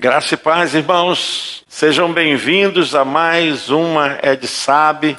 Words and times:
Graça 0.00 0.34
e 0.34 0.36
paz, 0.36 0.76
irmãos. 0.76 1.64
Sejam 1.66 2.12
bem-vindos 2.12 2.94
a 2.94 3.04
mais 3.04 3.68
uma 3.68 4.16
Ed 4.22 4.46
Sabe, 4.46 5.18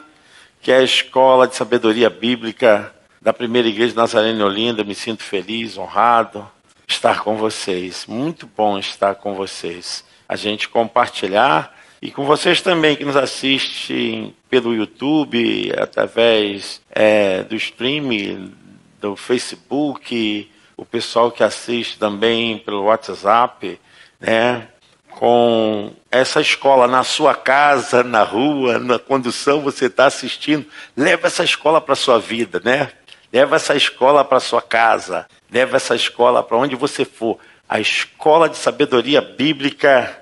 que 0.61 0.71
é 0.71 0.77
a 0.77 0.83
escola 0.83 1.49
de 1.49 1.55
sabedoria 1.57 2.09
bíblica 2.09 2.89
da 3.21 3.33
primeira 3.33 3.67
igreja 3.67 3.93
em 4.25 4.41
Olinda. 4.41 4.85
Me 4.85 4.95
sinto 4.95 5.21
feliz, 5.21 5.77
honrado 5.77 6.49
estar 6.87 7.23
com 7.23 7.35
vocês. 7.35 8.05
Muito 8.07 8.49
bom 8.55 8.79
estar 8.79 9.15
com 9.15 9.35
vocês. 9.35 10.05
A 10.29 10.37
gente 10.37 10.69
compartilhar 10.69 11.77
e 12.01 12.09
com 12.09 12.23
vocês 12.23 12.61
também 12.61 12.95
que 12.95 13.03
nos 13.03 13.17
assistem 13.17 14.33
pelo 14.49 14.73
YouTube, 14.73 15.73
através 15.77 16.81
é, 16.89 17.43
do 17.43 17.53
stream, 17.57 18.53
do 19.01 19.17
Facebook, 19.17 20.49
o 20.77 20.85
pessoal 20.85 21.29
que 21.29 21.43
assiste 21.43 21.99
também 21.99 22.59
pelo 22.59 22.85
WhatsApp, 22.85 23.77
né? 24.19 24.67
Com 25.11 25.93
essa 26.11 26.39
escola 26.39 26.87
na 26.87 27.03
sua 27.03 27.35
casa, 27.35 28.03
na 28.03 28.23
rua, 28.23 28.79
na 28.79 28.97
condução, 28.97 29.61
você 29.61 29.85
está 29.85 30.05
assistindo, 30.05 30.65
leva 30.95 31.27
essa 31.27 31.43
escola 31.43 31.81
para 31.81 31.95
sua 31.95 32.19
vida, 32.19 32.61
né? 32.63 32.91
Leva 33.31 33.57
essa 33.57 33.75
escola 33.75 34.25
para 34.25 34.39
sua 34.39 34.61
casa, 34.61 35.27
leva 35.51 35.77
essa 35.77 35.95
escola 35.95 36.41
para 36.41 36.57
onde 36.57 36.75
você 36.75 37.05
for. 37.05 37.37
A 37.67 37.79
escola 37.79 38.49
de 38.49 38.57
sabedoria 38.57 39.21
bíblica 39.21 40.17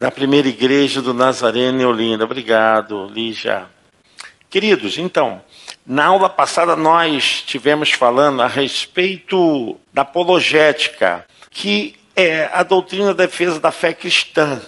da 0.00 0.10
primeira 0.10 0.48
igreja 0.48 1.02
do 1.02 1.12
Nazareno 1.12 1.82
em 1.82 1.84
Olinda. 1.84 2.24
Obrigado, 2.24 3.06
Lígia. 3.06 3.66
Queridos, 4.48 4.98
então, 4.98 5.42
na 5.86 6.06
aula 6.06 6.28
passada 6.28 6.74
nós 6.76 7.42
tivemos 7.42 7.90
falando 7.92 8.42
a 8.42 8.46
respeito 8.46 9.78
da 9.92 10.02
apologética, 10.02 11.26
que 11.50 11.96
é 12.14 12.50
a 12.52 12.62
doutrina 12.62 13.14
da 13.14 13.24
defesa 13.24 13.58
da 13.58 13.70
fé 13.70 13.92
cristã. 13.92 14.60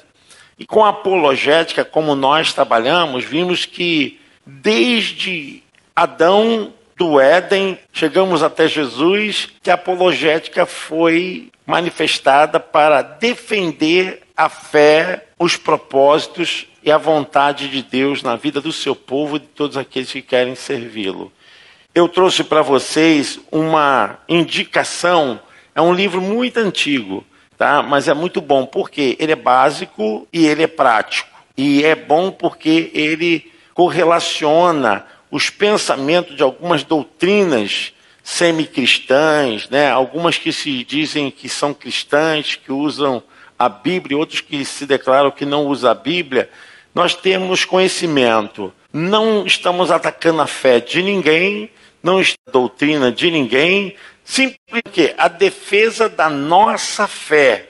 E 0.58 0.66
com 0.66 0.84
a 0.84 0.90
apologética, 0.90 1.84
como 1.84 2.14
nós 2.14 2.52
trabalhamos, 2.52 3.24
vimos 3.24 3.64
que 3.64 4.20
desde 4.46 5.62
Adão 5.94 6.72
do 6.96 7.20
Éden, 7.20 7.78
chegamos 7.92 8.42
até 8.42 8.68
Jesus, 8.68 9.48
que 9.62 9.70
a 9.70 9.74
apologética 9.74 10.64
foi 10.64 11.50
manifestada 11.66 12.60
para 12.60 13.02
defender 13.02 14.22
a 14.36 14.48
fé, 14.48 15.26
os 15.38 15.56
propósitos 15.56 16.66
e 16.82 16.90
a 16.90 16.98
vontade 16.98 17.68
de 17.68 17.82
Deus 17.82 18.22
na 18.22 18.36
vida 18.36 18.60
do 18.60 18.72
seu 18.72 18.94
povo 18.94 19.36
e 19.36 19.40
de 19.40 19.46
todos 19.46 19.76
aqueles 19.76 20.12
que 20.12 20.22
querem 20.22 20.54
servi-lo. 20.54 21.32
Eu 21.94 22.08
trouxe 22.08 22.44
para 22.44 22.62
vocês 22.62 23.40
uma 23.50 24.18
indicação, 24.28 25.40
é 25.74 25.80
um 25.80 25.94
livro 25.94 26.20
muito 26.20 26.58
antigo, 26.58 27.24
tá? 27.64 27.82
mas 27.82 28.08
é 28.08 28.12
muito 28.12 28.42
bom 28.42 28.66
porque 28.66 29.16
ele 29.18 29.32
é 29.32 29.36
básico 29.36 30.28
e 30.30 30.46
ele 30.46 30.64
é 30.64 30.66
prático. 30.66 31.30
E 31.56 31.82
é 31.82 31.94
bom 31.94 32.30
porque 32.30 32.90
ele 32.92 33.50
correlaciona 33.72 35.06
os 35.30 35.48
pensamentos 35.48 36.36
de 36.36 36.42
algumas 36.42 36.84
doutrinas 36.84 37.94
semi-cristãs, 38.22 39.70
né? 39.70 39.90
algumas 39.90 40.36
que 40.36 40.52
se 40.52 40.84
dizem 40.84 41.30
que 41.30 41.48
são 41.48 41.72
cristãs, 41.72 42.54
que 42.54 42.70
usam 42.70 43.22
a 43.58 43.68
Bíblia, 43.70 44.18
outros 44.18 44.42
que 44.42 44.62
se 44.62 44.84
declaram 44.84 45.30
que 45.30 45.46
não 45.46 45.66
usam 45.66 45.90
a 45.90 45.94
Bíblia, 45.94 46.50
nós 46.94 47.14
temos 47.14 47.64
conhecimento. 47.64 48.74
Não 48.92 49.46
estamos 49.46 49.90
atacando 49.90 50.42
a 50.42 50.46
fé 50.46 50.80
de 50.80 51.02
ninguém, 51.02 51.70
não 52.02 52.20
está 52.20 52.36
a 52.46 52.50
doutrina 52.50 53.10
de 53.10 53.30
ninguém, 53.30 53.96
simplesmente 54.24 55.14
a 55.18 55.28
defesa 55.28 56.08
da 56.08 56.28
nossa 56.30 57.06
fé. 57.06 57.68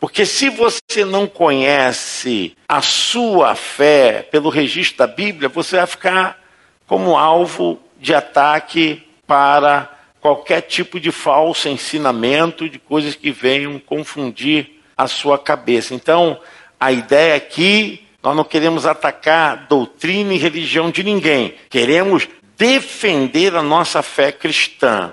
Porque 0.00 0.26
se 0.26 0.50
você 0.50 1.04
não 1.06 1.28
conhece 1.28 2.56
a 2.68 2.82
sua 2.82 3.54
fé 3.54 4.26
pelo 4.30 4.48
registro 4.48 4.98
da 4.98 5.06
Bíblia, 5.06 5.48
você 5.48 5.76
vai 5.76 5.86
ficar 5.86 6.42
como 6.88 7.16
alvo 7.16 7.78
de 8.00 8.12
ataque 8.12 9.06
para 9.26 9.88
qualquer 10.20 10.62
tipo 10.62 10.98
de 10.98 11.12
falso 11.12 11.68
ensinamento, 11.68 12.68
de 12.68 12.78
coisas 12.80 13.14
que 13.14 13.30
venham 13.30 13.78
confundir 13.78 14.82
a 14.96 15.06
sua 15.06 15.38
cabeça. 15.38 15.94
Então, 15.94 16.40
a 16.78 16.90
ideia 16.90 17.36
aqui 17.36 18.04
nós 18.22 18.36
não 18.36 18.44
queremos 18.44 18.86
atacar 18.86 19.66
doutrina 19.68 20.32
e 20.34 20.38
religião 20.38 20.90
de 20.90 21.02
ninguém. 21.02 21.54
Queremos 21.68 22.28
defender 22.56 23.54
a 23.56 23.62
nossa 23.62 24.02
fé 24.02 24.30
cristã. 24.30 25.12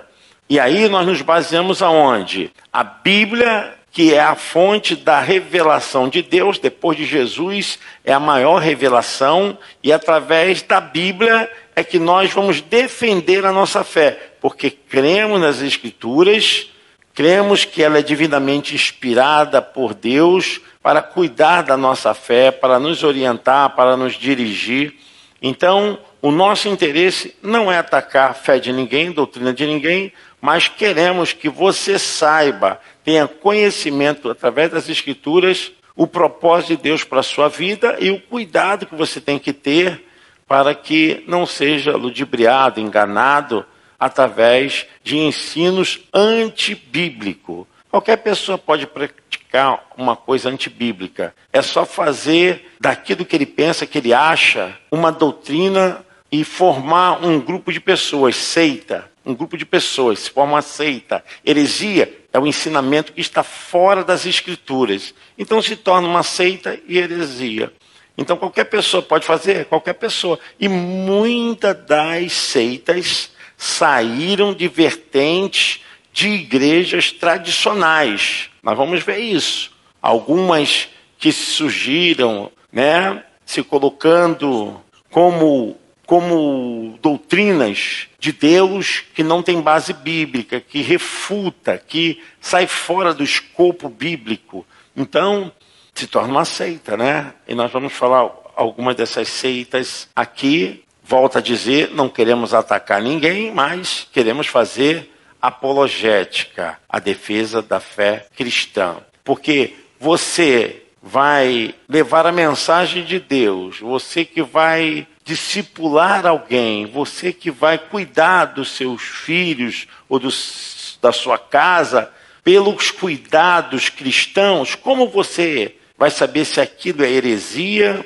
E 0.50 0.58
aí 0.58 0.88
nós 0.88 1.06
nos 1.06 1.22
baseamos 1.22 1.80
aonde? 1.80 2.50
A 2.72 2.82
Bíblia, 2.82 3.72
que 3.92 4.12
é 4.12 4.18
a 4.18 4.34
fonte 4.34 4.96
da 4.96 5.20
revelação 5.20 6.08
de 6.08 6.22
Deus, 6.22 6.58
depois 6.58 6.98
de 6.98 7.04
Jesus, 7.04 7.78
é 8.04 8.12
a 8.12 8.18
maior 8.18 8.60
revelação, 8.60 9.56
e 9.80 9.92
através 9.92 10.60
da 10.60 10.80
Bíblia 10.80 11.48
é 11.76 11.84
que 11.84 12.00
nós 12.00 12.32
vamos 12.32 12.60
defender 12.60 13.46
a 13.46 13.52
nossa 13.52 13.84
fé, 13.84 14.32
porque 14.40 14.72
cremos 14.72 15.40
nas 15.40 15.62
Escrituras, 15.62 16.68
cremos 17.14 17.64
que 17.64 17.80
ela 17.80 18.00
é 18.00 18.02
divinamente 18.02 18.74
inspirada 18.74 19.62
por 19.62 19.94
Deus 19.94 20.60
para 20.82 21.00
cuidar 21.00 21.62
da 21.62 21.76
nossa 21.76 22.12
fé, 22.12 22.50
para 22.50 22.80
nos 22.80 23.04
orientar, 23.04 23.76
para 23.76 23.96
nos 23.96 24.14
dirigir. 24.14 24.94
Então, 25.40 25.96
o 26.20 26.30
nosso 26.30 26.68
interesse 26.68 27.34
não 27.40 27.70
é 27.70 27.78
atacar 27.78 28.30
a 28.30 28.34
fé 28.34 28.58
de 28.58 28.72
ninguém, 28.72 29.12
doutrina 29.12 29.54
de 29.54 29.64
ninguém, 29.64 30.12
mas 30.40 30.68
queremos 30.68 31.32
que 31.32 31.48
você 31.48 31.98
saiba, 31.98 32.80
tenha 33.04 33.28
conhecimento 33.28 34.30
através 34.30 34.70
das 34.70 34.88
Escrituras, 34.88 35.72
o 35.94 36.06
propósito 36.06 36.76
de 36.76 36.82
Deus 36.82 37.04
para 37.04 37.20
a 37.20 37.24
sua 37.24 37.48
vida 37.48 37.96
e 38.00 38.10
o 38.10 38.20
cuidado 38.20 38.86
que 38.86 38.94
você 38.94 39.20
tem 39.20 39.38
que 39.38 39.52
ter 39.52 40.04
para 40.48 40.74
que 40.74 41.22
não 41.28 41.46
seja 41.46 41.96
ludibriado, 41.96 42.80
enganado 42.80 43.64
através 43.98 44.86
de 45.04 45.18
ensinos 45.18 46.00
antibíblicos. 46.12 47.66
Qualquer 47.90 48.16
pessoa 48.16 48.56
pode 48.56 48.86
praticar 48.86 49.84
uma 49.96 50.16
coisa 50.16 50.48
antibíblica. 50.48 51.34
É 51.52 51.60
só 51.60 51.84
fazer 51.84 52.72
daquilo 52.80 53.24
que 53.24 53.36
ele 53.36 53.46
pensa, 53.46 53.86
que 53.86 53.98
ele 53.98 54.14
acha, 54.14 54.76
uma 54.90 55.12
doutrina 55.12 56.04
e 56.32 56.44
formar 56.44 57.24
um 57.24 57.40
grupo 57.40 57.72
de 57.72 57.80
pessoas, 57.80 58.36
seita, 58.36 59.09
um 59.24 59.34
grupo 59.34 59.56
de 59.56 59.66
pessoas, 59.66 60.20
se 60.20 60.30
forma 60.30 60.54
uma 60.54 60.62
seita. 60.62 61.24
Heresia 61.44 62.20
é 62.32 62.38
o 62.38 62.46
ensinamento 62.46 63.12
que 63.12 63.20
está 63.20 63.42
fora 63.42 64.02
das 64.02 64.24
escrituras. 64.24 65.14
Então 65.36 65.60
se 65.60 65.76
torna 65.76 66.08
uma 66.08 66.22
seita 66.22 66.78
e 66.86 66.98
heresia. 66.98 67.72
Então 68.16 68.36
qualquer 68.36 68.64
pessoa 68.64 69.02
pode 69.02 69.26
fazer, 69.26 69.66
qualquer 69.66 69.94
pessoa. 69.94 70.38
E 70.58 70.68
muitas 70.68 71.76
das 71.86 72.32
seitas 72.32 73.30
saíram 73.56 74.54
de 74.54 74.68
vertentes 74.68 75.80
de 76.12 76.28
igrejas 76.28 77.12
tradicionais. 77.12 78.50
Nós 78.62 78.76
vamos 78.76 79.02
ver 79.02 79.18
isso. 79.18 79.70
Algumas 80.00 80.88
que 81.18 81.30
surgiram, 81.30 82.50
né, 82.72 83.22
se 83.44 83.62
colocando 83.62 84.80
como 85.10 85.76
como 86.10 86.98
doutrinas 87.00 88.08
de 88.18 88.32
Deus 88.32 89.04
que 89.14 89.22
não 89.22 89.44
tem 89.44 89.60
base 89.60 89.92
bíblica, 89.92 90.60
que 90.60 90.82
refuta, 90.82 91.78
que 91.78 92.20
sai 92.40 92.66
fora 92.66 93.14
do 93.14 93.22
escopo 93.22 93.88
bíblico. 93.88 94.66
Então, 94.96 95.52
se 95.94 96.08
torna 96.08 96.32
uma 96.32 96.44
seita, 96.44 96.96
né? 96.96 97.32
E 97.46 97.54
nós 97.54 97.70
vamos 97.70 97.92
falar 97.92 98.28
algumas 98.56 98.96
dessas 98.96 99.28
seitas 99.28 100.08
aqui. 100.16 100.82
Volto 101.04 101.38
a 101.38 101.40
dizer, 101.40 101.92
não 101.92 102.08
queremos 102.08 102.52
atacar 102.54 103.00
ninguém, 103.00 103.52
mas 103.54 104.08
queremos 104.12 104.48
fazer 104.48 105.14
apologética, 105.40 106.76
a 106.88 106.98
defesa 106.98 107.62
da 107.62 107.78
fé 107.78 108.26
cristã. 108.36 108.96
Porque 109.22 109.74
você 110.00 110.82
vai 111.00 111.72
levar 111.88 112.26
a 112.26 112.32
mensagem 112.32 113.04
de 113.04 113.20
Deus, 113.20 113.78
você 113.78 114.24
que 114.24 114.42
vai 114.42 115.06
discipular 115.30 116.26
alguém, 116.26 116.86
você 116.86 117.32
que 117.32 117.52
vai 117.52 117.78
cuidar 117.78 118.46
dos 118.46 118.72
seus 118.72 119.00
filhos 119.00 119.86
ou 120.08 120.18
dos, 120.18 120.98
da 121.00 121.12
sua 121.12 121.38
casa, 121.38 122.10
pelos 122.42 122.90
cuidados 122.90 123.88
cristãos, 123.88 124.74
como 124.74 125.08
você 125.08 125.76
vai 125.96 126.10
saber 126.10 126.44
se 126.44 126.60
aquilo 126.60 127.04
é 127.04 127.08
heresia, 127.08 128.04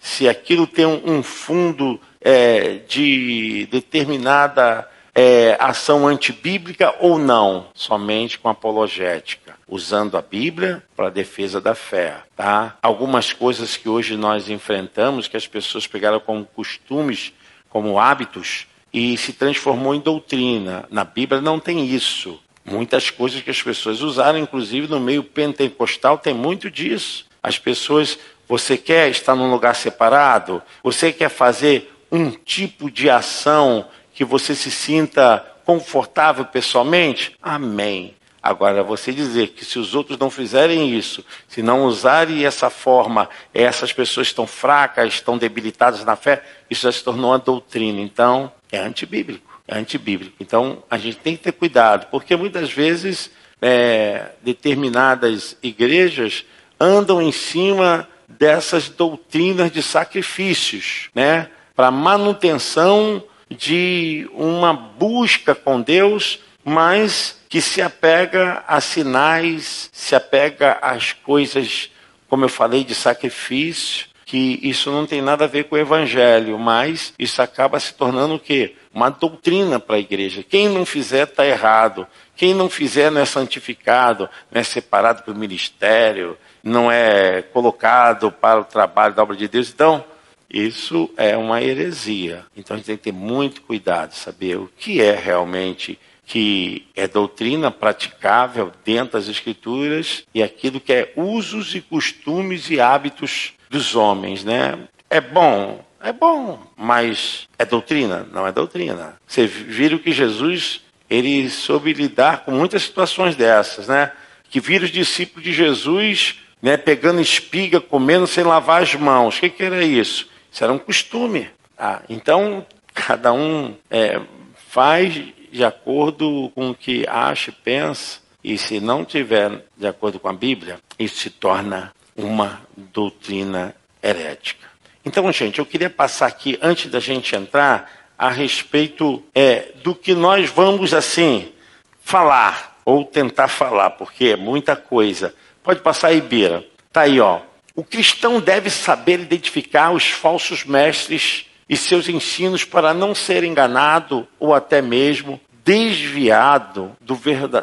se 0.00 0.28
aquilo 0.28 0.66
tem 0.66 0.84
um, 0.84 1.22
fundo 1.22 2.00
é, 2.20 2.80
de 2.88 3.68
determinada 3.70 4.88
é, 5.14 5.56
ação 5.60 6.06
antibíblica 6.08 6.94
ou 6.98 7.18
não, 7.18 7.68
somente 7.74 8.38
com 8.38 8.48
apologética, 8.48 9.54
usando 9.68 10.16
a 10.16 10.22
Bíblia 10.22 10.82
para 10.96 11.08
defesa 11.08 11.60
da 11.60 11.74
fé. 11.74 12.16
Tá? 12.36 12.76
Algumas 12.82 13.32
coisas 13.32 13.76
que 13.76 13.88
hoje 13.88 14.16
nós 14.16 14.48
enfrentamos, 14.48 15.28
que 15.28 15.36
as 15.36 15.46
pessoas 15.46 15.86
pegaram 15.86 16.18
como 16.18 16.44
costumes, 16.44 17.32
como 17.70 17.98
hábitos, 17.98 18.66
e 18.92 19.16
se 19.16 19.32
transformou 19.32 19.94
em 19.94 20.00
doutrina. 20.00 20.84
Na 20.90 21.04
Bíblia 21.04 21.40
não 21.40 21.58
tem 21.58 21.86
isso. 21.86 22.40
Muitas 22.64 23.10
coisas 23.10 23.42
que 23.42 23.50
as 23.50 23.60
pessoas 23.60 24.00
usaram, 24.00 24.38
inclusive 24.38 24.88
no 24.88 25.00
meio 25.00 25.22
pentecostal, 25.22 26.16
tem 26.16 26.32
muito 26.32 26.70
disso. 26.70 27.26
As 27.42 27.58
pessoas, 27.58 28.18
você 28.48 28.76
quer 28.76 29.10
estar 29.10 29.34
num 29.34 29.50
lugar 29.50 29.74
separado? 29.74 30.62
Você 30.82 31.12
quer 31.12 31.28
fazer 31.28 31.92
um 32.10 32.30
tipo 32.30 32.90
de 32.90 33.10
ação 33.10 33.86
que 34.14 34.24
você 34.24 34.54
se 34.54 34.70
sinta 34.70 35.44
confortável 35.64 36.44
pessoalmente? 36.44 37.36
Amém. 37.42 38.14
Agora, 38.42 38.82
você 38.82 39.10
dizer 39.10 39.48
que 39.48 39.64
se 39.64 39.78
os 39.78 39.94
outros 39.94 40.18
não 40.18 40.28
fizerem 40.28 40.94
isso, 40.94 41.24
se 41.48 41.62
não 41.62 41.86
usarem 41.86 42.44
essa 42.44 42.68
forma, 42.68 43.28
essas 43.54 43.90
pessoas 43.92 44.26
estão 44.26 44.46
fracas, 44.46 45.14
estão 45.14 45.38
debilitadas 45.38 46.04
na 46.04 46.14
fé, 46.14 46.42
isso 46.68 46.82
já 46.82 46.92
se 46.92 47.02
tornou 47.02 47.30
uma 47.30 47.38
doutrina. 47.38 48.00
Então, 48.00 48.52
é 48.70 48.78
antibíblico. 48.78 49.60
É 49.66 49.78
antibíblico. 49.78 50.36
Então, 50.38 50.82
a 50.90 50.98
gente 50.98 51.16
tem 51.16 51.36
que 51.36 51.42
ter 51.42 51.52
cuidado, 51.52 52.06
porque 52.10 52.36
muitas 52.36 52.70
vezes 52.70 53.30
é, 53.62 54.32
determinadas 54.42 55.56
igrejas 55.62 56.44
andam 56.78 57.22
em 57.22 57.32
cima 57.32 58.06
dessas 58.28 58.90
doutrinas 58.90 59.72
de 59.72 59.82
sacrifícios, 59.82 61.08
né? 61.14 61.48
Para 61.74 61.90
manutenção 61.90 63.24
de 63.56 64.28
uma 64.32 64.72
busca 64.72 65.54
com 65.54 65.80
Deus, 65.80 66.40
mas 66.64 67.38
que 67.48 67.60
se 67.60 67.80
apega 67.80 68.64
a 68.66 68.80
sinais, 68.80 69.88
se 69.92 70.14
apega 70.14 70.78
às 70.80 71.12
coisas, 71.12 71.90
como 72.28 72.44
eu 72.44 72.48
falei, 72.48 72.84
de 72.84 72.94
sacrifício, 72.94 74.06
que 74.24 74.58
isso 74.62 74.90
não 74.90 75.06
tem 75.06 75.20
nada 75.20 75.44
a 75.44 75.48
ver 75.48 75.64
com 75.64 75.76
o 75.76 75.78
evangelho, 75.78 76.58
mas 76.58 77.12
isso 77.18 77.40
acaba 77.42 77.78
se 77.78 77.94
tornando 77.94 78.34
o 78.34 78.40
quê? 78.40 78.74
Uma 78.92 79.10
doutrina 79.10 79.78
para 79.78 79.96
a 79.96 80.00
igreja. 80.00 80.42
Quem 80.42 80.68
não 80.68 80.86
fizer 80.86 81.24
está 81.24 81.46
errado. 81.46 82.06
Quem 82.36 82.54
não 82.54 82.68
fizer 82.68 83.10
não 83.10 83.20
é 83.20 83.24
santificado, 83.24 84.28
não 84.50 84.60
é 84.60 84.64
separado 84.64 85.22
para 85.22 85.32
o 85.32 85.36
ministério, 85.36 86.36
não 86.62 86.90
é 86.90 87.42
colocado 87.42 88.32
para 88.32 88.60
o 88.60 88.64
trabalho 88.64 89.14
da 89.14 89.22
obra 89.22 89.36
de 89.36 89.46
Deus. 89.46 89.70
Então, 89.70 90.04
isso 90.50 91.10
é 91.16 91.36
uma 91.36 91.62
heresia. 91.62 92.44
Então 92.56 92.74
a 92.74 92.78
gente 92.78 92.86
tem 92.86 92.96
que 92.96 93.04
ter 93.04 93.12
muito 93.12 93.62
cuidado, 93.62 94.12
saber 94.12 94.56
o 94.56 94.70
que 94.78 95.00
é 95.00 95.14
realmente 95.14 95.98
que 96.26 96.86
é 96.96 97.06
doutrina 97.06 97.70
praticável 97.70 98.72
dentro 98.84 99.14
das 99.14 99.28
Escrituras 99.28 100.24
e 100.34 100.42
aquilo 100.42 100.80
que 100.80 100.92
é 100.92 101.12
usos 101.16 101.74
e 101.74 101.80
costumes 101.80 102.70
e 102.70 102.80
hábitos 102.80 103.52
dos 103.68 103.94
homens, 103.94 104.42
né? 104.42 104.78
É 105.10 105.20
bom, 105.20 105.84
é 106.00 106.12
bom, 106.12 106.60
mas 106.76 107.48
é 107.58 107.64
doutrina? 107.64 108.26
Não 108.32 108.46
é 108.46 108.52
doutrina. 108.52 109.16
Você 109.26 109.46
viram 109.46 109.98
que 109.98 110.12
Jesus 110.12 110.80
ele 111.10 111.48
soube 111.50 111.92
lidar 111.92 112.44
com 112.44 112.50
muitas 112.50 112.82
situações 112.82 113.36
dessas, 113.36 113.88
né? 113.88 114.10
Que 114.50 114.60
viram 114.60 114.86
os 114.86 114.90
discípulos 114.90 115.44
de 115.44 115.52
Jesus, 115.52 116.36
né, 116.62 116.76
pegando 116.76 117.20
espiga, 117.20 117.80
comendo 117.80 118.26
sem 118.26 118.42
lavar 118.42 118.82
as 118.82 118.94
mãos. 118.94 119.36
O 119.36 119.40
que, 119.40 119.50
que 119.50 119.62
era 119.62 119.84
isso? 119.84 120.28
Isso 120.54 120.62
era 120.62 120.72
um 120.72 120.78
costume. 120.78 121.50
Ah, 121.76 122.00
então 122.08 122.64
cada 122.94 123.32
um 123.32 123.74
é, 123.90 124.20
faz 124.68 125.12
de 125.50 125.64
acordo 125.64 126.52
com 126.54 126.70
o 126.70 126.74
que 126.74 127.04
acha 127.08 127.50
e 127.50 127.54
pensa, 127.54 128.20
e 128.42 128.56
se 128.56 128.78
não 128.78 129.04
tiver 129.04 129.64
de 129.76 129.86
acordo 129.86 130.20
com 130.20 130.28
a 130.28 130.32
Bíblia, 130.32 130.78
isso 130.96 131.16
se 131.16 131.30
torna 131.30 131.92
uma 132.16 132.60
doutrina 132.76 133.74
herética. 134.00 134.68
Então, 135.04 135.30
gente, 135.32 135.58
eu 135.58 135.66
queria 135.66 135.90
passar 135.90 136.26
aqui, 136.26 136.56
antes 136.62 136.88
da 136.88 137.00
gente 137.00 137.34
entrar, 137.34 137.90
a 138.16 138.30
respeito 138.30 139.22
é, 139.34 139.72
do 139.82 139.92
que 139.92 140.14
nós 140.14 140.48
vamos, 140.50 140.94
assim, 140.94 141.52
falar, 142.00 142.78
ou 142.84 143.04
tentar 143.04 143.48
falar, 143.48 143.90
porque 143.90 144.26
é 144.26 144.36
muita 144.36 144.76
coisa. 144.76 145.34
Pode 145.64 145.80
passar 145.80 146.08
aí, 146.08 146.20
Bira. 146.20 146.64
Tá 146.92 147.02
aí, 147.02 147.20
ó. 147.20 147.40
O 147.74 147.82
cristão 147.82 148.40
deve 148.40 148.70
saber 148.70 149.20
identificar 149.20 149.90
os 149.90 150.08
falsos 150.08 150.64
mestres 150.64 151.46
e 151.68 151.76
seus 151.76 152.08
ensinos 152.08 152.64
para 152.64 152.94
não 152.94 153.14
ser 153.14 153.42
enganado 153.42 154.28
ou 154.38 154.54
até 154.54 154.80
mesmo 154.80 155.40
desviado 155.64 156.94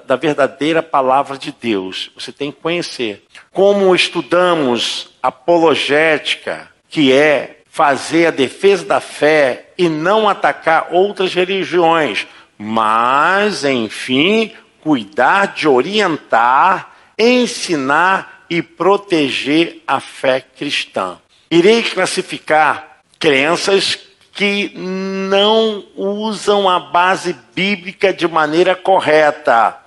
da 0.05 0.15
verdadeira 0.15 0.81
palavra 0.81 1.37
de 1.37 1.51
Deus. 1.51 2.11
Você 2.15 2.31
tem 2.31 2.51
que 2.51 2.59
conhecer. 2.59 3.23
Como 3.53 3.95
estudamos 3.95 5.11
apologética, 5.21 6.69
que 6.89 7.13
é 7.13 7.59
fazer 7.69 8.25
a 8.25 8.31
defesa 8.31 8.83
da 8.83 8.99
fé 8.99 9.69
e 9.77 9.87
não 9.87 10.27
atacar 10.27 10.89
outras 10.91 11.33
religiões, 11.33 12.27
mas, 12.57 13.63
enfim, 13.63 14.51
cuidar 14.81 15.53
de 15.53 15.67
orientar, 15.67 16.91
ensinar 17.17 18.30
e 18.51 18.61
proteger 18.61 19.81
a 19.87 20.01
fé 20.01 20.41
cristã. 20.41 21.17
Irei 21.49 21.81
classificar 21.83 22.97
crenças 23.17 23.97
que 24.33 24.73
não 24.75 25.85
usam 25.95 26.67
a 26.67 26.77
base 26.77 27.33
bíblica 27.55 28.13
de 28.13 28.27
maneira 28.27 28.75
correta, 28.75 29.77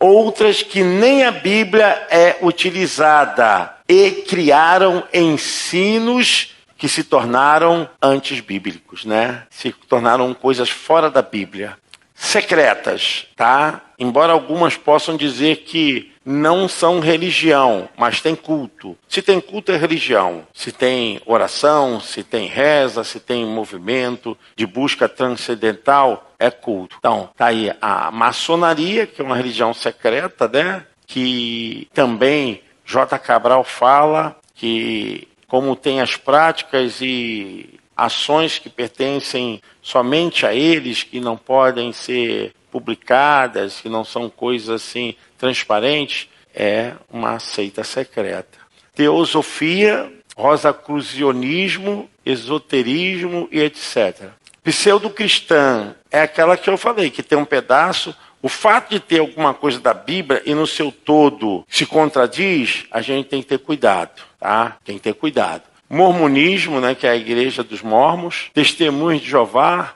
outras 0.00 0.62
que 0.62 0.82
nem 0.82 1.24
a 1.24 1.30
Bíblia 1.30 2.06
é 2.08 2.38
utilizada 2.40 3.76
e 3.86 4.10
criaram 4.26 5.04
ensinos 5.12 6.54
que 6.78 6.88
se 6.88 7.04
tornaram 7.04 7.88
antes 8.00 8.40
bíblicos, 8.40 9.04
né? 9.04 9.42
Se 9.50 9.72
tornaram 9.72 10.32
coisas 10.32 10.70
fora 10.70 11.10
da 11.10 11.20
Bíblia 11.20 11.76
secretas, 12.14 13.26
tá? 13.36 13.82
Embora 13.98 14.32
algumas 14.32 14.74
possam 14.74 15.16
dizer 15.18 15.56
que 15.66 16.15
não 16.26 16.68
são 16.68 16.98
religião, 16.98 17.88
mas 17.96 18.20
tem 18.20 18.34
culto. 18.34 18.98
Se 19.08 19.22
tem 19.22 19.40
culto 19.40 19.70
é 19.70 19.76
religião. 19.76 20.44
Se 20.52 20.72
tem 20.72 21.20
oração, 21.24 22.00
se 22.00 22.24
tem 22.24 22.48
reza, 22.48 23.04
se 23.04 23.20
tem 23.20 23.46
movimento 23.46 24.36
de 24.56 24.66
busca 24.66 25.08
transcendental, 25.08 26.34
é 26.36 26.50
culto. 26.50 26.96
Então, 26.98 27.30
tá 27.36 27.46
aí 27.46 27.72
a 27.80 28.10
maçonaria, 28.10 29.06
que 29.06 29.22
é 29.22 29.24
uma 29.24 29.36
religião 29.36 29.72
secreta, 29.72 30.48
né? 30.48 30.84
Que 31.06 31.88
também 31.94 32.60
J. 32.84 33.16
Cabral 33.20 33.62
fala 33.62 34.36
que 34.52 35.28
como 35.46 35.76
tem 35.76 36.00
as 36.00 36.16
práticas 36.16 37.00
e 37.00 37.78
ações 37.96 38.58
que 38.58 38.68
pertencem 38.68 39.62
somente 39.80 40.44
a 40.44 40.52
eles, 40.52 41.04
que 41.04 41.20
não 41.20 41.36
podem 41.36 41.92
ser 41.92 42.52
publicadas, 42.76 43.80
que 43.80 43.88
não 43.88 44.04
são 44.04 44.28
coisas 44.28 44.68
assim 44.68 45.14
transparentes, 45.38 46.28
é 46.54 46.92
uma 47.10 47.38
seita 47.38 47.82
secreta. 47.82 48.58
Teosofia, 48.94 50.12
rosacrucionismo, 50.36 52.06
esoterismo 52.24 53.48
e 53.50 53.60
etc. 53.60 54.28
Pseudo-cristã 54.62 55.94
é 56.10 56.20
aquela 56.20 56.54
que 56.54 56.68
eu 56.68 56.76
falei, 56.76 57.08
que 57.08 57.22
tem 57.22 57.38
um 57.38 57.46
pedaço. 57.46 58.14
O 58.42 58.48
fato 58.48 58.90
de 58.90 59.00
ter 59.00 59.20
alguma 59.20 59.54
coisa 59.54 59.80
da 59.80 59.94
Bíblia 59.94 60.42
e 60.44 60.54
no 60.54 60.66
seu 60.66 60.92
todo 60.92 61.64
se 61.66 61.86
contradiz, 61.86 62.84
a 62.90 63.00
gente 63.00 63.28
tem 63.28 63.40
que 63.40 63.48
ter 63.48 63.58
cuidado, 63.58 64.22
tá? 64.38 64.76
Tem 64.84 64.96
que 64.96 65.02
ter 65.02 65.14
cuidado 65.14 65.62
mormonismo, 65.88 66.80
né, 66.80 66.96
que 66.96 67.06
é 67.06 67.10
a 67.10 67.16
igreja 67.16 67.62
dos 67.62 67.80
mormos, 67.80 68.50
testemunhos 68.52 69.22
de 69.22 69.30
Jeová, 69.30 69.94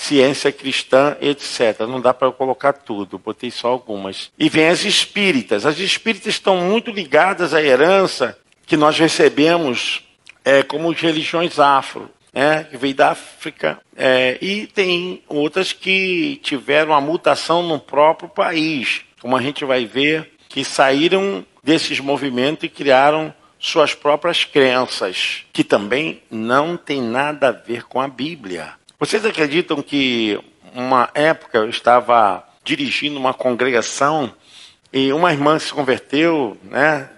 ciência 0.00 0.50
cristã, 0.50 1.14
etc. 1.20 1.80
Não 1.80 2.00
dá 2.00 2.14
para 2.14 2.26
eu 2.26 2.32
colocar 2.32 2.72
tudo, 2.72 3.18
botei 3.18 3.50
só 3.50 3.68
algumas. 3.68 4.32
E 4.38 4.48
vem 4.48 4.66
as 4.66 4.82
espíritas. 4.84 5.66
As 5.66 5.78
espíritas 5.78 6.28
estão 6.34 6.56
muito 6.56 6.90
ligadas 6.90 7.52
à 7.52 7.62
herança 7.62 8.36
que 8.66 8.78
nós 8.78 8.98
recebemos 8.98 10.02
é, 10.42 10.62
como 10.62 10.90
religiões 10.90 11.58
afro. 11.58 12.10
É, 12.32 12.62
que 12.62 12.76
veio 12.76 12.94
da 12.94 13.10
África, 13.10 13.80
é, 13.96 14.38
e 14.40 14.68
tem 14.68 15.20
outras 15.26 15.72
que 15.72 16.38
tiveram 16.44 16.94
a 16.94 17.00
mutação 17.00 17.60
no 17.60 17.80
próprio 17.80 18.28
país, 18.28 19.00
como 19.20 19.36
a 19.36 19.42
gente 19.42 19.64
vai 19.64 19.84
ver, 19.84 20.30
que 20.48 20.64
saíram 20.64 21.44
desses 21.60 21.98
movimentos 21.98 22.62
e 22.62 22.68
criaram 22.68 23.34
suas 23.58 23.94
próprias 23.94 24.44
crenças, 24.44 25.44
que 25.52 25.64
também 25.64 26.22
não 26.30 26.76
tem 26.76 27.02
nada 27.02 27.48
a 27.48 27.52
ver 27.52 27.82
com 27.82 28.00
a 28.00 28.06
Bíblia. 28.06 28.74
Vocês 29.00 29.24
acreditam 29.24 29.80
que 29.80 30.38
uma 30.74 31.08
época 31.14 31.56
eu 31.56 31.70
estava 31.70 32.44
dirigindo 32.62 33.18
uma 33.18 33.32
congregação 33.32 34.30
e 34.92 35.10
uma 35.10 35.32
irmã 35.32 35.58
se 35.58 35.72
converteu, 35.72 36.54
né? 36.62 37.08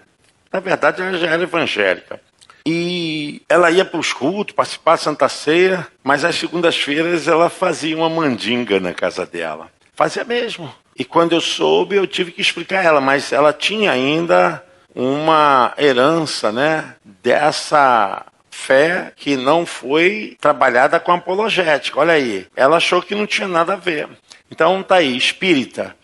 Na 0.53 0.61
verdade, 0.61 1.03
ela 1.03 1.19
já 1.19 1.27
era 1.27 1.43
evangélica. 1.43 2.21
E 2.65 3.43
ela 3.49 3.69
ia 3.73 3.85
para 3.85 3.99
os 3.99 4.13
cultos, 4.13 4.55
participar 4.55 4.93
da 4.93 4.99
Santa 4.99 5.29
Ceia, 5.29 5.85
mas 6.05 6.25
às 6.25 6.37
segundas-feiras 6.37 7.27
ela 7.27 7.51
fazia 7.51 7.97
uma 7.97 8.09
mandinga 8.09 8.79
na 8.79 8.95
casa 8.95 9.27
dela. 9.27 9.69
Fazia 9.97 10.23
mesmo. 10.23 10.73
E 10.97 11.05
quando 11.05 11.33
eu 11.33 11.41
soube, 11.41 11.97
eu 11.97 12.07
tive 12.07 12.31
que 12.31 12.41
explicar 12.41 12.79
a 12.79 12.85
ela, 12.85 13.01
mas 13.01 13.33
ela 13.33 13.53
tinha 13.53 13.91
ainda 13.91 14.65
uma 14.95 15.75
herança, 15.77 16.53
né, 16.53 16.95
dessa 17.05 18.25
fé 18.53 19.13
que 19.17 19.37
não 19.37 19.67
foi 19.67 20.37
trabalhada 20.41 21.01
com 21.01 21.11
apologética. 21.11 21.99
Olha 21.99 22.13
aí, 22.13 22.47
ela 22.55 22.77
achou 22.77 23.03
que 23.03 23.15
não 23.15 23.27
tinha 23.27 23.49
nada 23.49 23.73
a 23.73 23.77
ver. 23.77 24.09
Então 24.51 24.83
tá 24.83 24.97
aí, 24.97 25.17
espírita. 25.17 25.97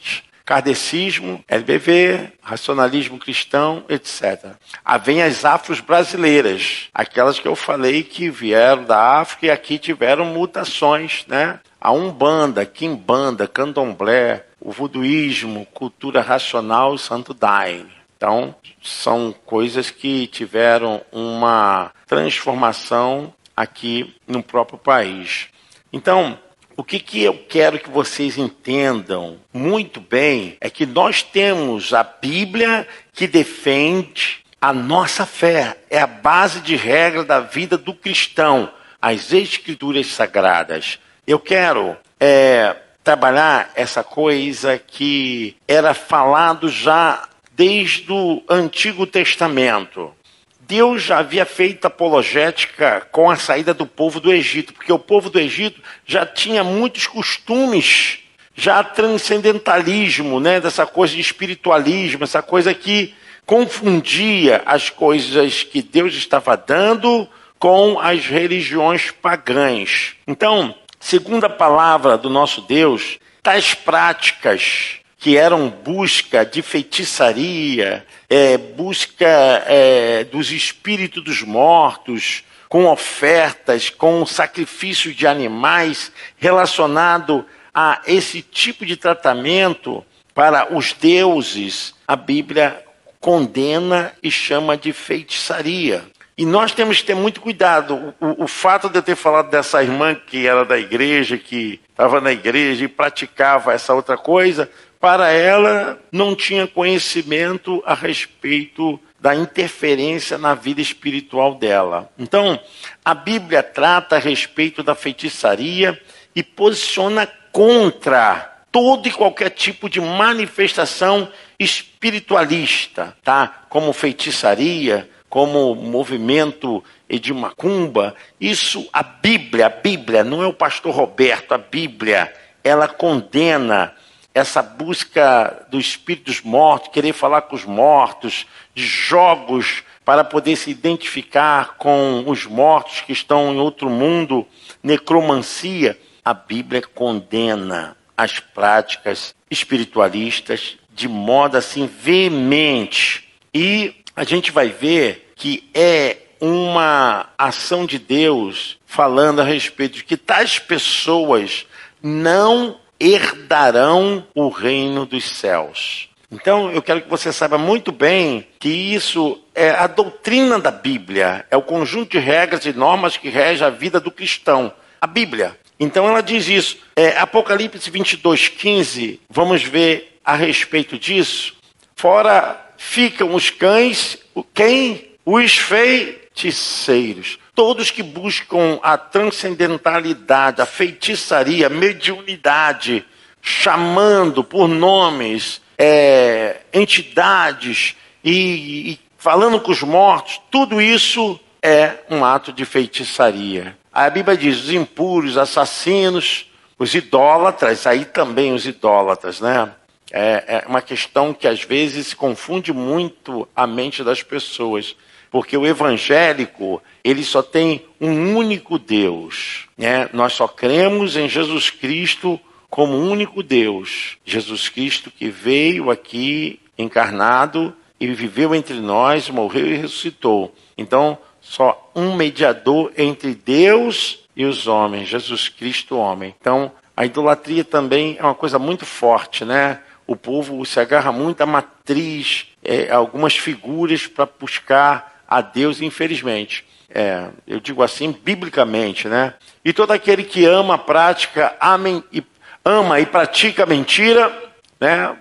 kardecismo, 0.44 1.44
LBV, 1.46 2.32
racionalismo 2.42 3.18
cristão, 3.18 3.84
etc. 3.86 4.52
Aí 4.82 4.98
vem 4.98 5.22
as 5.22 5.44
afros 5.44 5.78
brasileiras, 5.80 6.88
aquelas 6.94 7.38
que 7.38 7.46
eu 7.46 7.54
falei 7.54 8.02
que 8.02 8.30
vieram 8.30 8.84
da 8.84 9.20
África 9.20 9.44
e 9.44 9.50
aqui 9.50 9.78
tiveram 9.78 10.24
mutações, 10.24 11.26
né? 11.28 11.60
A 11.78 11.92
Umbanda, 11.92 12.64
Quimbanda, 12.64 13.46
Candomblé, 13.46 14.46
o 14.58 14.72
voduísmo, 14.72 15.66
cultura 15.66 16.22
racional 16.22 16.94
e 16.94 16.98
santo 16.98 17.34
daime. 17.34 17.97
Então, 18.18 18.52
são 18.82 19.32
coisas 19.46 19.92
que 19.92 20.26
tiveram 20.26 21.00
uma 21.12 21.92
transformação 22.04 23.32
aqui 23.56 24.12
no 24.26 24.42
próprio 24.42 24.76
país. 24.76 25.46
Então, 25.92 26.36
o 26.76 26.82
que, 26.82 26.98
que 26.98 27.22
eu 27.22 27.34
quero 27.48 27.78
que 27.78 27.88
vocês 27.88 28.36
entendam 28.36 29.38
muito 29.52 30.00
bem 30.00 30.56
é 30.60 30.68
que 30.68 30.84
nós 30.84 31.22
temos 31.22 31.94
a 31.94 32.02
Bíblia 32.02 32.88
que 33.12 33.28
defende 33.28 34.44
a 34.60 34.72
nossa 34.72 35.24
fé, 35.24 35.78
é 35.88 36.00
a 36.00 36.06
base 36.06 36.60
de 36.60 36.74
regra 36.74 37.22
da 37.22 37.38
vida 37.38 37.78
do 37.78 37.94
cristão, 37.94 38.68
as 39.00 39.32
Escrituras 39.32 40.08
Sagradas. 40.08 40.98
Eu 41.24 41.38
quero 41.38 41.96
é, 42.18 42.74
trabalhar 43.04 43.70
essa 43.76 44.02
coisa 44.02 44.76
que 44.76 45.56
era 45.68 45.94
falado 45.94 46.68
já 46.68 47.28
desde 47.58 48.12
o 48.12 48.40
Antigo 48.48 49.04
Testamento. 49.04 50.14
Deus 50.60 51.02
já 51.02 51.18
havia 51.18 51.44
feito 51.44 51.86
apologética 51.86 53.04
com 53.10 53.28
a 53.28 53.34
saída 53.34 53.74
do 53.74 53.84
povo 53.84 54.20
do 54.20 54.32
Egito, 54.32 54.72
porque 54.72 54.92
o 54.92 54.98
povo 54.98 55.28
do 55.28 55.40
Egito 55.40 55.80
já 56.06 56.24
tinha 56.24 56.62
muitos 56.62 57.08
costumes, 57.08 58.20
já 58.54 58.84
transcendentalismo, 58.84 60.38
né, 60.38 60.60
dessa 60.60 60.86
coisa 60.86 61.14
de 61.16 61.20
espiritualismo, 61.20 62.22
essa 62.22 62.42
coisa 62.42 62.72
que 62.72 63.12
confundia 63.44 64.62
as 64.64 64.88
coisas 64.88 65.64
que 65.64 65.82
Deus 65.82 66.14
estava 66.14 66.56
dando 66.56 67.28
com 67.58 67.98
as 67.98 68.24
religiões 68.26 69.10
pagãs. 69.10 70.14
Então, 70.28 70.76
segundo 71.00 71.44
a 71.44 71.50
palavra 71.50 72.16
do 72.16 72.30
nosso 72.30 72.60
Deus, 72.60 73.18
tais 73.42 73.74
práticas 73.74 74.97
que 75.18 75.36
eram 75.36 75.68
busca 75.68 76.46
de 76.46 76.62
feitiçaria, 76.62 78.06
é, 78.30 78.56
busca 78.56 79.26
é, 79.66 80.24
dos 80.24 80.52
espíritos 80.52 81.24
dos 81.24 81.42
mortos, 81.42 82.44
com 82.68 82.86
ofertas, 82.86 83.90
com 83.90 84.24
sacrifício 84.24 85.12
de 85.12 85.26
animais, 85.26 86.12
relacionado 86.36 87.44
a 87.74 88.00
esse 88.06 88.42
tipo 88.42 88.86
de 88.86 88.96
tratamento 88.96 90.04
para 90.34 90.72
os 90.74 90.92
deuses, 90.92 91.94
a 92.06 92.14
Bíblia 92.14 92.84
condena 93.20 94.12
e 94.22 94.30
chama 94.30 94.76
de 94.76 94.92
feitiçaria. 94.92 96.04
E 96.36 96.46
nós 96.46 96.70
temos 96.70 97.00
que 97.00 97.06
ter 97.06 97.16
muito 97.16 97.40
cuidado. 97.40 98.14
O, 98.20 98.44
o, 98.44 98.46
fato 98.46 98.88
de 98.88 98.96
eu 98.96 99.02
ter 99.02 99.16
falado 99.16 99.50
dessa 99.50 99.82
irmã 99.82 100.14
que 100.14 100.46
era 100.46 100.64
da 100.64 100.78
igreja, 100.78 101.36
que 101.36 101.80
estava 101.90 102.20
na 102.20 102.30
igreja 102.30 102.84
e 102.84 102.88
praticava 102.88 103.72
essa 103.72 103.92
outra 103.92 104.16
coisa, 104.16 104.70
para 105.00 105.30
ela 105.30 105.98
não 106.10 106.34
tinha 106.34 106.66
conhecimento 106.66 107.82
a 107.86 107.94
respeito 107.94 108.98
da 109.20 109.34
interferência 109.34 110.38
na 110.38 110.54
vida 110.54 110.80
espiritual 110.80 111.54
dela. 111.54 112.10
Então, 112.18 112.58
a 113.04 113.14
Bíblia 113.14 113.62
trata 113.62 114.16
a 114.16 114.20
respeito 114.20 114.82
da 114.82 114.94
feitiçaria 114.94 116.00
e 116.34 116.42
posiciona 116.42 117.26
contra 117.50 118.56
todo 118.70 119.08
e 119.08 119.12
qualquer 119.12 119.50
tipo 119.50 119.88
de 119.88 120.00
manifestação 120.00 121.28
espiritualista, 121.58 123.16
tá? 123.24 123.64
Como 123.68 123.92
feitiçaria, 123.92 125.08
como 125.28 125.74
movimento 125.74 126.82
de 127.08 127.32
macumba. 127.32 128.14
Isso 128.40 128.88
a 128.92 129.02
Bíblia, 129.02 129.66
a 129.66 129.70
Bíblia, 129.70 130.22
não 130.22 130.42
é 130.42 130.46
o 130.46 130.52
pastor 130.52 130.94
Roberto, 130.94 131.52
a 131.52 131.58
Bíblia, 131.58 132.32
ela 132.62 132.86
condena 132.86 133.94
essa 134.38 134.62
busca 134.62 135.66
dos 135.70 135.86
espíritos 135.86 136.40
mortos, 136.40 136.90
querer 136.92 137.12
falar 137.12 137.42
com 137.42 137.56
os 137.56 137.64
mortos, 137.64 138.46
de 138.74 138.84
jogos 138.84 139.82
para 140.04 140.24
poder 140.24 140.56
se 140.56 140.70
identificar 140.70 141.76
com 141.76 142.24
os 142.26 142.46
mortos 142.46 143.00
que 143.02 143.12
estão 143.12 143.52
em 143.52 143.58
outro 143.58 143.90
mundo, 143.90 144.46
necromancia, 144.82 145.98
a 146.24 146.32
Bíblia 146.32 146.82
condena 146.82 147.96
as 148.16 148.40
práticas 148.40 149.34
espiritualistas 149.50 150.78
de 150.94 151.08
modo 151.08 151.56
assim 151.56 151.86
veemente. 151.86 153.28
E 153.54 153.94
a 154.16 154.24
gente 154.24 154.50
vai 154.50 154.68
ver 154.68 155.32
que 155.36 155.68
é 155.72 156.16
uma 156.40 157.28
ação 157.36 157.86
de 157.86 157.98
Deus 157.98 158.78
falando 158.84 159.40
a 159.40 159.44
respeito 159.44 159.96
de 159.96 160.04
que 160.04 160.16
tais 160.16 160.58
pessoas 160.58 161.66
não 162.02 162.76
herdarão 163.00 164.26
o 164.34 164.48
reino 164.48 165.06
dos 165.06 165.28
céus. 165.28 166.08
Então, 166.30 166.70
eu 166.70 166.82
quero 166.82 167.00
que 167.00 167.08
você 167.08 167.32
saiba 167.32 167.56
muito 167.56 167.90
bem 167.90 168.46
que 168.58 168.68
isso 168.68 169.40
é 169.54 169.70
a 169.70 169.86
doutrina 169.86 170.58
da 170.58 170.70
Bíblia, 170.70 171.46
é 171.50 171.56
o 171.56 171.62
conjunto 171.62 172.10
de 172.10 172.18
regras 172.18 172.66
e 172.66 172.72
normas 172.72 173.16
que 173.16 173.30
rege 173.30 173.64
a 173.64 173.70
vida 173.70 173.98
do 173.98 174.10
cristão. 174.10 174.72
A 175.00 175.06
Bíblia. 175.06 175.56
Então, 175.80 176.06
ela 176.06 176.20
diz 176.20 176.48
isso. 176.48 176.76
É, 176.94 177.16
Apocalipse 177.18 177.90
22, 177.90 178.48
15, 178.48 179.20
vamos 179.30 179.62
ver 179.62 180.18
a 180.22 180.34
respeito 180.34 180.98
disso. 180.98 181.56
Fora 181.96 182.72
ficam 182.76 183.34
os 183.34 183.48
cães, 183.48 184.18
quem? 184.52 185.12
Os 185.24 185.56
feiticeiros 185.56 187.38
todos 187.58 187.90
que 187.90 188.04
buscam 188.04 188.78
a 188.84 188.96
transcendentalidade, 188.96 190.62
a 190.62 190.64
feitiçaria, 190.64 191.66
a 191.66 191.68
mediunidade, 191.68 193.04
chamando 193.42 194.44
por 194.44 194.68
nomes, 194.68 195.60
é, 195.76 196.58
entidades 196.72 197.96
e, 198.22 198.92
e 198.92 199.00
falando 199.16 199.60
com 199.60 199.72
os 199.72 199.82
mortos, 199.82 200.40
tudo 200.52 200.80
isso 200.80 201.36
é 201.60 201.94
um 202.08 202.24
ato 202.24 202.52
de 202.52 202.64
feitiçaria. 202.64 203.76
A 203.92 204.08
Bíblia 204.08 204.36
diz: 204.36 204.62
os 204.62 204.70
impuros, 204.70 205.36
assassinos, 205.36 206.48
os 206.78 206.94
idólatras, 206.94 207.88
aí 207.88 208.04
também 208.04 208.52
os 208.52 208.68
idólatras, 208.68 209.40
né? 209.40 209.68
É, 210.12 210.62
é 210.62 210.64
uma 210.68 210.80
questão 210.80 211.34
que 211.34 211.48
às 211.48 211.64
vezes 211.64 212.14
confunde 212.14 212.72
muito 212.72 213.48
a 213.56 213.66
mente 213.66 214.04
das 214.04 214.22
pessoas. 214.22 214.94
Porque 215.30 215.56
o 215.56 215.66
evangélico, 215.66 216.82
ele 217.08 217.24
só 217.24 217.42
tem 217.42 217.84
um 218.00 218.36
único 218.36 218.78
Deus. 218.78 219.66
Né? 219.76 220.08
Nós 220.12 220.34
só 220.34 220.46
cremos 220.46 221.16
em 221.16 221.28
Jesus 221.28 221.70
Cristo 221.70 222.38
como 222.68 222.96
único 222.96 223.42
Deus. 223.42 224.18
Jesus 224.24 224.68
Cristo 224.68 225.10
que 225.10 225.28
veio 225.28 225.90
aqui 225.90 226.60
encarnado 226.76 227.74
e 227.98 228.06
viveu 228.08 228.54
entre 228.54 228.78
nós, 228.80 229.30
morreu 229.30 229.66
e 229.66 229.76
ressuscitou. 229.76 230.54
Então, 230.76 231.18
só 231.40 231.90
um 231.94 232.14
mediador 232.14 232.92
entre 232.96 233.34
Deus 233.34 234.24
e 234.36 234.44
os 234.44 234.66
homens, 234.66 235.08
Jesus 235.08 235.48
Cristo, 235.48 235.96
homem. 235.96 236.34
Então, 236.38 236.70
a 236.96 237.06
idolatria 237.06 237.64
também 237.64 238.16
é 238.18 238.22
uma 238.22 238.34
coisa 238.34 238.58
muito 238.58 238.84
forte, 238.84 239.44
né? 239.44 239.80
O 240.06 240.14
povo 240.14 240.64
se 240.64 240.78
agarra 240.78 241.10
muito 241.10 241.40
à 241.40 241.46
matriz, 241.46 242.46
é, 242.62 242.90
algumas 242.90 243.36
figuras 243.36 244.06
para 244.06 244.26
buscar 244.26 245.22
a 245.28 245.40
Deus, 245.40 245.80
infelizmente. 245.80 246.64
É, 246.90 247.28
eu 247.46 247.60
digo 247.60 247.82
assim, 247.82 248.12
biblicamente, 248.12 249.08
né? 249.08 249.34
E 249.64 249.72
todo 249.72 249.90
aquele 249.90 250.24
que 250.24 250.46
ama, 250.46 250.78
prática, 250.78 251.54
amem 251.60 252.02
e, 252.12 252.22
ama 252.64 252.98
e 252.98 253.06
pratica 253.06 253.66
mentira, 253.66 254.32
né? 254.80 255.16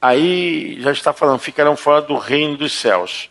Aí 0.00 0.80
já 0.80 0.92
está 0.92 1.12
falando, 1.12 1.38
ficarão 1.38 1.76
fora 1.76 2.02
do 2.02 2.16
reino 2.16 2.56
dos 2.56 2.72
céus. 2.72 3.30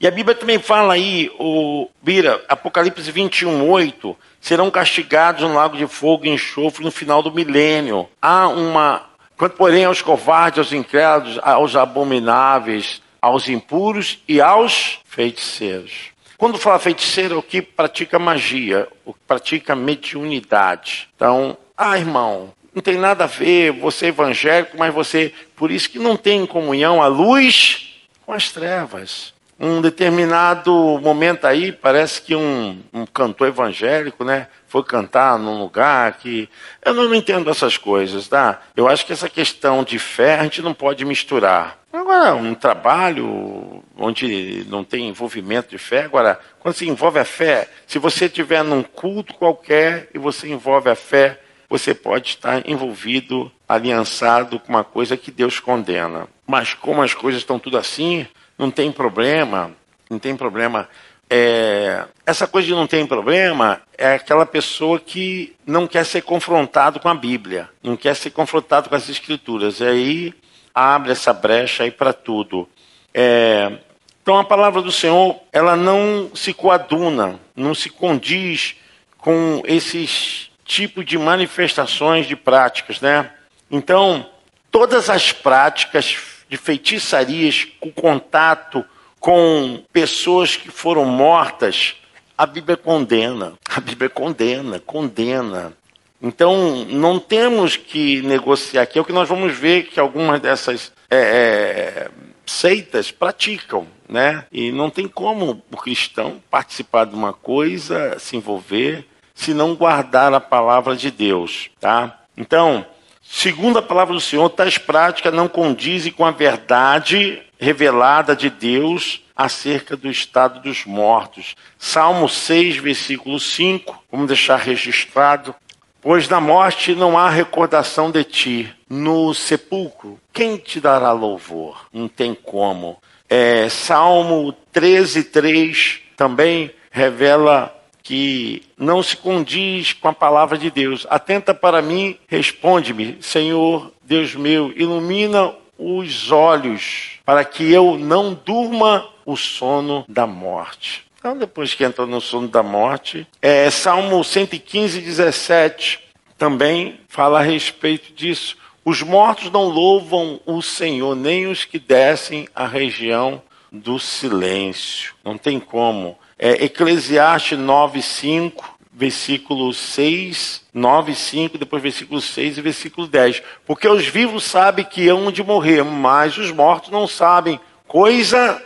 E 0.00 0.06
a 0.06 0.10
Bíblia 0.10 0.34
também 0.34 0.58
fala 0.58 0.94
aí, 0.94 1.30
o 1.38 1.86
Bira, 2.02 2.42
Apocalipse 2.48 3.12
21, 3.12 3.68
8, 3.68 4.16
serão 4.40 4.70
castigados 4.70 5.42
no 5.42 5.54
lago 5.54 5.76
de 5.76 5.86
fogo 5.86 6.24
e 6.24 6.30
enxofre 6.30 6.82
no 6.82 6.90
final 6.90 7.22
do 7.22 7.30
milênio. 7.30 8.08
Há 8.20 8.48
uma. 8.48 9.04
Quanto, 9.36 9.56
porém, 9.56 9.84
aos 9.84 10.00
covardes, 10.00 10.58
aos 10.58 10.72
incrédulos, 10.72 11.38
aos 11.42 11.76
abomináveis, 11.76 13.02
aos 13.20 13.46
impuros 13.48 14.18
e 14.26 14.40
aos 14.40 15.00
feiticeiros. 15.04 16.10
Quando 16.40 16.56
fala 16.56 16.78
feiticeiro, 16.78 17.34
é 17.34 17.36
o 17.36 17.42
que 17.42 17.60
pratica 17.60 18.18
magia, 18.18 18.88
o 19.04 19.12
que 19.12 19.20
pratica 19.28 19.76
mediunidade. 19.76 21.06
Então, 21.14 21.54
ah, 21.76 21.98
irmão, 21.98 22.54
não 22.74 22.80
tem 22.80 22.96
nada 22.96 23.24
a 23.24 23.26
ver, 23.26 23.72
você 23.72 24.06
é 24.06 24.08
evangélico, 24.08 24.78
mas 24.78 24.94
você, 24.94 25.34
por 25.54 25.70
isso 25.70 25.90
que 25.90 25.98
não 25.98 26.16
tem 26.16 26.46
comunhão 26.46 27.02
a 27.02 27.08
luz 27.08 27.94
com 28.24 28.32
as 28.32 28.50
trevas. 28.50 29.34
Um 29.60 29.82
determinado 29.82 30.72
momento 31.02 31.46
aí, 31.46 31.70
parece 31.70 32.22
que 32.22 32.34
um, 32.34 32.80
um 32.94 33.04
cantor 33.04 33.48
evangélico, 33.48 34.24
né, 34.24 34.46
foi 34.66 34.82
cantar 34.82 35.38
num 35.38 35.58
lugar 35.58 36.14
que. 36.14 36.48
Eu 36.82 36.94
não 36.94 37.14
entendo 37.14 37.50
essas 37.50 37.76
coisas, 37.76 38.26
tá? 38.26 38.62
Eu 38.74 38.88
acho 38.88 39.04
que 39.04 39.12
essa 39.12 39.28
questão 39.28 39.84
de 39.84 39.98
fé 39.98 40.36
a 40.36 40.44
gente 40.44 40.62
não 40.62 40.72
pode 40.72 41.04
misturar. 41.04 41.78
Agora, 41.92 42.34
um 42.34 42.54
trabalho 42.54 43.82
onde 43.98 44.64
não 44.68 44.82
tem 44.82 45.08
envolvimento 45.08 45.70
de 45.70 45.78
fé, 45.78 46.04
agora, 46.04 46.40
quando 46.60 46.76
se 46.76 46.88
envolve 46.88 47.18
a 47.18 47.24
fé, 47.24 47.68
se 47.86 47.98
você 47.98 48.26
estiver 48.26 48.62
num 48.62 48.82
culto 48.82 49.34
qualquer 49.34 50.08
e 50.14 50.18
você 50.18 50.48
envolve 50.48 50.88
a 50.88 50.94
fé, 50.94 51.38
você 51.68 51.92
pode 51.92 52.30
estar 52.30 52.66
envolvido, 52.68 53.50
aliançado 53.68 54.58
com 54.58 54.70
uma 54.70 54.84
coisa 54.84 55.16
que 55.16 55.30
Deus 55.30 55.60
condena. 55.60 56.28
Mas 56.46 56.74
como 56.74 57.02
as 57.02 57.12
coisas 57.12 57.42
estão 57.42 57.58
tudo 57.58 57.76
assim, 57.76 58.26
não 58.60 58.70
tem 58.70 58.92
problema, 58.92 59.72
não 60.10 60.18
tem 60.18 60.36
problema. 60.36 60.86
É, 61.30 62.04
essa 62.26 62.46
coisa 62.46 62.68
de 62.68 62.74
não 62.74 62.86
tem 62.86 63.06
problema 63.06 63.80
é 63.96 64.12
aquela 64.12 64.44
pessoa 64.44 65.00
que 65.00 65.56
não 65.66 65.86
quer 65.86 66.04
ser 66.04 66.20
confrontado 66.20 67.00
com 67.00 67.08
a 67.08 67.14
Bíblia, 67.14 67.70
não 67.82 67.96
quer 67.96 68.14
ser 68.14 68.28
confrontado 68.32 68.90
com 68.90 68.94
as 68.94 69.08
Escrituras. 69.08 69.80
E 69.80 69.84
aí 69.84 70.34
abre 70.74 71.12
essa 71.12 71.32
brecha 71.32 71.84
aí 71.84 71.90
para 71.90 72.12
tudo. 72.12 72.68
É, 73.14 73.78
então 74.22 74.36
a 74.36 74.44
palavra 74.44 74.82
do 74.82 74.92
Senhor, 74.92 75.40
ela 75.50 75.74
não 75.74 76.30
se 76.34 76.52
coaduna, 76.52 77.40
não 77.56 77.74
se 77.74 77.88
condiz 77.88 78.76
com 79.16 79.62
esses 79.64 80.50
tipos 80.66 81.06
de 81.06 81.16
manifestações 81.16 82.26
de 82.26 82.36
práticas, 82.36 83.00
né? 83.00 83.30
Então, 83.70 84.28
todas 84.70 85.08
as 85.08 85.32
práticas 85.32 86.29
de 86.50 86.56
feitiçarias 86.56 87.66
com 87.78 87.90
contato 87.92 88.84
com 89.20 89.82
pessoas 89.92 90.56
que 90.56 90.70
foram 90.70 91.04
mortas, 91.04 91.94
a 92.36 92.46
Bíblia 92.46 92.76
condena. 92.76 93.52
A 93.68 93.80
Bíblia 93.80 94.08
condena, 94.08 94.80
condena. 94.80 95.74
Então, 96.20 96.84
não 96.86 97.18
temos 97.18 97.76
que 97.76 98.22
negociar 98.22 98.82
aqui. 98.82 98.98
É 98.98 99.00
o 99.00 99.04
que 99.04 99.12
nós 99.12 99.28
vamos 99.28 99.56
ver 99.56 99.84
que 99.84 100.00
algumas 100.00 100.40
dessas 100.40 100.90
é, 101.10 101.16
é, 101.16 102.10
seitas 102.46 103.10
praticam, 103.10 103.86
né? 104.08 104.44
E 104.50 104.72
não 104.72 104.90
tem 104.90 105.06
como 105.06 105.62
o 105.70 105.76
cristão 105.76 106.42
participar 106.50 107.04
de 107.04 107.14
uma 107.14 107.32
coisa, 107.32 108.18
se 108.18 108.36
envolver, 108.36 109.06
se 109.34 109.54
não 109.54 109.74
guardar 109.74 110.32
a 110.34 110.40
palavra 110.40 110.96
de 110.96 111.10
Deus, 111.10 111.70
tá? 111.78 112.20
Então, 112.36 112.84
segundo 113.30 113.78
a 113.78 113.82
palavra 113.82 114.14
do 114.14 114.20
Senhor, 114.20 114.48
tais 114.50 114.76
práticas 114.76 115.32
não 115.32 115.48
condizem 115.48 116.12
com 116.12 116.24
a 116.24 116.30
verdade 116.30 117.42
revelada 117.58 118.34
de 118.34 118.50
Deus 118.50 119.22
acerca 119.36 119.96
do 119.96 120.10
estado 120.10 120.60
dos 120.60 120.84
mortos. 120.84 121.54
Salmo 121.78 122.28
6, 122.28 122.76
versículo 122.76 123.38
5, 123.38 124.02
vamos 124.10 124.26
deixar 124.26 124.56
registrado. 124.56 125.54
Pois 126.02 126.28
na 126.28 126.40
morte 126.40 126.94
não 126.94 127.16
há 127.16 127.28
recordação 127.28 128.10
de 128.10 128.24
ti. 128.24 128.74
No 128.88 129.34
sepulcro, 129.34 130.18
quem 130.32 130.56
te 130.56 130.80
dará 130.80 131.12
louvor? 131.12 131.86
Não 131.92 132.08
tem 132.08 132.34
como. 132.34 132.98
É, 133.28 133.68
Salmo 133.68 134.52
13, 134.72 135.24
3 135.24 136.00
também 136.16 136.70
revela 136.90 137.74
que 138.10 138.64
não 138.76 139.04
se 139.04 139.16
condiz 139.16 139.92
com 139.92 140.08
a 140.08 140.12
palavra 140.12 140.58
de 140.58 140.68
Deus. 140.68 141.06
Atenta 141.08 141.54
para 141.54 141.80
mim, 141.80 142.18
responde-me, 142.26 143.16
Senhor, 143.20 143.92
Deus 144.02 144.34
meu, 144.34 144.72
ilumina 144.74 145.54
os 145.78 146.32
olhos, 146.32 147.20
para 147.24 147.44
que 147.44 147.72
eu 147.72 147.96
não 147.96 148.34
durma 148.34 149.08
o 149.24 149.36
sono 149.36 150.04
da 150.08 150.26
morte. 150.26 151.04
Então, 151.20 151.38
depois 151.38 151.72
que 151.72 151.84
entra 151.84 152.04
no 152.04 152.20
sono 152.20 152.48
da 152.48 152.64
morte, 152.64 153.28
é, 153.40 153.70
Salmo 153.70 154.24
115, 154.24 155.00
17 155.00 156.00
também 156.36 156.98
fala 157.06 157.38
a 157.38 157.44
respeito 157.44 158.12
disso. 158.12 158.56
Os 158.84 159.02
mortos 159.02 159.52
não 159.52 159.68
louvam 159.68 160.40
o 160.44 160.60
Senhor, 160.60 161.14
nem 161.14 161.46
os 161.46 161.64
que 161.64 161.78
descem 161.78 162.48
a 162.56 162.66
região 162.66 163.40
do 163.70 164.00
silêncio. 164.00 165.14
Não 165.24 165.38
tem 165.38 165.60
como. 165.60 166.18
É, 166.42 166.64
Eclesiastes 166.64 167.58
9, 167.58 168.00
5 168.00 168.80
versículo 168.92 169.72
6, 169.72 170.62
9, 170.74 171.14
5, 171.14 171.56
depois 171.56 171.82
versículo 171.82 172.20
6 172.20 172.58
e 172.58 172.60
versículo 172.60 173.06
10. 173.06 173.42
Porque 173.66 173.86
os 173.86 174.06
vivos 174.06 174.44
sabem 174.44 174.84
que 174.84 175.08
hão 175.08 175.30
de 175.30 175.42
morrer, 175.42 175.82
mas 175.82 176.36
os 176.36 176.50
mortos 176.50 176.90
não 176.90 177.06
sabem 177.06 177.58
coisa 177.86 178.62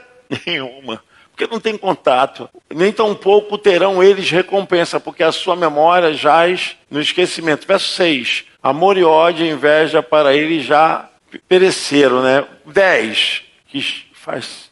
nenhuma. 0.47 1.03
Porque 1.31 1.53
não 1.53 1.61
tem 1.61 1.77
contato. 1.77 2.49
Nem 2.73 2.93
tampouco 2.93 3.59
terão 3.59 4.03
eles 4.03 4.31
recompensa, 4.31 5.01
porque 5.01 5.23
a 5.23 5.33
sua 5.33 5.57
memória 5.57 6.15
jaz 6.15 6.77
no 6.91 7.01
esquecimento. 7.01 7.67
Verso 7.67 7.93
6. 7.95 8.45
Amor 8.63 8.97
e 8.97 9.05
ódio 9.05 9.45
e 9.45 9.51
inveja 9.51 10.03
para 10.03 10.35
eles 10.35 10.65
já 10.65 11.09
pereceram, 11.49 12.23
né? 12.23 12.45
10. 12.67 13.43
Que 13.67 14.05
faz. 14.13 14.71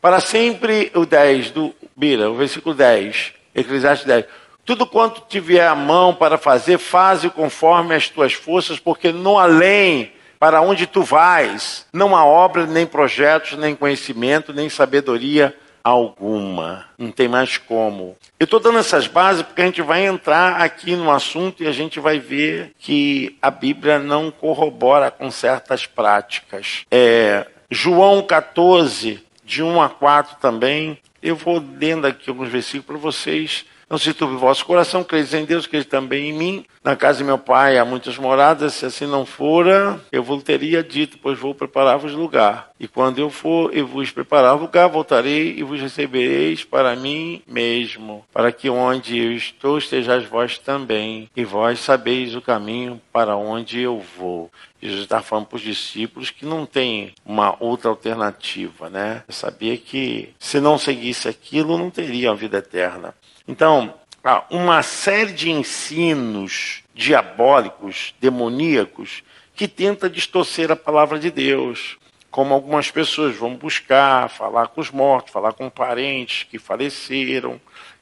Para 0.00 0.20
sempre 0.20 0.90
o 0.94 1.06
10 1.06 1.50
do 1.52 1.74
Bira, 2.00 2.30
o 2.30 2.34
versículo 2.34 2.74
10. 2.74 3.34
Eclesiastes 3.54 4.06
10 4.06 4.24
tudo 4.64 4.86
quanto 4.86 5.22
tiver 5.28 5.66
a 5.66 5.74
mão 5.74 6.14
para 6.14 6.38
fazer, 6.38 6.78
faze 6.78 7.28
conforme 7.28 7.92
as 7.92 8.08
tuas 8.08 8.34
forças, 8.34 8.78
porque 8.78 9.10
no 9.10 9.36
além, 9.36 10.12
para 10.38 10.60
onde 10.60 10.86
tu 10.86 11.02
vais, 11.02 11.86
não 11.92 12.14
há 12.14 12.24
obra, 12.24 12.66
nem 12.66 12.86
projetos, 12.86 13.58
nem 13.58 13.74
conhecimento, 13.74 14.52
nem 14.52 14.68
sabedoria 14.68 15.56
alguma. 15.82 16.84
Não 16.96 17.10
tem 17.10 17.26
mais 17.26 17.58
como. 17.58 18.16
Eu 18.38 18.44
estou 18.44 18.60
dando 18.60 18.78
essas 18.78 19.08
bases 19.08 19.42
porque 19.42 19.62
a 19.62 19.64
gente 19.64 19.82
vai 19.82 20.06
entrar 20.06 20.60
aqui 20.60 20.94
no 20.94 21.10
assunto 21.10 21.64
e 21.64 21.66
a 21.66 21.72
gente 21.72 21.98
vai 21.98 22.20
ver 22.20 22.72
que 22.78 23.36
a 23.42 23.50
Bíblia 23.50 23.98
não 23.98 24.30
corrobora 24.30 25.10
com 25.10 25.32
certas 25.32 25.84
práticas. 25.84 26.84
É, 26.92 27.44
João 27.68 28.22
14, 28.22 29.20
de 29.44 29.64
1 29.64 29.82
a 29.82 29.88
4 29.88 30.36
também. 30.40 30.96
Eu 31.22 31.36
vou 31.36 31.62
lendo 31.78 32.06
aqui 32.06 32.30
alguns 32.30 32.48
versículos 32.48 32.86
para 32.86 32.96
vocês 32.96 33.64
não 33.90 33.98
se 33.98 34.14
turbe 34.14 34.36
o 34.36 34.38
vosso 34.38 34.64
coração, 34.64 35.02
credes 35.02 35.34
em 35.34 35.44
Deus, 35.44 35.66
credes 35.66 35.88
também 35.88 36.30
em 36.30 36.32
mim. 36.32 36.64
Na 36.82 36.94
casa 36.94 37.18
de 37.18 37.24
meu 37.24 37.36
pai 37.36 37.76
há 37.76 37.84
muitas 37.84 38.16
moradas, 38.16 38.74
se 38.74 38.86
assim 38.86 39.04
não 39.04 39.26
fora, 39.26 40.00
eu 40.12 40.22
vos 40.22 40.42
teria 40.44 40.82
dito, 40.82 41.18
pois 41.18 41.36
vou 41.36 41.54
preparar-vos 41.54 42.12
lugar. 42.12 42.70
E 42.78 42.86
quando 42.86 43.18
eu 43.18 43.28
for 43.28 43.76
e 43.76 43.82
vos 43.82 44.12
preparar 44.12 44.54
lugar, 44.54 44.88
voltarei 44.88 45.56
e 45.58 45.62
vos 45.64 45.80
recebereis 45.80 46.64
para 46.64 46.94
mim 46.94 47.42
mesmo, 47.46 48.24
para 48.32 48.52
que 48.52 48.70
onde 48.70 49.18
eu 49.18 49.32
estou 49.32 49.76
estejais 49.76 50.24
vós 50.24 50.56
também, 50.56 51.28
e 51.36 51.44
vós 51.44 51.80
sabeis 51.80 52.34
o 52.36 52.40
caminho 52.40 53.00
para 53.12 53.36
onde 53.36 53.80
eu 53.80 54.02
vou. 54.16 54.50
Jesus 54.82 55.02
está 55.02 55.20
falando 55.20 55.46
para 55.46 55.56
os 55.56 55.62
discípulos 55.62 56.30
que 56.30 56.46
não 56.46 56.64
tem 56.64 57.12
uma 57.24 57.54
outra 57.60 57.90
alternativa, 57.90 58.88
né? 58.88 59.22
Eu 59.28 59.34
sabia 59.34 59.76
que 59.76 60.30
se 60.38 60.58
não 60.58 60.78
seguisse 60.78 61.28
aquilo, 61.28 61.76
não 61.76 61.90
teria 61.90 62.30
a 62.30 62.34
vida 62.34 62.58
eterna. 62.58 63.14
Então, 63.50 63.92
há 64.22 64.44
uma 64.48 64.80
série 64.80 65.32
de 65.32 65.50
ensinos 65.50 66.84
diabólicos, 66.94 68.14
demoníacos, 68.20 69.24
que 69.56 69.66
tenta 69.66 70.08
distorcer 70.08 70.70
a 70.70 70.76
palavra 70.76 71.18
de 71.18 71.32
Deus. 71.32 71.98
Como 72.30 72.54
algumas 72.54 72.92
pessoas 72.92 73.34
vão 73.34 73.56
buscar, 73.56 74.30
falar 74.30 74.68
com 74.68 74.80
os 74.80 74.92
mortos, 74.92 75.32
falar 75.32 75.52
com 75.52 75.68
parentes 75.68 76.44
que 76.44 76.60
faleceram, 76.60 77.60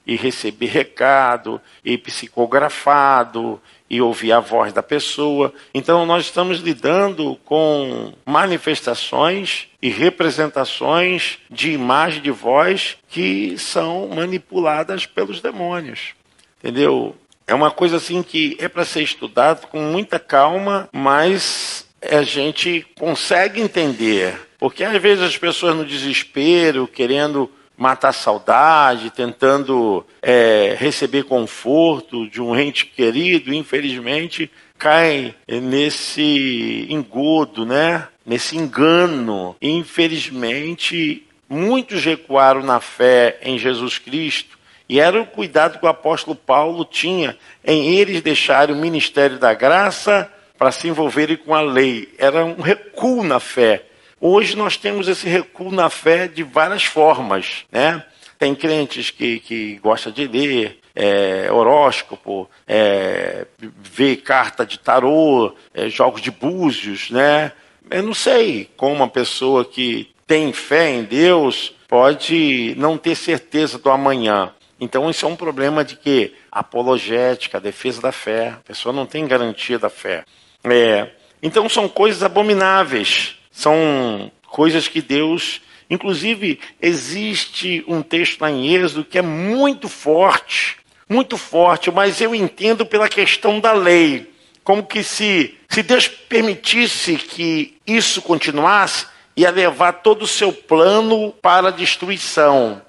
e 0.08 0.16
receber 0.16 0.68
recado, 0.68 1.60
e 1.84 1.98
psicografado, 1.98 3.60
e 3.90 4.00
ouvir 4.00 4.32
a 4.32 4.40
voz 4.40 4.72
da 4.72 4.82
pessoa. 4.82 5.52
Então, 5.74 6.06
nós 6.06 6.24
estamos 6.24 6.60
lidando 6.60 7.38
com 7.44 8.14
manifestações 8.24 9.68
e 9.82 9.90
representações 9.90 11.38
de 11.50 11.72
imagem 11.72 12.22
de 12.22 12.30
voz 12.30 12.96
que 13.06 13.58
são 13.58 14.08
manipuladas 14.08 15.04
pelos 15.04 15.42
demônios. 15.42 16.14
Entendeu? 16.58 17.14
É 17.46 17.54
uma 17.54 17.70
coisa 17.70 17.98
assim 17.98 18.22
que 18.22 18.56
é 18.58 18.66
para 18.66 18.86
ser 18.86 19.02
estudado 19.02 19.66
com 19.66 19.78
muita 19.78 20.18
calma, 20.18 20.88
mas 20.90 21.86
a 22.02 22.22
gente 22.22 22.86
consegue 22.98 23.60
entender. 23.60 24.48
Porque 24.58 24.82
às 24.82 25.00
vezes 25.00 25.22
as 25.22 25.36
pessoas 25.36 25.76
no 25.76 25.84
desespero, 25.84 26.88
querendo 26.88 27.50
matar 27.78 28.12
saudade, 28.12 29.10
tentando 29.10 30.04
é, 30.20 30.76
receber 30.78 31.22
conforto 31.22 32.28
de 32.28 32.42
um 32.42 32.58
ente 32.58 32.84
querido, 32.84 33.54
infelizmente 33.54 34.50
cai 34.76 35.34
nesse 35.48 36.86
engodo, 36.88 37.66
né? 37.66 38.06
Nesse 38.24 38.56
engano. 38.56 39.56
Infelizmente, 39.60 41.26
muitos 41.48 42.04
recuaram 42.04 42.62
na 42.62 42.80
fé 42.80 43.38
em 43.42 43.58
Jesus 43.58 43.98
Cristo 43.98 44.58
e 44.88 45.00
era 45.00 45.20
o 45.20 45.26
cuidado 45.26 45.78
que 45.78 45.84
o 45.84 45.88
apóstolo 45.88 46.34
Paulo 46.36 46.84
tinha 46.84 47.36
em 47.64 47.96
eles 47.96 48.22
deixarem 48.22 48.74
o 48.74 48.78
ministério 48.78 49.38
da 49.38 49.52
graça 49.52 50.32
para 50.56 50.72
se 50.72 50.88
envolverem 50.88 51.36
com 51.36 51.54
a 51.54 51.60
lei. 51.60 52.14
Era 52.18 52.44
um 52.44 52.60
recuo 52.60 53.22
na 53.22 53.38
fé. 53.38 53.84
Hoje 54.20 54.56
nós 54.56 54.76
temos 54.76 55.06
esse 55.06 55.28
recuo 55.28 55.70
na 55.70 55.88
fé 55.88 56.26
de 56.26 56.42
várias 56.42 56.84
formas, 56.84 57.64
né? 57.70 58.04
Tem 58.38 58.54
crentes 58.54 59.10
que, 59.10 59.40
que 59.40 59.78
gostam 59.78 60.12
de 60.12 60.26
ler 60.26 60.78
é, 60.94 61.50
horóscopo, 61.52 62.50
é, 62.66 63.46
ver 63.58 64.16
carta 64.16 64.66
de 64.66 64.78
tarô, 64.78 65.54
é, 65.72 65.88
jogos 65.88 66.20
de 66.20 66.30
búzios, 66.30 67.10
né? 67.10 67.52
Eu 67.88 68.02
não 68.02 68.14
sei 68.14 68.68
como 68.76 68.94
uma 68.94 69.08
pessoa 69.08 69.64
que 69.64 70.10
tem 70.26 70.52
fé 70.52 70.90
em 70.90 71.04
Deus 71.04 71.74
pode 71.86 72.74
não 72.76 72.98
ter 72.98 73.14
certeza 73.14 73.78
do 73.78 73.90
amanhã. 73.90 74.52
Então 74.80 75.08
isso 75.08 75.24
é 75.24 75.28
um 75.28 75.36
problema 75.36 75.84
de 75.84 75.96
que 75.96 76.34
apologética, 76.50 77.60
defesa 77.60 78.02
da 78.02 78.12
fé, 78.12 78.48
a 78.48 78.66
pessoa 78.66 78.92
não 78.92 79.06
tem 79.06 79.26
garantia 79.26 79.78
da 79.78 79.88
fé. 79.88 80.24
É, 80.64 81.08
então 81.42 81.68
são 81.68 81.88
coisas 81.88 82.22
abomináveis, 82.22 83.37
são 83.58 84.30
coisas 84.46 84.86
que 84.86 85.02
Deus, 85.02 85.60
inclusive 85.90 86.60
existe 86.80 87.84
um 87.88 88.02
texto 88.02 88.40
lá 88.40 88.48
em 88.48 88.72
Êxodo 88.72 89.04
que 89.04 89.18
é 89.18 89.22
muito 89.22 89.88
forte, 89.88 90.76
muito 91.08 91.36
forte, 91.36 91.90
mas 91.90 92.20
eu 92.20 92.36
entendo 92.36 92.86
pela 92.86 93.08
questão 93.08 93.58
da 93.58 93.72
lei, 93.72 94.30
como 94.62 94.84
que 94.84 95.02
se 95.02 95.56
se 95.68 95.82
Deus 95.82 96.06
permitisse 96.06 97.16
que 97.16 97.76
isso 97.84 98.22
continuasse, 98.22 99.06
ia 99.36 99.50
levar 99.50 99.92
todo 99.92 100.22
o 100.22 100.28
seu 100.28 100.52
plano 100.52 101.32
para 101.42 101.68
a 101.68 101.72
destruição. 101.72 102.80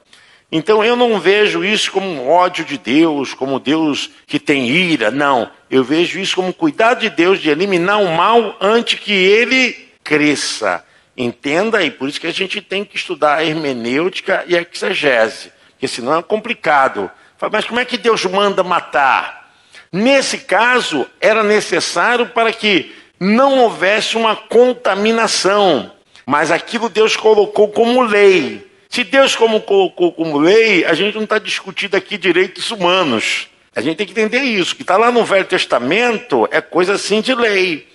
Então 0.51 0.86
eu 0.86 0.95
não 0.95 1.19
vejo 1.19 1.65
isso 1.65 1.91
como 1.91 2.08
um 2.08 2.29
ódio 2.29 2.63
de 2.63 2.77
Deus, 2.77 3.34
como 3.34 3.60
Deus 3.60 4.12
que 4.27 4.39
tem 4.39 4.69
ira, 4.69 5.10
não. 5.10 5.49
Eu 5.69 5.84
vejo 5.84 6.19
isso 6.19 6.36
como 6.36 6.49
um 6.49 6.53
cuidado 6.53 7.01
de 7.01 7.10
Deus 7.10 7.39
de 7.39 7.49
eliminar 7.49 7.99
o 7.99 8.15
mal 8.15 8.55
antes 8.62 8.99
que 8.99 9.12
ele 9.12 9.88
cresça. 10.10 10.84
Entenda? 11.15 11.84
E 11.84 11.91
por 11.91 12.10
isso 12.10 12.19
que 12.19 12.26
a 12.26 12.34
gente 12.34 12.60
tem 12.62 12.84
que 12.84 12.95
estudar 12.95 13.36
a 13.36 13.45
hermenêutica 13.45 14.43
e 14.48 14.58
a 14.58 14.62
exegese, 14.62 15.52
porque 15.72 15.88
senão 15.88 16.17
é 16.17 16.24
complicado. 16.24 17.12
Mas 17.52 17.65
como 17.65 17.80
é 17.80 17.86
que 17.86 17.98
Deus 17.98 18.26
manda 18.26 18.63
matar? 18.63 19.54
Nesse 19.91 20.39
caso, 20.39 21.06
era 21.22 21.43
necessário 21.43 22.28
para 22.28 22.52
que 22.52 22.95
não 23.19 23.60
houvesse 23.60 24.17
uma 24.17 24.36
contaminação, 24.36 25.91
mas 26.26 26.52
aquilo 26.52 26.89
Deus 26.89 27.15
colocou 27.15 27.67
como 27.69 28.02
lei. 28.02 28.67
Se 28.88 29.04
Deus 29.04 29.36
como 29.36 29.62
colocou 29.62 30.12
como 30.13 30.39
lei, 30.39 30.86
a 30.86 30.93
gente 30.93 31.15
não 31.15 31.26
está 31.26 31.38
discutindo 31.38 31.95
aqui 31.95 32.17
direitos 32.17 32.72
humanos. 32.72 33.48
A 33.76 33.82
gente 33.82 33.98
tem 33.98 34.08
que 34.08 34.13
entender 34.13 34.41
isso. 34.41 34.74
O 34.74 34.76
que 34.76 34.84
está 34.84 34.98
lá 34.98 35.12
no 35.12 35.26
Velho 35.26 35.45
Testamento 35.45 36.48
é 36.50 36.62
coisa 36.62 36.93
assim 36.93 37.22
de 37.22 37.36
lei. 37.36 37.88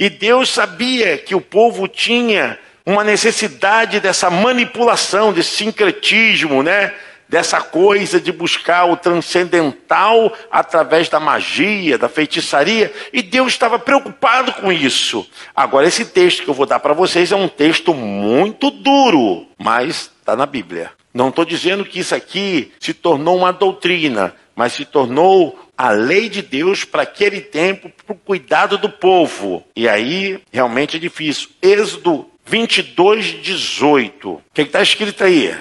E 0.00 0.08
Deus 0.08 0.48
sabia 0.48 1.18
que 1.18 1.34
o 1.34 1.42
povo 1.42 1.86
tinha 1.86 2.58
uma 2.86 3.04
necessidade 3.04 4.00
dessa 4.00 4.30
manipulação, 4.30 5.30
desse 5.30 5.50
sincretismo, 5.50 6.62
né? 6.62 6.94
dessa 7.28 7.60
coisa 7.60 8.18
de 8.18 8.32
buscar 8.32 8.86
o 8.86 8.96
transcendental 8.96 10.32
através 10.50 11.08
da 11.10 11.20
magia, 11.20 11.98
da 11.98 12.08
feitiçaria, 12.08 12.92
e 13.12 13.22
Deus 13.22 13.52
estava 13.52 13.78
preocupado 13.78 14.52
com 14.54 14.72
isso. 14.72 15.24
Agora, 15.54 15.86
esse 15.86 16.06
texto 16.06 16.42
que 16.42 16.48
eu 16.48 16.54
vou 16.54 16.66
dar 16.66 16.80
para 16.80 16.94
vocês 16.94 17.30
é 17.30 17.36
um 17.36 17.46
texto 17.46 17.94
muito 17.94 18.70
duro, 18.70 19.46
mas 19.56 20.10
está 20.18 20.34
na 20.34 20.46
Bíblia. 20.46 20.90
Não 21.12 21.28
estou 21.28 21.44
dizendo 21.44 21.84
que 21.84 22.00
isso 22.00 22.14
aqui 22.14 22.72
se 22.80 22.94
tornou 22.94 23.36
uma 23.36 23.52
doutrina, 23.52 24.34
mas 24.56 24.72
se 24.72 24.84
tornou 24.84 25.69
a 25.80 25.92
lei 25.92 26.28
de 26.28 26.42
Deus 26.42 26.84
para 26.84 27.04
aquele 27.04 27.40
tempo, 27.40 27.90
para 28.04 28.12
o 28.12 28.18
cuidado 28.18 28.76
do 28.76 28.90
povo. 28.90 29.64
E 29.74 29.88
aí, 29.88 30.38
realmente 30.52 30.98
é 30.98 31.00
difícil. 31.00 31.48
Êxodo 31.62 32.26
22, 32.44 33.40
18. 33.40 34.30
O 34.30 34.42
que 34.52 34.60
está 34.60 34.82
escrito 34.82 35.24
aí? 35.24 35.56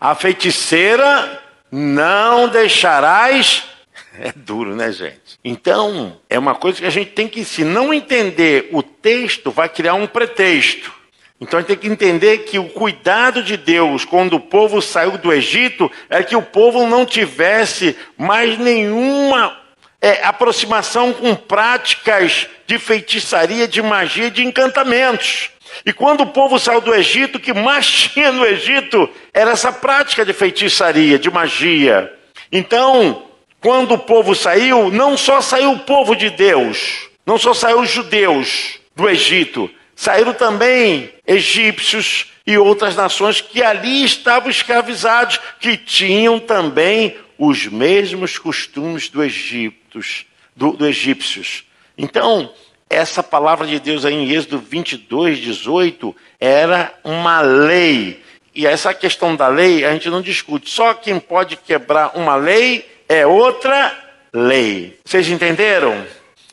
A 0.00 0.14
feiticeira 0.14 1.42
não 1.72 2.48
deixarás. 2.48 3.64
É 4.20 4.32
duro, 4.34 4.74
né, 4.74 4.90
gente? 4.90 5.38
Então, 5.44 6.20
é 6.28 6.36
uma 6.36 6.52
coisa 6.52 6.80
que 6.80 6.86
a 6.86 6.90
gente 6.90 7.12
tem 7.12 7.28
que, 7.28 7.44
se 7.44 7.62
não 7.62 7.94
entender 7.94 8.68
o 8.72 8.82
texto, 8.82 9.48
vai 9.48 9.68
criar 9.68 9.94
um 9.94 10.08
pretexto. 10.08 10.92
Então 11.40 11.58
a 11.58 11.62
gente 11.62 11.68
tem 11.68 11.76
que 11.76 11.88
entender 11.88 12.38
que 12.38 12.58
o 12.58 12.68
cuidado 12.68 13.42
de 13.42 13.56
Deus 13.56 14.04
quando 14.04 14.34
o 14.34 14.40
povo 14.40 14.82
saiu 14.82 15.16
do 15.18 15.32
Egito 15.32 15.90
é 16.10 16.22
que 16.22 16.34
o 16.34 16.42
povo 16.42 16.86
não 16.86 17.06
tivesse 17.06 17.96
mais 18.16 18.58
nenhuma 18.58 19.56
é, 20.00 20.24
aproximação 20.24 21.12
com 21.12 21.34
práticas 21.34 22.48
de 22.66 22.78
feitiçaria, 22.78 23.68
de 23.68 23.80
magia, 23.80 24.30
de 24.30 24.44
encantamentos. 24.44 25.50
E 25.84 25.92
quando 25.92 26.22
o 26.22 26.26
povo 26.26 26.58
saiu 26.58 26.80
do 26.80 26.94
Egito, 26.94 27.38
o 27.38 27.40
que 27.40 27.52
mais 27.52 27.86
tinha 28.10 28.32
no 28.32 28.44
Egito 28.44 29.08
era 29.32 29.52
essa 29.52 29.72
prática 29.72 30.24
de 30.24 30.32
feitiçaria, 30.32 31.18
de 31.18 31.30
magia. 31.30 32.12
Então, 32.50 33.24
quando 33.60 33.94
o 33.94 33.98
povo 33.98 34.34
saiu, 34.34 34.90
não 34.90 35.16
só 35.16 35.40
saiu 35.40 35.72
o 35.72 35.80
povo 35.80 36.16
de 36.16 36.30
Deus, 36.30 37.08
não 37.26 37.38
só 37.38 37.52
saiu 37.54 37.80
os 37.80 37.90
judeus 37.90 38.78
do 38.94 39.08
Egito, 39.08 39.70
saíram 39.98 40.32
também 40.32 41.10
egípcios 41.26 42.26
e 42.46 42.56
outras 42.56 42.94
nações 42.94 43.40
que 43.40 43.64
ali 43.64 44.04
estavam 44.04 44.48
escravizados, 44.48 45.40
que 45.58 45.76
tinham 45.76 46.38
também 46.38 47.16
os 47.36 47.66
mesmos 47.66 48.38
costumes 48.38 49.08
do, 49.08 49.24
Egiptos, 49.24 50.24
do, 50.54 50.70
do 50.70 50.86
egípcios. 50.86 51.64
Então, 51.98 52.54
essa 52.88 53.24
palavra 53.24 53.66
de 53.66 53.80
Deus 53.80 54.04
aí 54.04 54.14
em 54.14 54.30
Êxodo 54.30 54.60
22, 54.60 55.40
18, 55.40 56.14
era 56.38 56.94
uma 57.02 57.40
lei. 57.40 58.22
E 58.54 58.68
essa 58.68 58.94
questão 58.94 59.34
da 59.34 59.48
lei 59.48 59.84
a 59.84 59.92
gente 59.92 60.08
não 60.08 60.22
discute. 60.22 60.70
Só 60.70 60.94
quem 60.94 61.18
pode 61.18 61.56
quebrar 61.56 62.16
uma 62.16 62.36
lei 62.36 62.88
é 63.08 63.26
outra 63.26 63.92
lei. 64.32 64.96
Vocês 65.04 65.28
entenderam? 65.28 66.06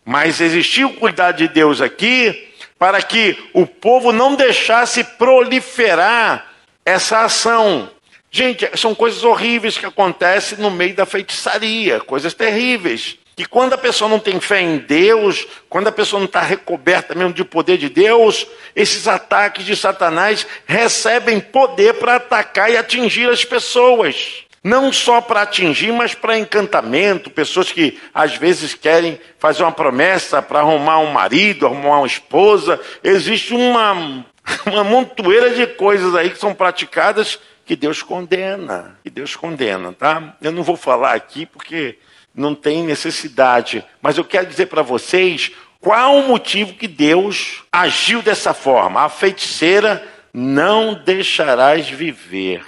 Mas 0.03 0.41
existiu 0.41 0.87
o 0.87 0.93
cuidado 0.95 1.37
de 1.37 1.47
Deus 1.47 1.79
aqui 1.79 2.44
para 2.77 3.01
que 3.01 3.37
o 3.53 3.65
povo 3.65 4.11
não 4.11 4.35
deixasse 4.35 5.03
proliferar 5.03 6.51
essa 6.85 7.21
ação. 7.21 7.89
Gente, 8.29 8.69
são 8.75 8.93
coisas 8.93 9.23
horríveis 9.23 9.77
que 9.77 9.85
acontecem 9.85 10.57
no 10.57 10.69
meio 10.69 10.93
da 10.93 11.05
feitiçaria, 11.05 12.01
coisas 12.01 12.33
terríveis. 12.33 13.17
Que 13.35 13.45
quando 13.45 13.73
a 13.73 13.77
pessoa 13.77 14.09
não 14.09 14.19
tem 14.19 14.39
fé 14.39 14.61
em 14.61 14.77
Deus, 14.77 15.45
quando 15.69 15.87
a 15.87 15.91
pessoa 15.91 16.19
não 16.19 16.25
está 16.25 16.41
recoberta 16.41 17.13
mesmo 17.13 17.33
de 17.33 17.43
poder 17.43 17.77
de 17.77 17.89
Deus, 17.89 18.47
esses 18.73 19.07
ataques 19.07 19.65
de 19.65 19.75
Satanás 19.75 20.47
recebem 20.65 21.39
poder 21.39 21.95
para 21.95 22.15
atacar 22.15 22.71
e 22.71 22.77
atingir 22.77 23.29
as 23.29 23.43
pessoas. 23.43 24.44
Não 24.65 24.91
só 24.91 25.21
para 25.21 25.43
atingir, 25.43 25.91
mas 25.91 26.15
para 26.15 26.39
encantamento. 26.39 27.29
Pessoas 27.29 27.71
que 27.71 27.99
às 28.11 28.35
vezes 28.35 28.73
querem 28.73 29.19
fazer 29.37 29.61
uma 29.61 29.71
promessa 29.71 30.41
para 30.41 30.57
arrumar 30.57 30.97
um 30.97 31.11
marido, 31.11 31.67
arrumar 31.67 31.99
uma 31.99 32.07
esposa. 32.07 32.81
Existe 33.03 33.53
uma, 33.53 34.25
uma 34.65 34.83
montoeira 34.83 35.51
de 35.51 35.67
coisas 35.67 36.15
aí 36.15 36.31
que 36.31 36.39
são 36.39 36.51
praticadas 36.51 37.37
que 37.63 37.75
Deus 37.75 38.01
condena. 38.01 38.97
Que 39.03 39.11
Deus 39.11 39.35
condena, 39.35 39.93
tá? 39.93 40.35
Eu 40.41 40.51
não 40.51 40.63
vou 40.63 40.75
falar 40.75 41.13
aqui 41.13 41.45
porque 41.45 41.99
não 42.33 42.55
tem 42.55 42.81
necessidade. 42.81 43.85
Mas 44.01 44.17
eu 44.17 44.25
quero 44.25 44.47
dizer 44.47 44.65
para 44.65 44.81
vocês 44.81 45.51
qual 45.79 46.17
o 46.17 46.27
motivo 46.27 46.73
que 46.73 46.87
Deus 46.87 47.61
agiu 47.71 48.19
dessa 48.23 48.51
forma. 48.51 49.03
A 49.03 49.09
feiticeira 49.09 50.03
não 50.33 50.95
deixarás 50.95 51.87
viver. 51.87 52.65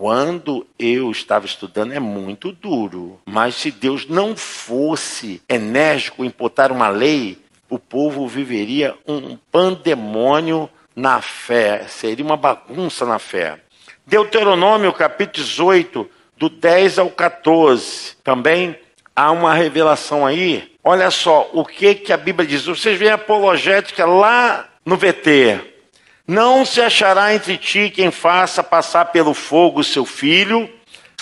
Quando 0.00 0.66
eu 0.78 1.10
estava 1.10 1.44
estudando 1.44 1.92
é 1.92 2.00
muito 2.00 2.52
duro, 2.52 3.20
mas 3.26 3.54
se 3.54 3.70
Deus 3.70 4.08
não 4.08 4.34
fosse 4.34 5.42
enérgico 5.46 6.24
em 6.24 6.30
botar 6.34 6.72
uma 6.72 6.88
lei, 6.88 7.36
o 7.68 7.78
povo 7.78 8.26
viveria 8.26 8.94
um 9.06 9.36
pandemônio 9.52 10.70
na 10.96 11.20
fé, 11.20 11.84
seria 11.86 12.24
uma 12.24 12.38
bagunça 12.38 13.04
na 13.04 13.18
fé. 13.18 13.60
Deuteronômio 14.06 14.90
capítulo 14.94 15.44
18, 15.44 16.10
do 16.34 16.48
10 16.48 16.98
ao 16.98 17.10
14, 17.10 18.16
também 18.24 18.74
há 19.14 19.30
uma 19.30 19.52
revelação 19.52 20.24
aí. 20.24 20.72
Olha 20.82 21.10
só 21.10 21.50
o 21.52 21.62
que, 21.62 21.94
que 21.94 22.10
a 22.14 22.16
Bíblia 22.16 22.48
diz. 22.48 22.64
Vocês 22.64 22.98
veem 22.98 23.10
a 23.10 23.16
apologética 23.16 24.06
lá 24.06 24.66
no 24.82 24.96
VT. 24.96 25.69
Não 26.30 26.64
se 26.64 26.80
achará 26.80 27.34
entre 27.34 27.56
ti 27.56 27.90
quem 27.90 28.12
faça 28.12 28.62
passar 28.62 29.06
pelo 29.06 29.34
fogo 29.34 29.82
seu 29.82 30.06
filho, 30.06 30.70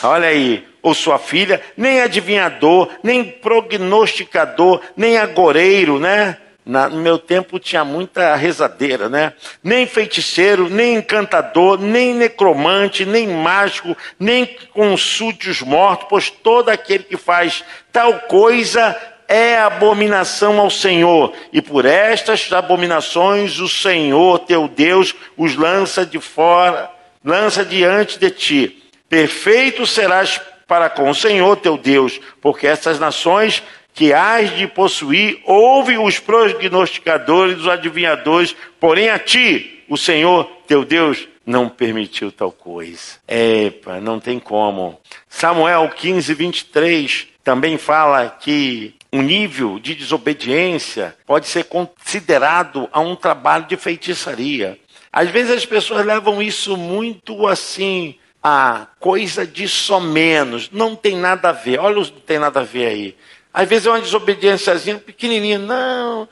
olha 0.02 0.28
aí, 0.28 0.68
ou 0.82 0.92
sua 0.92 1.18
filha, 1.18 1.62
nem 1.74 2.02
adivinhador, 2.02 2.90
nem 3.02 3.24
prognosticador, 3.24 4.82
nem 4.94 5.16
agoreiro, 5.16 5.98
né? 5.98 6.36
Na, 6.62 6.90
no 6.90 6.98
meu 7.00 7.18
tempo 7.18 7.58
tinha 7.58 7.86
muita 7.86 8.36
rezadeira, 8.36 9.08
né? 9.08 9.32
Nem 9.64 9.86
feiticeiro, 9.86 10.68
nem 10.68 10.96
encantador, 10.96 11.80
nem 11.80 12.12
necromante, 12.12 13.06
nem 13.06 13.28
mágico, 13.28 13.96
nem 14.20 14.44
consulte 14.74 15.48
os 15.48 15.62
mortos, 15.62 16.06
pois 16.10 16.28
todo 16.28 16.68
aquele 16.68 17.04
que 17.04 17.16
faz 17.16 17.64
tal 17.90 18.12
coisa 18.28 18.94
é 19.28 19.58
abominação 19.58 20.58
ao 20.58 20.70
Senhor, 20.70 21.34
e 21.52 21.60
por 21.60 21.84
estas 21.84 22.50
abominações 22.50 23.60
o 23.60 23.68
Senhor 23.68 24.38
teu 24.40 24.66
Deus 24.66 25.14
os 25.36 25.54
lança 25.54 26.06
de 26.06 26.18
fora, 26.18 26.90
lança 27.22 27.62
diante 27.62 28.18
de 28.18 28.30
ti. 28.30 28.82
Perfeito 29.06 29.86
serás 29.86 30.40
para 30.66 30.88
com 30.88 31.10
o 31.10 31.14
Senhor 31.14 31.56
teu 31.56 31.76
Deus, 31.76 32.18
porque 32.40 32.66
essas 32.66 32.98
nações 32.98 33.62
que 33.92 34.12
hás 34.12 34.56
de 34.56 34.66
possuir, 34.66 35.40
ouve 35.44 35.98
os 35.98 36.18
prognosticadores, 36.18 37.58
os 37.58 37.68
adivinhadores, 37.68 38.54
porém 38.78 39.10
a 39.10 39.18
ti, 39.18 39.82
o 39.88 39.96
Senhor 39.96 40.44
teu 40.66 40.84
Deus, 40.84 41.26
não 41.44 41.68
permitiu 41.68 42.30
tal 42.30 42.52
coisa. 42.52 43.16
Epa, 43.26 44.00
não 44.00 44.20
tem 44.20 44.38
como. 44.38 45.00
Samuel 45.28 45.88
15, 45.88 46.32
23 46.34 47.28
também 47.42 47.78
fala 47.78 48.28
que 48.28 48.94
um 49.12 49.22
nível 49.22 49.78
de 49.78 49.94
desobediência 49.94 51.16
pode 51.26 51.46
ser 51.46 51.64
considerado 51.64 52.88
a 52.92 53.00
um 53.00 53.16
trabalho 53.16 53.66
de 53.66 53.76
feitiçaria. 53.76 54.78
Às 55.12 55.30
vezes 55.30 55.52
as 55.52 55.66
pessoas 55.66 56.04
levam 56.04 56.42
isso 56.42 56.76
muito 56.76 57.46
assim, 57.46 58.16
a 58.42 58.86
coisa 59.00 59.46
de 59.46 59.66
só 59.66 59.98
menos, 59.98 60.70
não 60.70 60.94
tem 60.94 61.16
nada 61.16 61.48
a 61.48 61.52
ver. 61.52 61.80
Olha, 61.80 61.96
não 61.96 62.04
tem 62.04 62.38
nada 62.38 62.60
a 62.60 62.64
ver 62.64 62.86
aí. 62.86 63.16
Às 63.52 63.68
vezes 63.68 63.86
é 63.86 63.90
uma 63.90 64.00
desobediênciazinha 64.00 64.98
pequenininha. 64.98 65.58
Não. 65.58 66.28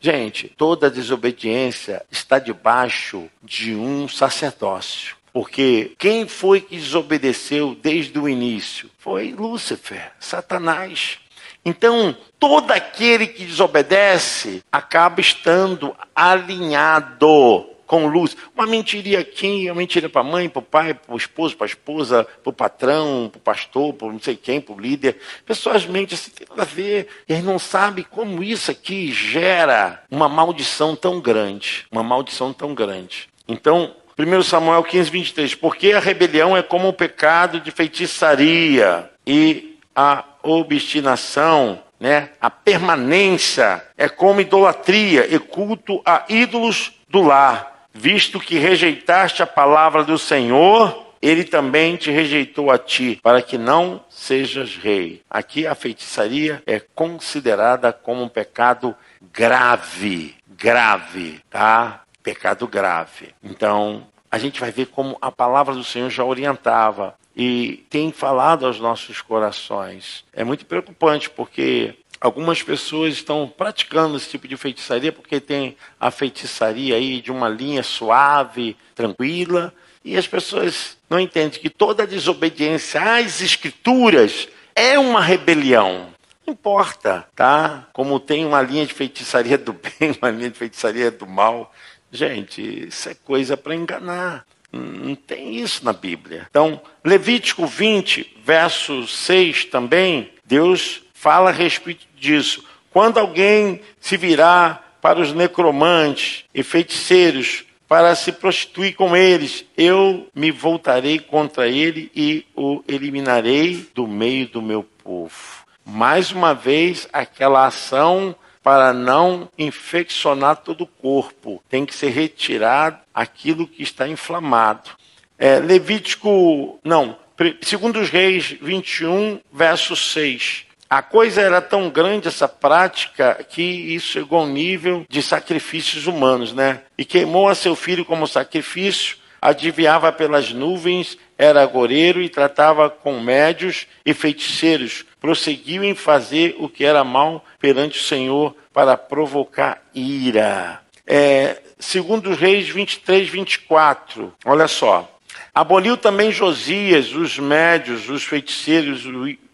Gente, 0.00 0.52
toda 0.56 0.90
desobediência 0.90 2.04
está 2.10 2.38
debaixo 2.38 3.30
de 3.42 3.74
um 3.74 4.08
sacerdócio. 4.08 5.16
Porque 5.32 5.92
quem 5.98 6.28
foi 6.28 6.60
que 6.60 6.76
desobedeceu 6.76 7.76
desde 7.80 8.16
o 8.18 8.28
início? 8.28 8.88
Foi 8.98 9.32
Lúcifer, 9.32 10.12
Satanás. 10.20 11.18
Então, 11.64 12.14
todo 12.38 12.70
aquele 12.70 13.26
que 13.26 13.44
desobedece 13.44 14.62
acaba 14.70 15.20
estando 15.20 15.96
alinhado 16.14 17.74
com 17.86 18.06
luz. 18.06 18.36
Uma 18.54 18.66
mentiria 18.66 19.20
aqui, 19.20 19.66
uma 19.66 19.76
mentira 19.76 20.08
para 20.08 20.20
a 20.20 20.24
mãe, 20.24 20.48
para 20.48 20.58
o 20.58 20.62
pai, 20.62 20.94
para 20.94 21.14
o 21.14 21.16
esposo, 21.16 21.56
para 21.56 21.66
a 21.66 21.68
esposa, 21.68 22.26
para 22.42 22.50
o 22.50 22.52
patrão, 22.52 23.28
para 23.30 23.38
o 23.38 23.42
pastor, 23.42 23.94
para 23.94 24.08
não 24.08 24.20
sei 24.20 24.36
quem, 24.36 24.60
para 24.60 24.74
o 24.74 24.80
líder. 24.80 25.16
Pessoas 25.46 25.86
mentem 25.86 26.14
assim, 26.14 26.30
tem 26.30 26.46
nada 26.48 26.62
a 26.62 26.66
ver. 26.66 27.08
E 27.28 27.32
eles 27.32 27.44
não 27.44 27.58
sabem 27.58 28.04
como 28.08 28.42
isso 28.42 28.70
aqui 28.70 29.12
gera 29.12 30.02
uma 30.10 30.28
maldição 30.28 30.96
tão 30.96 31.20
grande. 31.20 31.86
Uma 31.90 32.02
maldição 32.02 32.52
tão 32.52 32.74
grande. 32.74 33.28
Então, 33.46 33.94
1 34.18 34.42
Samuel 34.42 34.82
15, 34.82 35.10
23. 35.10 35.54
Porque 35.54 35.92
a 35.92 36.00
rebelião 36.00 36.56
é 36.56 36.62
como 36.62 36.88
o 36.88 36.92
pecado 36.92 37.60
de 37.60 37.70
feitiçaria 37.70 39.10
e 39.26 39.78
a 39.94 40.24
obstinação, 40.44 41.82
né? 41.98 42.30
A 42.40 42.50
permanência 42.50 43.82
é 43.96 44.08
como 44.08 44.40
idolatria 44.40 45.26
e 45.32 45.38
culto 45.38 46.02
a 46.04 46.24
ídolos 46.28 46.92
do 47.08 47.22
lar, 47.22 47.86
visto 47.92 48.40
que 48.40 48.58
rejeitaste 48.58 49.42
a 49.42 49.46
palavra 49.46 50.04
do 50.04 50.18
Senhor, 50.18 51.04
ele 51.22 51.44
também 51.44 51.96
te 51.96 52.10
rejeitou 52.10 52.70
a 52.70 52.76
ti, 52.76 53.18
para 53.22 53.40
que 53.40 53.56
não 53.56 54.04
sejas 54.10 54.76
rei. 54.76 55.22
Aqui 55.30 55.66
a 55.66 55.74
feitiçaria 55.74 56.62
é 56.66 56.78
considerada 56.78 57.92
como 57.92 58.22
um 58.22 58.28
pecado 58.28 58.94
grave, 59.32 60.34
grave, 60.46 61.40
tá? 61.48 62.02
Pecado 62.22 62.66
grave. 62.68 63.34
Então, 63.42 64.06
a 64.30 64.36
gente 64.36 64.60
vai 64.60 64.70
ver 64.70 64.86
como 64.86 65.16
a 65.22 65.30
palavra 65.30 65.74
do 65.74 65.84
Senhor 65.84 66.10
já 66.10 66.24
orientava 66.24 67.14
e 67.36 67.84
tem 67.90 68.12
falado 68.12 68.66
aos 68.66 68.78
nossos 68.78 69.20
corações. 69.20 70.24
É 70.32 70.44
muito 70.44 70.64
preocupante 70.66 71.28
porque 71.28 71.94
algumas 72.20 72.62
pessoas 72.62 73.14
estão 73.14 73.46
praticando 73.46 74.16
esse 74.16 74.30
tipo 74.30 74.46
de 74.46 74.56
feitiçaria 74.56 75.12
porque 75.12 75.40
tem 75.40 75.76
a 75.98 76.10
feitiçaria 76.10 76.96
aí 76.96 77.20
de 77.20 77.32
uma 77.32 77.48
linha 77.48 77.82
suave, 77.82 78.76
tranquila, 78.94 79.74
e 80.04 80.16
as 80.16 80.26
pessoas 80.26 80.96
não 81.08 81.18
entendem 81.18 81.60
que 81.60 81.70
toda 81.70 82.06
desobediência 82.06 83.00
às 83.00 83.40
escrituras 83.40 84.48
é 84.74 84.98
uma 84.98 85.20
rebelião. 85.20 86.12
Não 86.46 86.52
importa, 86.52 87.26
tá? 87.34 87.88
Como 87.92 88.20
tem 88.20 88.44
uma 88.44 88.60
linha 88.60 88.84
de 88.84 88.92
feitiçaria 88.92 89.56
do 89.56 89.72
bem, 89.72 90.14
uma 90.20 90.30
linha 90.30 90.50
de 90.50 90.58
feitiçaria 90.58 91.10
do 91.10 91.26
mal. 91.26 91.72
Gente, 92.12 92.88
isso 92.88 93.08
é 93.08 93.14
coisa 93.14 93.56
para 93.56 93.74
enganar. 93.74 94.44
Não 94.74 95.14
tem 95.14 95.56
isso 95.56 95.84
na 95.84 95.92
Bíblia. 95.92 96.46
Então, 96.50 96.80
Levítico 97.04 97.66
20, 97.66 98.38
verso 98.44 99.06
6 99.06 99.66
também, 99.66 100.30
Deus 100.44 101.02
fala 101.12 101.50
a 101.50 101.52
respeito 101.52 102.06
disso. 102.16 102.64
Quando 102.90 103.18
alguém 103.18 103.80
se 104.00 104.16
virar 104.16 104.98
para 105.00 105.20
os 105.20 105.32
necromantes 105.32 106.44
e 106.54 106.62
feiticeiros 106.62 107.64
para 107.86 108.14
se 108.14 108.32
prostituir 108.32 108.94
com 108.94 109.16
eles, 109.16 109.64
eu 109.76 110.26
me 110.34 110.50
voltarei 110.50 111.18
contra 111.18 111.68
ele 111.68 112.10
e 112.14 112.44
o 112.56 112.82
eliminarei 112.88 113.86
do 113.94 114.06
meio 114.06 114.48
do 114.48 114.62
meu 114.62 114.82
povo. 114.82 115.64
Mais 115.84 116.32
uma 116.32 116.54
vez, 116.54 117.06
aquela 117.12 117.66
ação 117.66 118.34
para 118.64 118.94
não 118.94 119.46
infeccionar 119.58 120.56
todo 120.56 120.84
o 120.84 120.86
corpo. 120.86 121.62
Tem 121.68 121.84
que 121.84 121.94
ser 121.94 122.08
retirado 122.08 122.98
aquilo 123.14 123.68
que 123.68 123.82
está 123.82 124.08
inflamado. 124.08 124.90
É, 125.38 125.58
Levítico, 125.58 126.80
não, 126.82 127.18
segundo 127.60 128.00
os 128.00 128.08
reis 128.08 128.56
21, 128.62 129.38
verso 129.52 129.94
6. 129.94 130.64
A 130.88 131.02
coisa 131.02 131.42
era 131.42 131.60
tão 131.60 131.90
grande 131.90 132.28
essa 132.28 132.48
prática 132.48 133.44
que 133.50 133.62
isso 133.62 134.06
chegou 134.06 134.40
ao 134.40 134.46
nível 134.46 135.04
de 135.10 135.22
sacrifícios 135.22 136.06
humanos, 136.06 136.54
né? 136.54 136.82
E 136.96 137.04
queimou 137.04 137.48
a 137.48 137.54
seu 137.54 137.76
filho 137.76 138.04
como 138.04 138.26
sacrifício, 138.26 139.16
adivinhava 139.42 140.10
pelas 140.10 140.52
nuvens, 140.52 141.18
era 141.44 141.62
agoreiro 141.62 142.20
e 142.20 142.28
tratava 142.28 142.88
com 142.88 143.20
médios 143.20 143.86
e 144.04 144.12
feiticeiros. 144.12 145.04
Prosseguiu 145.20 145.84
em 145.84 145.94
fazer 145.94 146.56
o 146.58 146.68
que 146.68 146.84
era 146.84 147.04
mal 147.04 147.44
perante 147.60 147.98
o 147.98 148.02
Senhor 148.02 148.56
para 148.72 148.96
provocar 148.96 149.82
ira. 149.94 150.80
É, 151.06 151.60
segundo 151.78 152.30
os 152.30 152.38
reis 152.38 152.68
23, 152.68 153.28
24, 153.28 154.32
olha 154.44 154.66
só. 154.66 155.10
Aboliu 155.54 155.96
também 155.96 156.32
Josias, 156.32 157.14
os 157.14 157.38
médios, 157.38 158.08
os 158.08 158.24
feiticeiros, 158.24 159.04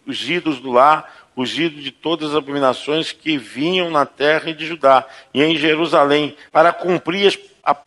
os 0.05 0.29
ídolos 0.29 0.59
do 0.59 0.71
lar, 0.71 1.13
os 1.35 1.57
ídolos 1.57 1.83
de 1.83 1.91
todas 1.91 2.31
as 2.31 2.35
abominações 2.35 3.11
que 3.11 3.37
vinham 3.37 3.89
na 3.89 4.05
terra 4.05 4.53
de 4.53 4.65
Judá 4.65 5.05
e 5.33 5.43
em 5.43 5.55
Jerusalém, 5.55 6.35
para 6.51 6.73
cumprir 6.73 7.27
as 7.27 7.35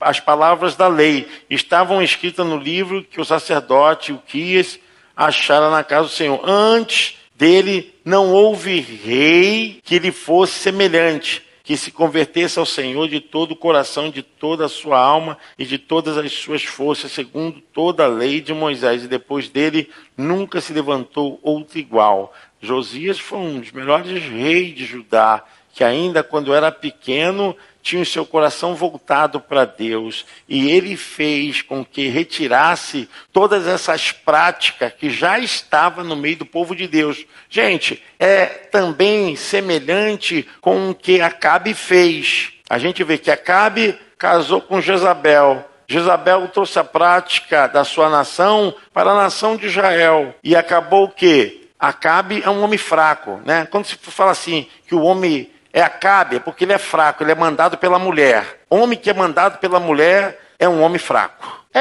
as 0.01 0.21
palavras 0.21 0.77
da 0.77 0.89
lei 0.89 1.27
estavam 1.49 2.03
escritas 2.03 2.47
no 2.47 2.57
livro 2.57 3.03
que 3.03 3.21
o 3.21 3.25
sacerdote 3.25 4.13
Uquias 4.13 4.79
achara 5.17 5.71
na 5.71 5.85
casa 5.85 6.09
do 6.09 6.15
Senhor. 6.15 6.41
Antes 6.45 7.17
dele 7.35 7.95
não 8.05 8.33
houve 8.33 8.81
rei 8.81 9.81
que 9.85 9.99
lhe 9.99 10.13
fosse 10.13 10.55
semelhante, 10.55 11.43
que 11.63 11.77
se 11.77 11.91
convertesse 11.91 12.59
ao 12.59 12.67
Senhor 12.67 13.09
de 13.09 13.21
todo 13.21 13.53
o 13.53 13.57
coração, 13.57 14.11
de 14.11 14.23
toda 14.23 14.67
a 14.67 14.69
sua 14.69 14.99
alma 14.99 15.39
e 15.59 15.65
de 15.65 15.79
todas 15.79 16.19
as 16.19 16.31
suas 16.33 16.63
forças, 16.63 17.11
segundo 17.11 17.61
toda 17.73 18.05
a 18.05 18.09
lei 18.09 18.41
de 18.41 18.53
Moisés. 18.53 19.05
E 19.05 19.09
depois 19.09 19.49
dele 19.49 19.89
nunca 20.17 20.61
se 20.61 20.73
levantou 20.73 21.41
outro 21.43 21.79
igual. 21.79 22.35
Josias 22.61 23.19
foi 23.19 23.39
um 23.39 23.61
dos 23.61 23.73
melhores 23.73 24.23
reis 24.23 24.75
de 24.75 24.85
Judá, 24.85 25.43
que 25.73 25.83
ainda 25.83 26.23
quando 26.23 26.55
era 26.55 26.71
pequeno 26.71 27.57
tinha 27.85 28.03
o 28.03 28.07
seu 28.07 28.25
coração 28.25 28.75
voltado 28.75 29.39
para 29.39 29.67
Deus 29.67 30.25
e 30.49 30.71
ele 30.71 30.97
fez 30.97 31.61
com 31.61 31.85
que 31.85 32.09
retirasse 32.09 33.07
todas 33.31 33.67
essas 33.69 34.11
práticas 34.11 34.95
que 34.95 35.11
já 35.11 35.39
estavam 35.39 36.03
no 36.03 36.17
meio 36.17 36.39
do 36.39 36.47
povo 36.47 36.75
de 36.75 36.89
Deus. 36.89 37.27
Gente, 37.51 38.03
é 38.19 38.47
também 38.47 39.37
semelhante 39.37 40.49
com 40.63 40.91
o 40.91 40.95
que 40.95 41.21
Acabe 41.21 41.75
fez. 41.75 42.55
A 42.71 42.79
gente 42.79 43.05
vê 43.05 43.19
que 43.19 43.31
Acabe 43.31 43.95
casou 44.17 44.63
com 44.63 44.81
Jezabel. 44.81 45.69
Jezabel 45.87 46.49
trouxe 46.49 46.79
a 46.79 46.85
prática 46.85 47.67
da 47.67 47.85
sua 47.85 48.09
nação 48.09 48.75
para 48.95 49.11
a 49.11 49.15
nação 49.15 49.59
de 49.59 49.67
Israel. 49.67 50.35
E 50.43 50.57
acabou 50.57 51.05
o 51.05 51.11
quê? 51.11 51.69
Acabe 51.79 52.41
é 52.43 52.49
um 52.49 52.63
homem 52.63 52.79
fraco, 52.79 53.43
né? 53.45 53.69
Quando 53.71 53.85
se 53.85 53.97
fala 53.97 54.31
assim 54.31 54.67
que 54.87 54.95
o 54.95 55.03
homem 55.03 55.51
é 55.75 55.83
Acabe, 55.83 56.37
é 56.37 56.39
porque 56.39 56.65
ele 56.65 56.73
é 56.73 56.79
fraco, 56.79 57.25
ele 57.25 57.33
é 57.33 57.35
mandado 57.35 57.77
pela 57.77 57.99
mulher. 57.99 58.61
Homem 58.71 58.97
que 58.97 59.11
é 59.11 59.13
mandado 59.13 59.59
pela 59.59 59.81
mulher 59.81 60.41
é 60.57 60.69
um 60.69 60.81
homem 60.81 61.01
fraco. 61.01 61.65
É, 61.75 61.81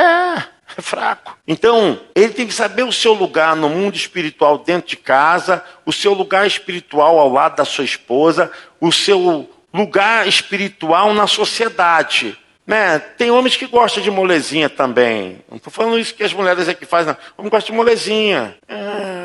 é 0.76 0.82
fraco. 0.82 1.38
Então, 1.48 2.02
ele 2.16 2.34
tem 2.34 2.48
que 2.48 2.54
saber 2.56 2.82
o 2.82 2.92
seu 2.92 3.14
lugar 3.14 3.56
no 3.56 3.70
mundo 3.70 3.96
espiritual 3.96 4.58
dentro 4.58 4.90
de 4.90 4.98
casa, 4.98 5.64
o 5.86 5.94
seu 5.94 6.12
lugar 6.14 6.48
espiritual 6.48 7.20
ao 7.20 7.32
lado 7.32 7.58
da 7.58 7.66
sua 7.66 7.86
esposa, 7.86 8.52
o 8.82 8.92
seu 8.92 9.48
lugar 9.72 10.28
espiritual 10.28 11.14
na 11.14 11.28
sociedade. 11.28 12.36
Né? 12.66 12.98
Tem 12.98 13.30
homens 13.30 13.56
que 13.56 13.68
gostam 13.68 14.02
de 14.02 14.10
molezinha 14.10 14.70
também. 14.70 15.40
Não 15.48 15.58
estou 15.58 15.72
falando 15.72 16.00
isso 16.00 16.16
que 16.16 16.24
as 16.24 16.34
mulheres 16.34 16.68
é 16.68 16.74
que 16.74 16.86
fazem, 16.88 17.14
não. 17.14 17.18
Homem 17.38 17.52
gosta 17.52 17.72
de 17.72 17.78
molezinha. 17.78 18.56
É, 18.68 19.24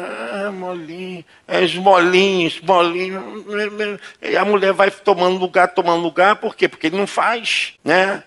esmolinha, 0.49 1.25
é 1.49 1.65
esmolinha. 1.65 2.51
E 4.21 4.37
a 4.37 4.45
mulher 4.45 4.75
vai 4.75 4.91
tomando 4.91 5.39
lugar, 5.39 5.69
tomando 5.69 6.03
lugar, 6.03 6.37
por 6.37 6.55
quê? 6.55 6.69
Porque 6.69 6.89
ele 6.89 6.99
não 6.99 7.07
faz, 7.07 7.73
né? 7.83 8.23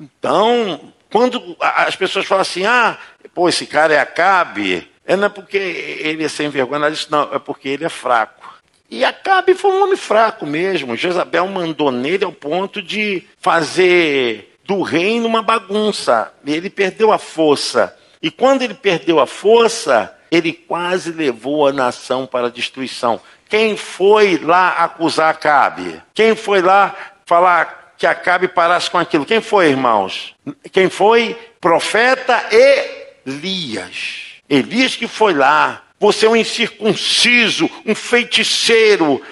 Então, 0.00 0.92
quando 1.10 1.56
as 1.58 1.96
pessoas 1.96 2.26
falam 2.26 2.42
assim, 2.42 2.66
ah, 2.66 2.98
pô, 3.34 3.48
esse 3.48 3.66
cara 3.66 3.94
é 3.94 3.98
Acabe, 3.98 4.88
é 5.06 5.16
não 5.16 5.26
é 5.26 5.28
porque 5.30 5.56
ele 5.56 6.22
é 6.22 6.28
sem 6.28 6.50
vergonha, 6.50 6.92
não, 7.10 7.34
é 7.34 7.38
porque 7.38 7.70
ele 7.70 7.84
é 7.84 7.88
fraco. 7.88 8.44
E 8.90 9.04
Acabe 9.04 9.54
foi 9.54 9.72
um 9.72 9.82
homem 9.82 9.96
fraco 9.96 10.46
mesmo. 10.46 10.94
Jezabel 10.96 11.48
mandou 11.48 11.90
nele 11.90 12.24
ao 12.24 12.32
ponto 12.32 12.82
de 12.82 13.26
fazer 13.40 14.56
do 14.64 14.82
reino 14.82 15.26
uma 15.26 15.42
bagunça. 15.42 16.32
Ele 16.46 16.70
perdeu 16.70 17.10
a 17.10 17.18
força. 17.18 17.96
E 18.22 18.30
quando 18.30 18.62
ele 18.62 18.74
perdeu 18.74 19.18
a 19.18 19.26
força, 19.26 20.14
ele 20.34 20.52
quase 20.52 21.12
levou 21.12 21.66
a 21.66 21.72
nação 21.72 22.26
para 22.26 22.48
a 22.48 22.50
destruição. 22.50 23.20
Quem 23.48 23.76
foi 23.76 24.38
lá 24.38 24.70
acusar 24.70 25.30
Acabe? 25.30 26.02
Quem 26.12 26.34
foi 26.34 26.60
lá 26.60 26.94
falar 27.24 27.94
que 27.96 28.06
Acabe 28.06 28.48
parasse 28.48 28.90
com 28.90 28.98
aquilo? 28.98 29.24
Quem 29.24 29.40
foi, 29.40 29.68
irmãos? 29.68 30.34
Quem 30.72 30.90
foi? 30.90 31.38
Profeta 31.60 32.44
Elias. 32.50 34.40
Elias 34.48 34.96
que 34.96 35.06
foi 35.06 35.34
lá. 35.34 35.82
Você 36.00 36.26
é 36.26 36.28
um 36.28 36.36
incircunciso, 36.36 37.70
um 37.86 37.94
feiticeiro, 37.94 39.22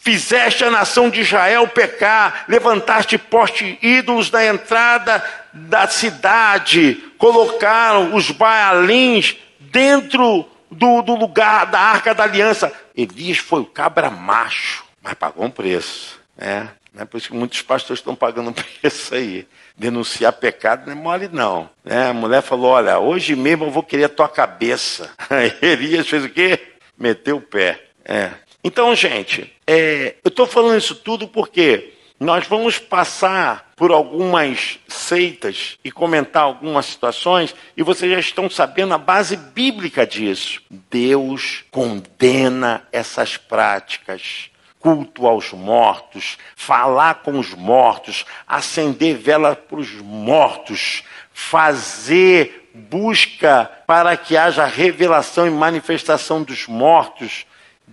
fizeste 0.00 0.62
a 0.62 0.70
nação 0.70 1.08
de 1.08 1.22
Israel 1.22 1.66
pecar, 1.68 2.44
levantaste 2.48 3.16
poste 3.16 3.78
ídolos 3.80 4.30
na 4.30 4.44
entrada 4.44 5.24
da 5.52 5.88
cidade, 5.88 7.02
colocaram 7.18 8.14
os 8.14 8.30
baalins 8.30 9.36
dentro 9.58 10.46
do, 10.70 11.02
do, 11.02 11.14
lugar 11.14 11.66
da 11.66 11.80
arca 11.80 12.14
da 12.14 12.24
aliança. 12.24 12.72
Elias 12.96 13.38
foi 13.38 13.60
o 13.60 13.66
cabra 13.66 14.10
macho, 14.10 14.84
mas 15.02 15.14
pagou 15.14 15.44
um 15.44 15.50
preço. 15.50 16.20
Né? 16.36 16.68
É 16.96 17.04
por 17.04 17.18
isso 17.18 17.28
que 17.28 17.36
muitos 17.36 17.62
pastores 17.62 18.00
estão 18.00 18.14
pagando 18.14 18.52
preço 18.80 19.14
aí. 19.14 19.46
Denunciar 19.76 20.32
pecado 20.32 20.86
não 20.86 20.92
é 20.92 20.94
mole, 20.94 21.28
não. 21.32 21.70
Né? 21.84 22.08
A 22.08 22.12
mulher 22.12 22.42
falou: 22.42 22.72
Olha, 22.72 22.98
hoje 22.98 23.34
mesmo 23.34 23.64
eu 23.64 23.70
vou 23.70 23.82
querer 23.82 24.04
a 24.04 24.08
tua 24.08 24.28
cabeça. 24.28 25.10
Elias 25.62 26.08
fez 26.08 26.24
o 26.24 26.28
quê? 26.28 26.58
Meteu 26.98 27.36
o 27.36 27.42
pé. 27.42 27.82
É. 28.04 28.30
Então, 28.62 28.94
gente, 28.94 29.50
é, 29.66 30.16
eu 30.22 30.28
estou 30.28 30.46
falando 30.46 30.76
isso 30.76 30.94
tudo 30.94 31.26
porque 31.26 31.94
nós 32.20 32.46
vamos 32.46 32.78
passar 32.78 33.72
por 33.74 33.90
algumas 33.90 34.78
seitas 34.86 35.78
e 35.82 35.90
comentar 35.90 36.42
algumas 36.42 36.84
situações, 36.84 37.54
e 37.74 37.82
vocês 37.82 38.12
já 38.12 38.20
estão 38.20 38.50
sabendo 38.50 38.92
a 38.92 38.98
base 38.98 39.38
bíblica 39.38 40.06
disso. 40.06 40.60
Deus 40.90 41.64
condena 41.70 42.86
essas 42.92 43.38
práticas. 43.38 44.50
Culto 44.78 45.26
aos 45.26 45.52
mortos, 45.52 46.36
falar 46.54 47.16
com 47.16 47.38
os 47.38 47.54
mortos, 47.54 48.26
acender 48.46 49.16
vela 49.16 49.56
para 49.56 49.80
os 49.80 49.92
mortos, 49.92 51.02
fazer 51.32 52.68
busca 52.74 53.70
para 53.86 54.16
que 54.16 54.36
haja 54.36 54.64
revelação 54.66 55.46
e 55.46 55.50
manifestação 55.50 56.42
dos 56.42 56.66
mortos, 56.66 57.46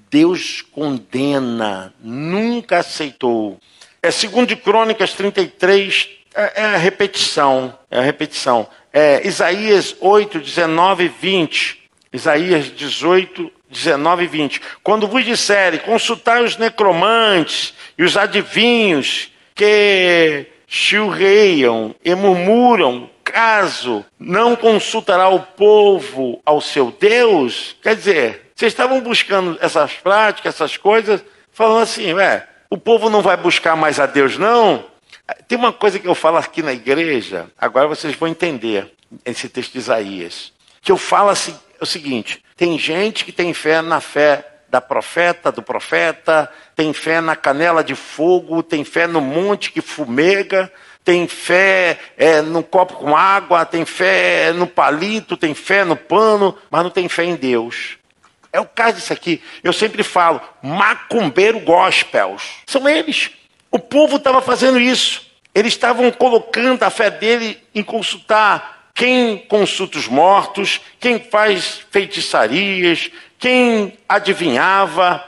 Deus 0.10 0.62
condena, 0.62 1.94
nunca 2.00 2.80
aceitou. 2.80 3.60
É 4.02 4.12
segundo 4.12 4.48
de 4.48 4.56
Crônicas 4.56 5.14
33, 5.14 6.10
é, 6.36 6.62
é 6.62 6.66
a 6.66 6.78
repetição, 6.78 7.78
é 7.90 8.00
a 8.00 8.02
repetição. 8.02 8.68
É 8.94 9.26
Isaías 9.26 9.96
8, 10.00 10.40
19 10.40 11.06
e 11.06 11.08
20. 11.08 11.90
Isaías 12.14 12.66
18, 12.66 13.52
19 13.70 14.24
e 14.24 14.28
20. 14.28 14.62
Quando 14.84 15.08
vos 15.08 15.26
disserem, 15.26 15.80
consultai 15.80 16.44
os 16.44 16.58
necromantes 16.58 17.74
e 17.98 18.04
os 18.04 18.16
adivinhos 18.16 19.32
que 19.54 20.46
chilreiam 20.68 21.96
e 22.04 22.14
murmuram, 22.14 23.10
caso 23.24 24.06
não 24.20 24.56
consultará 24.56 25.30
o 25.30 25.40
povo 25.40 26.42
ao 26.46 26.62
seu 26.62 26.92
Deus, 26.98 27.76
quer 27.82 27.96
dizer, 27.96 28.52
vocês 28.56 28.72
estavam 28.74 29.02
buscando 29.02 29.58
essas 29.62 29.94
práticas, 29.94 30.56
essas 30.56 30.78
coisas, 30.78 31.24
falando 31.52 31.84
assim, 31.84 32.14
ué, 32.14 32.48
o 32.70 32.78
povo 32.78 33.10
não 33.10 33.22
vai 33.22 33.38
buscar 33.38 33.76
mais 33.76 34.00
a 34.00 34.06
Deus, 34.06 34.38
não? 34.38 34.86
Tem 35.48 35.58
uma 35.58 35.74
coisa 35.74 36.00
que 36.00 36.08
eu 36.08 36.16
falo 36.16 36.38
aqui 36.38 36.62
na 36.62 36.74
igreja, 36.74 37.48
agora 37.58 37.88
vocês 37.88 38.16
vão 38.16 38.28
entender 38.28 38.92
esse 39.26 39.48
texto 39.50 39.74
de 39.74 39.80
Isaías. 39.80 40.54
Que 40.82 40.92
eu 40.92 40.98
falo 40.98 41.30
assim, 41.30 41.58
é 41.80 41.84
o 41.84 41.86
seguinte: 41.86 42.44
tem 42.56 42.78
gente 42.78 43.26
que 43.26 43.32
tem 43.32 43.54
fé 43.54 43.82
na 43.82 44.00
fé 44.00 44.46
da 44.70 44.82
profeta, 44.82 45.52
do 45.52 45.62
profeta, 45.62 46.52
tem 46.76 46.92
fé 46.94 47.22
na 47.22 47.36
canela 47.36 47.84
de 47.84 47.96
fogo, 47.96 48.62
tem 48.62 48.84
fé 48.84 49.08
no 49.08 49.22
monte 49.22 49.72
que 49.72 49.82
fumega, 49.82 50.72
tem 51.04 51.28
fé 51.28 51.98
é, 52.18 52.42
no 52.42 52.62
copo 52.62 52.96
com 52.96 53.16
água, 53.16 53.66
tem 53.66 53.86
fé 53.86 54.52
no 54.52 54.68
palito, 54.68 55.38
tem 55.38 55.54
fé 55.54 55.86
no 55.86 55.96
pano, 55.96 56.56
mas 56.70 56.84
não 56.84 56.90
tem 56.90 57.08
fé 57.08 57.24
em 57.24 57.36
Deus. 57.36 57.98
É 58.52 58.60
o 58.60 58.66
caso 58.66 58.98
disso 58.98 59.14
aqui. 59.14 59.42
Eu 59.64 59.74
sempre 59.74 60.04
falo, 60.04 60.42
macumbeiro 60.62 61.60
gospels. 61.60 62.44
São 62.66 62.88
eles. 62.88 63.32
O 63.72 63.80
povo 63.80 64.18
estava 64.18 64.42
fazendo 64.42 64.80
isso. 64.80 65.26
Eles 65.54 65.74
estavam 65.74 66.12
colocando 66.12 66.84
a 66.84 66.90
fé 66.90 67.10
dele 67.10 67.58
em 67.74 67.84
consultar 67.84 68.92
quem 68.94 69.38
consulta 69.38 70.00
os 70.00 70.08
mortos, 70.08 70.82
quem 71.00 71.20
faz 71.20 71.86
feitiçarias, 71.92 73.12
quem 73.38 73.94
adivinhava. 74.10 75.24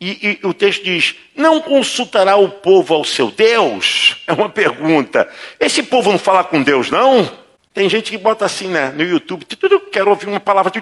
E, 0.00 0.38
e, 0.42 0.46
o 0.46 0.52
texto 0.52 0.82
diz: 0.82 1.14
Não 1.36 1.60
consultará 1.60 2.36
o 2.36 2.48
povo 2.48 2.94
ao 2.94 3.04
seu 3.04 3.30
Deus? 3.30 4.16
É 4.26 4.32
uma 4.32 4.48
pergunta. 4.48 5.28
Esse 5.60 5.82
povo 5.82 6.10
não 6.10 6.18
fala 6.18 6.42
com 6.42 6.62
Deus, 6.62 6.90
não? 6.90 7.30
Tem 7.72 7.88
gente 7.88 8.10
que 8.10 8.18
bota 8.18 8.44
assim 8.44 8.68
né, 8.68 8.92
no 8.94 9.02
YouTube: 9.02 9.46
Quero 9.92 10.10
ouvir 10.10 10.28
uma 10.28 10.40
palavra. 10.40 10.72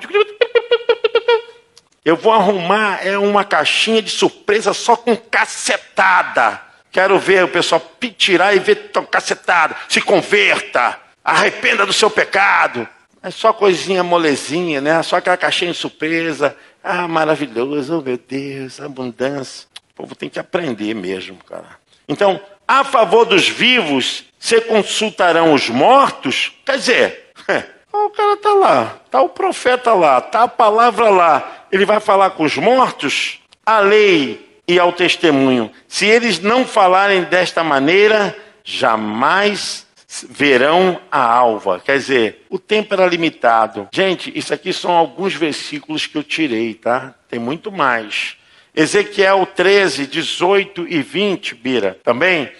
Eu 2.04 2.16
vou 2.16 2.32
arrumar 2.32 3.06
é 3.06 3.16
uma 3.16 3.44
caixinha 3.44 4.02
de 4.02 4.10
surpresa 4.10 4.74
só 4.74 4.96
com 4.96 5.16
cacetada. 5.16 6.60
Quero 6.90 7.18
ver 7.18 7.44
o 7.44 7.48
pessoal 7.48 7.80
tirar 8.18 8.54
e 8.54 8.58
ver 8.58 8.90
cacetada. 9.08 9.76
Se 9.88 10.00
converta, 10.00 10.98
arrependa 11.24 11.86
do 11.86 11.92
seu 11.92 12.10
pecado. 12.10 12.88
É 13.22 13.30
só 13.30 13.52
coisinha 13.52 14.02
molezinha, 14.02 14.80
né? 14.80 15.00
Só 15.04 15.16
aquela 15.16 15.36
caixinha 15.36 15.70
de 15.70 15.78
surpresa. 15.78 16.56
Ah, 16.82 17.06
maravilhoso, 17.06 17.98
oh 17.98 18.02
meu 18.02 18.18
Deus, 18.18 18.80
abundância. 18.80 19.68
O 19.92 19.94
povo 19.94 20.16
tem 20.16 20.28
que 20.28 20.40
aprender 20.40 20.94
mesmo, 20.94 21.38
cara. 21.44 21.78
Então, 22.08 22.40
a 22.66 22.82
favor 22.82 23.24
dos 23.24 23.48
vivos, 23.48 24.24
se 24.40 24.60
consultarão 24.62 25.54
os 25.54 25.68
mortos? 25.68 26.52
Quer 26.66 26.78
dizer, 26.78 27.30
o 27.92 28.10
cara 28.10 28.36
tá 28.38 28.54
lá, 28.54 29.00
tá 29.08 29.22
o 29.22 29.28
profeta 29.28 29.94
lá, 29.94 30.20
tá 30.20 30.42
a 30.42 30.48
palavra 30.48 31.08
lá 31.08 31.61
ele 31.72 31.86
vai 31.86 31.98
falar 31.98 32.30
com 32.30 32.44
os 32.44 32.56
mortos, 32.58 33.40
à 33.64 33.80
lei 33.80 34.60
e 34.68 34.78
ao 34.78 34.92
testemunho. 34.92 35.72
Se 35.88 36.06
eles 36.06 36.38
não 36.38 36.66
falarem 36.66 37.24
desta 37.24 37.64
maneira, 37.64 38.36
jamais 38.62 39.86
verão 40.28 41.00
a 41.10 41.22
alva. 41.22 41.80
Quer 41.80 41.96
dizer, 41.96 42.44
o 42.50 42.58
tempo 42.58 42.92
era 42.92 43.06
limitado. 43.06 43.88
Gente, 43.90 44.30
isso 44.36 44.52
aqui 44.52 44.70
são 44.70 44.92
alguns 44.92 45.34
versículos 45.34 46.06
que 46.06 46.18
eu 46.18 46.22
tirei, 46.22 46.74
tá? 46.74 47.14
Tem 47.28 47.40
muito 47.40 47.72
mais. 47.72 48.36
Ezequiel 48.74 49.46
13, 49.46 50.06
18 50.06 50.86
e 50.88 51.02
20, 51.02 51.54
Bira, 51.54 51.98
também. 52.04 52.50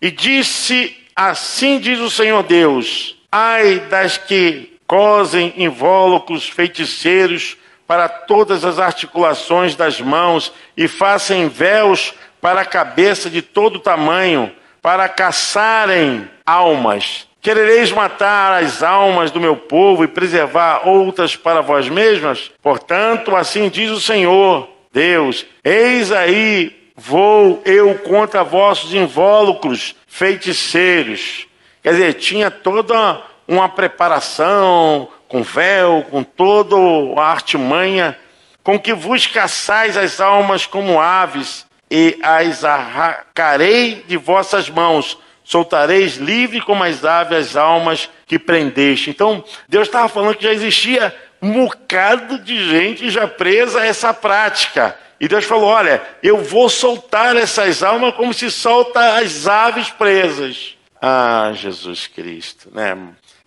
E 0.00 0.10
disse: 0.10 0.96
Assim 1.14 1.78
diz 1.78 1.98
o 1.98 2.10
Senhor 2.10 2.42
Deus: 2.44 3.16
Ai 3.30 3.80
das 3.90 4.16
que 4.16 4.78
cosem 4.86 5.52
invólucros 5.56 6.48
feiticeiros 6.48 7.56
para 7.90 8.08
todas 8.08 8.64
as 8.64 8.78
articulações 8.78 9.74
das 9.74 10.00
mãos 10.00 10.52
e 10.76 10.86
façam 10.86 11.48
véus 11.48 12.14
para 12.40 12.60
a 12.60 12.64
cabeça 12.64 13.28
de 13.28 13.42
todo 13.42 13.80
tamanho, 13.80 14.52
para 14.80 15.08
caçarem 15.08 16.30
almas. 16.46 17.26
Querereis 17.42 17.90
matar 17.90 18.62
as 18.62 18.84
almas 18.84 19.32
do 19.32 19.40
meu 19.40 19.56
povo 19.56 20.04
e 20.04 20.06
preservar 20.06 20.86
outras 20.86 21.34
para 21.34 21.62
vós 21.62 21.88
mesmas? 21.88 22.52
Portanto, 22.62 23.34
assim 23.34 23.68
diz 23.68 23.90
o 23.90 24.00
Senhor, 24.00 24.68
Deus: 24.92 25.44
Eis 25.64 26.12
aí 26.12 26.92
vou 26.94 27.60
eu 27.64 27.98
contra 27.98 28.44
vossos 28.44 28.94
invólucros 28.94 29.96
feiticeiros. 30.06 31.48
Quer 31.82 31.94
dizer, 31.94 32.14
tinha 32.14 32.52
toda 32.52 33.20
uma 33.48 33.68
preparação, 33.68 35.08
com 35.30 35.44
véu, 35.44 36.04
com 36.10 36.24
toda 36.24 36.74
a 37.18 37.24
artimanha, 37.24 38.18
com 38.64 38.78
que 38.78 38.92
vos 38.92 39.28
caçais 39.28 39.96
as 39.96 40.20
almas 40.20 40.66
como 40.66 41.00
aves, 41.00 41.64
e 41.88 42.18
as 42.22 42.64
arrancarei 42.64 44.04
de 44.06 44.16
vossas 44.16 44.68
mãos, 44.68 45.18
soltareis 45.42 46.16
livre 46.16 46.60
como 46.60 46.84
as 46.84 47.04
aves 47.04 47.38
as 47.38 47.56
almas 47.56 48.10
que 48.26 48.38
prendeste. 48.38 49.10
Então, 49.10 49.42
Deus 49.68 49.86
estava 49.86 50.08
falando 50.08 50.36
que 50.36 50.44
já 50.44 50.52
existia 50.52 51.14
um 51.40 51.64
bocado 51.64 52.40
de 52.40 52.68
gente 52.68 53.08
já 53.08 53.26
presa 53.26 53.80
a 53.80 53.86
essa 53.86 54.12
prática. 54.12 54.96
E 55.20 55.28
Deus 55.28 55.44
falou: 55.44 55.68
Olha, 55.68 56.02
eu 56.22 56.38
vou 56.38 56.68
soltar 56.68 57.36
essas 57.36 57.82
almas 57.82 58.14
como 58.14 58.34
se 58.34 58.50
solta 58.50 59.18
as 59.18 59.46
aves 59.46 59.90
presas. 59.90 60.76
Ah, 61.00 61.52
Jesus 61.54 62.06
Cristo, 62.06 62.68
né? 62.72 62.96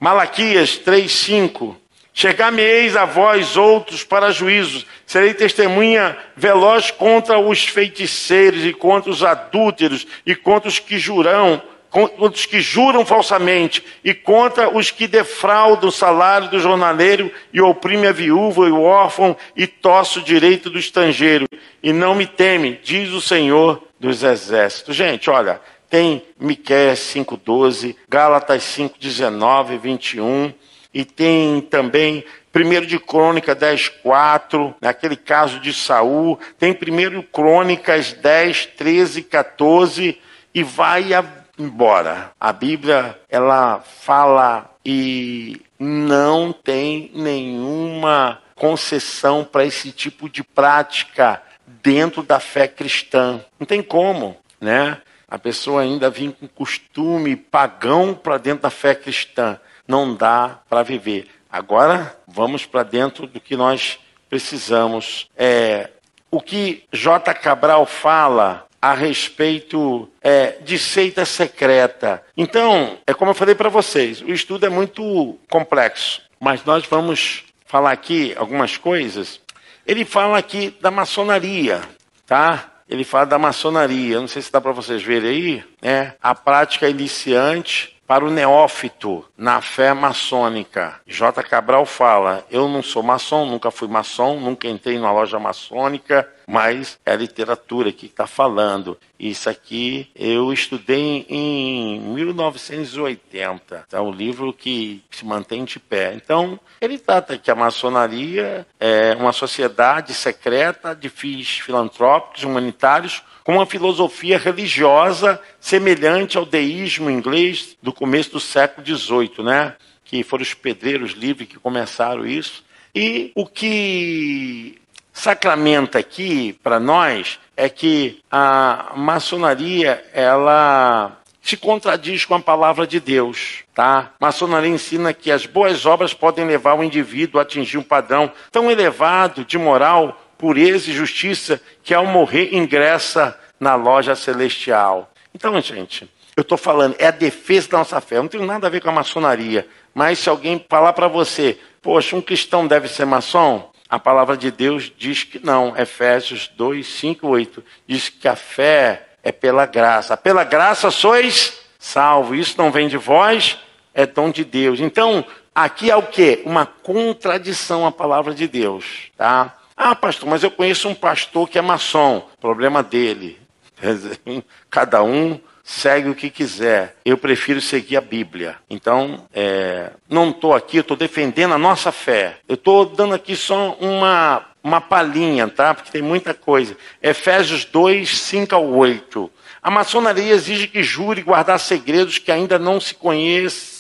Malaquias 0.03 0.77
3:5 0.79 1.77
Chegar-me-eis 2.13 2.97
a 2.97 3.05
vós 3.05 3.55
outros 3.55 4.03
para 4.03 4.33
juízos, 4.33 4.85
serei 5.05 5.33
testemunha 5.33 6.17
veloz 6.35 6.91
contra 6.91 7.39
os 7.39 7.63
feiticeiros 7.63 8.65
e 8.65 8.73
contra 8.73 9.09
os 9.09 9.23
adúlteros 9.23 10.05
e 10.25 10.35
contra 10.35 10.67
os 10.67 10.77
que 10.77 10.99
juram, 10.99 11.61
contra 11.89 12.25
os 12.25 12.45
que 12.45 12.59
juram 12.59 13.05
falsamente 13.05 13.81
e 14.03 14.13
contra 14.13 14.67
os 14.75 14.91
que 14.91 15.07
defraudam 15.07 15.87
o 15.87 15.91
salário 15.91 16.49
do 16.49 16.59
jornaleiro 16.59 17.31
e 17.53 17.61
oprime 17.61 18.05
a 18.05 18.11
viúva 18.11 18.67
e 18.67 18.71
o 18.71 18.81
órfão 18.81 19.37
e 19.55 19.65
tosse 19.65 20.19
o 20.19 20.23
direito 20.23 20.69
do 20.69 20.77
estrangeiro. 20.77 21.47
E 21.81 21.93
não 21.93 22.13
me 22.13 22.27
teme, 22.27 22.77
diz 22.83 23.09
o 23.11 23.21
Senhor 23.21 23.81
dos 23.97 24.21
exércitos. 24.21 24.97
Gente, 24.97 25.29
olha, 25.29 25.61
tem 25.93 26.25
Miqueias 26.39 26.97
5:12, 26.97 27.95
Gálatas 28.09 28.63
5:19, 28.63 29.77
21, 29.77 30.51
e 30.91 31.05
tem 31.05 31.61
também 31.61 32.25
primeiro 32.51 32.87
de 32.87 32.97
Crônica 32.97 33.53
10, 33.53 33.89
4, 33.89 34.73
naquele 34.81 35.15
caso 35.15 35.59
de 35.59 35.71
Saul, 35.71 36.39
tem 36.57 36.73
primeiro 36.73 37.21
Crônicas 37.21 38.11
10, 38.11 38.65
13, 38.75 39.21
14 39.21 40.19
e 40.51 40.63
vai 40.63 41.11
embora. 41.59 42.31
A 42.39 42.51
Bíblia, 42.51 43.15
ela 43.29 43.79
fala 43.79 44.71
e 44.83 45.61
não 45.77 46.51
tem 46.51 47.11
nenhuma 47.13 48.41
concessão 48.55 49.45
para 49.45 49.63
esse 49.63 49.91
tipo 49.91 50.27
de 50.27 50.43
prática 50.43 51.39
dentro 51.83 52.23
da 52.23 52.39
fé 52.39 52.67
cristã. 52.67 53.45
Não 53.59 53.67
tem 53.67 53.83
como, 53.83 54.35
né? 54.59 54.97
A 55.33 55.39
pessoa 55.39 55.81
ainda 55.81 56.11
vem 56.11 56.29
com 56.29 56.47
costume 56.47 57.35
pagão 57.35 58.13
para 58.13 58.37
dentro 58.37 58.61
da 58.61 58.69
fé 58.69 58.93
cristã 58.93 59.59
não 59.87 60.13
dá 60.13 60.59
para 60.69 60.83
viver. 60.83 61.27
Agora 61.51 62.15
vamos 62.27 62.67
para 62.67 62.83
dentro 62.83 63.25
do 63.25 63.39
que 63.39 63.55
nós 63.55 63.97
precisamos. 64.29 65.27
É, 65.35 65.89
o 66.29 66.39
que 66.39 66.83
J. 66.91 67.33
Cabral 67.33 67.83
fala 67.87 68.67
a 68.79 68.93
respeito 68.93 70.07
é, 70.21 70.59
de 70.61 70.77
seita 70.77 71.25
secreta. 71.25 72.21
Então, 72.37 72.99
é 73.07 73.11
como 73.11 73.31
eu 73.31 73.35
falei 73.35 73.55
para 73.55 73.69
vocês, 73.69 74.21
o 74.21 74.29
estudo 74.29 74.67
é 74.67 74.69
muito 74.69 75.35
complexo, 75.49 76.21
mas 76.39 76.63
nós 76.63 76.85
vamos 76.85 77.43
falar 77.65 77.91
aqui 77.91 78.35
algumas 78.37 78.77
coisas. 78.77 79.41
Ele 79.83 80.05
fala 80.05 80.37
aqui 80.37 80.77
da 80.79 80.91
maçonaria, 80.91 81.81
tá? 82.27 82.72
Ele 82.93 83.03
fala 83.03 83.25
da 83.25 83.39
maçonaria. 83.39 84.19
Não 84.19 84.27
sei 84.27 84.39
se 84.39 84.51
dá 84.51 84.61
para 84.61 84.71
vocês 84.71 85.01
verem 85.01 85.29
aí, 85.29 85.63
né? 85.81 86.13
A 86.21 86.35
prática 86.35 86.87
iniciante 86.87 87.92
para 88.07 88.25
o 88.25 88.29
neófito 88.29 89.25
na 89.37 89.61
fé 89.61 89.93
maçônica. 89.93 90.99
J. 91.05 91.43
Cabral 91.43 91.85
fala: 91.85 92.45
Eu 92.49 92.67
não 92.67 92.81
sou 92.83 93.03
maçom, 93.03 93.45
nunca 93.45 93.71
fui 93.71 93.87
maçom, 93.87 94.39
nunca 94.39 94.67
entrei 94.67 94.97
numa 94.97 95.11
loja 95.11 95.39
maçônica, 95.39 96.29
mas 96.47 96.99
é 97.05 97.13
a 97.13 97.15
literatura 97.15 97.91
que 97.91 98.05
está 98.07 98.27
falando. 98.27 98.97
Isso 99.19 99.49
aqui 99.49 100.09
eu 100.15 100.51
estudei 100.51 101.25
em 101.29 101.99
1980. 101.99 103.85
É 103.91 103.99
um 104.01 104.11
livro 104.11 104.51
que 104.51 105.03
se 105.09 105.25
mantém 105.25 105.63
de 105.63 105.79
pé. 105.79 106.13
Então, 106.13 106.59
ele 106.81 106.97
trata 106.97 107.37
que 107.37 107.49
a 107.49 107.55
maçonaria 107.55 108.67
é 108.79 109.15
uma 109.17 109.31
sociedade 109.31 110.13
secreta 110.13 110.93
de 110.93 111.09
fins 111.09 111.59
filantrópicos, 111.59 112.43
humanitários, 112.43 113.23
com 113.43 113.55
uma 113.55 113.65
filosofia 113.65 114.37
religiosa 114.37 115.39
semelhante 115.59 116.37
ao 116.37 116.45
deísmo 116.45 117.09
inglês 117.09 117.77
do 117.81 117.91
começo 117.91 118.31
do 118.31 118.39
século 118.39 118.85
XVIII, 118.85 119.43
né? 119.43 119.75
que 120.05 120.23
foram 120.23 120.43
os 120.43 120.53
pedreiros 120.53 121.11
livres 121.11 121.49
que 121.49 121.57
começaram 121.57 122.25
isso. 122.25 122.63
E 122.93 123.31
o 123.33 123.45
que 123.45 124.79
sacramenta 125.11 125.97
aqui 125.97 126.53
para 126.61 126.79
nós 126.79 127.39
é 127.57 127.67
que 127.67 128.19
a 128.31 128.93
maçonaria 128.95 130.05
ela 130.13 131.19
se 131.41 131.57
contradiz 131.57 132.23
com 132.25 132.35
a 132.35 132.39
palavra 132.39 132.87
de 132.87 132.99
Deus, 132.99 133.63
tá? 133.73 134.13
Maçonaria 134.19 134.69
ensina 134.69 135.13
que 135.13 135.29
as 135.29 135.45
boas 135.45 135.85
obras 135.85 136.13
podem 136.13 136.45
levar 136.45 136.75
o 136.75 136.83
indivíduo 136.83 137.39
a 137.39 137.43
atingir 137.43 137.77
um 137.77 137.83
padrão 137.83 138.31
tão 138.49 138.71
elevado 138.71 139.43
de 139.43 139.57
moral 139.57 140.22
pureza 140.43 140.89
e 140.89 140.93
justiça 140.93 141.61
que 141.81 141.93
ao 141.93 142.05
morrer 142.05 142.53
ingressa 142.53 143.39
na 143.57 143.75
loja 143.75 144.13
celestial. 144.13 145.09
Então, 145.33 145.53
gente, 145.61 146.05
eu 146.35 146.41
estou 146.41 146.57
falando, 146.57 146.97
é 146.99 147.07
a 147.07 147.11
defesa 147.11 147.69
da 147.69 147.77
nossa 147.77 148.01
fé. 148.01 148.17
Eu 148.17 148.23
não 148.23 148.27
tem 148.27 148.45
nada 148.45 148.67
a 148.67 148.69
ver 148.69 148.81
com 148.81 148.89
a 148.89 148.91
maçonaria. 148.91 149.65
Mas 149.95 150.19
se 150.19 150.27
alguém 150.27 150.61
falar 150.67 150.91
para 150.91 151.07
você, 151.07 151.57
poxa, 151.81 152.17
um 152.17 152.21
cristão 152.21 152.67
deve 152.67 152.89
ser 152.89 153.05
maçom? 153.05 153.71
A 153.87 153.97
palavra 153.97 154.35
de 154.35 154.51
Deus 154.51 154.91
diz 154.97 155.23
que 155.23 155.39
não. 155.39 155.77
Efésios 155.77 156.51
2, 156.57 156.85
5, 156.85 157.25
8. 157.25 157.63
Diz 157.87 158.09
que 158.09 158.27
a 158.27 158.35
fé 158.35 159.07
é 159.23 159.31
pela 159.31 159.65
graça. 159.65 160.17
Pela 160.17 160.43
graça 160.43 160.91
sois 160.91 161.57
salvos. 161.79 162.37
Isso 162.37 162.55
não 162.57 162.69
vem 162.69 162.89
de 162.89 162.97
vós, 162.97 163.57
é 163.93 164.05
dom 164.05 164.29
de 164.29 164.43
Deus. 164.43 164.81
Então, 164.81 165.23
aqui 165.55 165.89
é 165.89 165.95
o 165.95 166.03
que? 166.03 166.41
Uma 166.43 166.65
contradição 166.65 167.87
à 167.87 167.93
palavra 167.93 168.33
de 168.33 168.45
Deus. 168.45 169.09
Tá? 169.15 169.57
Ah, 169.75 169.95
pastor, 169.95 170.29
mas 170.29 170.43
eu 170.43 170.51
conheço 170.51 170.87
um 170.87 170.95
pastor 170.95 171.49
que 171.49 171.57
é 171.57 171.61
maçom. 171.61 172.27
Problema 172.39 172.83
dele. 172.83 173.39
Cada 174.69 175.03
um 175.03 175.39
segue 175.63 176.09
o 176.09 176.15
que 176.15 176.29
quiser. 176.29 176.97
Eu 177.05 177.17
prefiro 177.17 177.61
seguir 177.61 177.97
a 177.97 178.01
Bíblia. 178.01 178.57
Então, 178.69 179.25
é, 179.33 179.91
não 180.09 180.29
estou 180.29 180.53
aqui, 180.53 180.77
estou 180.77 180.97
defendendo 180.97 181.53
a 181.53 181.57
nossa 181.57 181.91
fé. 181.91 182.37
Eu 182.47 182.55
estou 182.55 182.85
dando 182.85 183.15
aqui 183.15 183.35
só 183.35 183.75
uma, 183.79 184.45
uma 184.63 184.81
palhinha, 184.81 185.47
tá? 185.47 185.73
Porque 185.73 185.91
tem 185.91 186.01
muita 186.01 186.33
coisa. 186.33 186.75
Efésios 187.01 187.65
2, 187.65 188.17
5 188.17 188.53
ao 188.53 188.67
8. 188.67 189.31
A 189.61 189.71
maçonaria 189.71 190.33
exige 190.33 190.67
que 190.67 190.83
jure 190.83 191.21
guardar 191.21 191.59
segredos 191.59 192.17
que 192.17 192.31
ainda 192.31 192.59
não 192.59 192.81
se 192.81 192.93
conhecem 192.93 193.72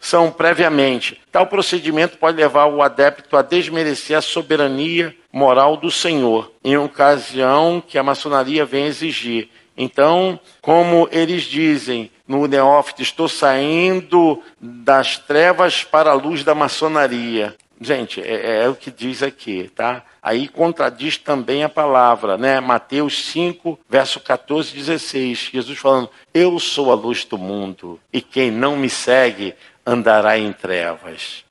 são 0.00 0.32
previamente. 0.32 1.20
Tal 1.30 1.46
procedimento 1.46 2.16
pode 2.16 2.38
levar 2.38 2.66
o 2.66 2.82
adepto 2.82 3.36
a 3.36 3.42
desmerecer 3.42 4.16
a 4.16 4.22
soberania 4.22 5.14
moral 5.30 5.76
do 5.76 5.90
Senhor, 5.90 6.50
em 6.64 6.76
ocasião 6.76 7.82
que 7.86 7.98
a 7.98 8.02
maçonaria 8.02 8.64
vem 8.64 8.86
exigir. 8.86 9.50
Então, 9.76 10.40
como 10.60 11.08
eles 11.12 11.44
dizem 11.44 12.10
no 12.26 12.46
Neófito, 12.46 13.02
estou 13.02 13.28
saindo 13.28 14.42
das 14.60 15.18
trevas 15.18 15.84
para 15.84 16.10
a 16.10 16.14
luz 16.14 16.42
da 16.42 16.54
maçonaria. 16.54 17.54
Gente, 17.80 18.20
é, 18.20 18.64
é, 18.64 18.68
o 18.68 18.74
que 18.74 18.90
diz 18.90 19.22
aqui, 19.22 19.70
tá? 19.74 20.04
Aí 20.22 20.46
contradiz 20.48 21.16
também 21.16 21.64
a 21.64 21.68
palavra, 21.68 22.36
né? 22.36 22.60
Mateus 22.60 23.24
5, 23.24 23.80
verso 23.88 24.20
14 24.20 24.72
e 24.72 24.76
16. 24.76 25.50
Jesus 25.50 25.78
falando: 25.78 26.10
Eu 26.34 26.58
sou 26.58 26.92
a 26.92 26.94
luz 26.94 27.24
do 27.24 27.38
mundo, 27.38 27.98
e 28.12 28.20
quem 28.20 28.50
não 28.50 28.76
me 28.76 28.90
segue 28.90 29.54
andará 29.86 30.38
em 30.38 30.52
trevas. 30.52 31.44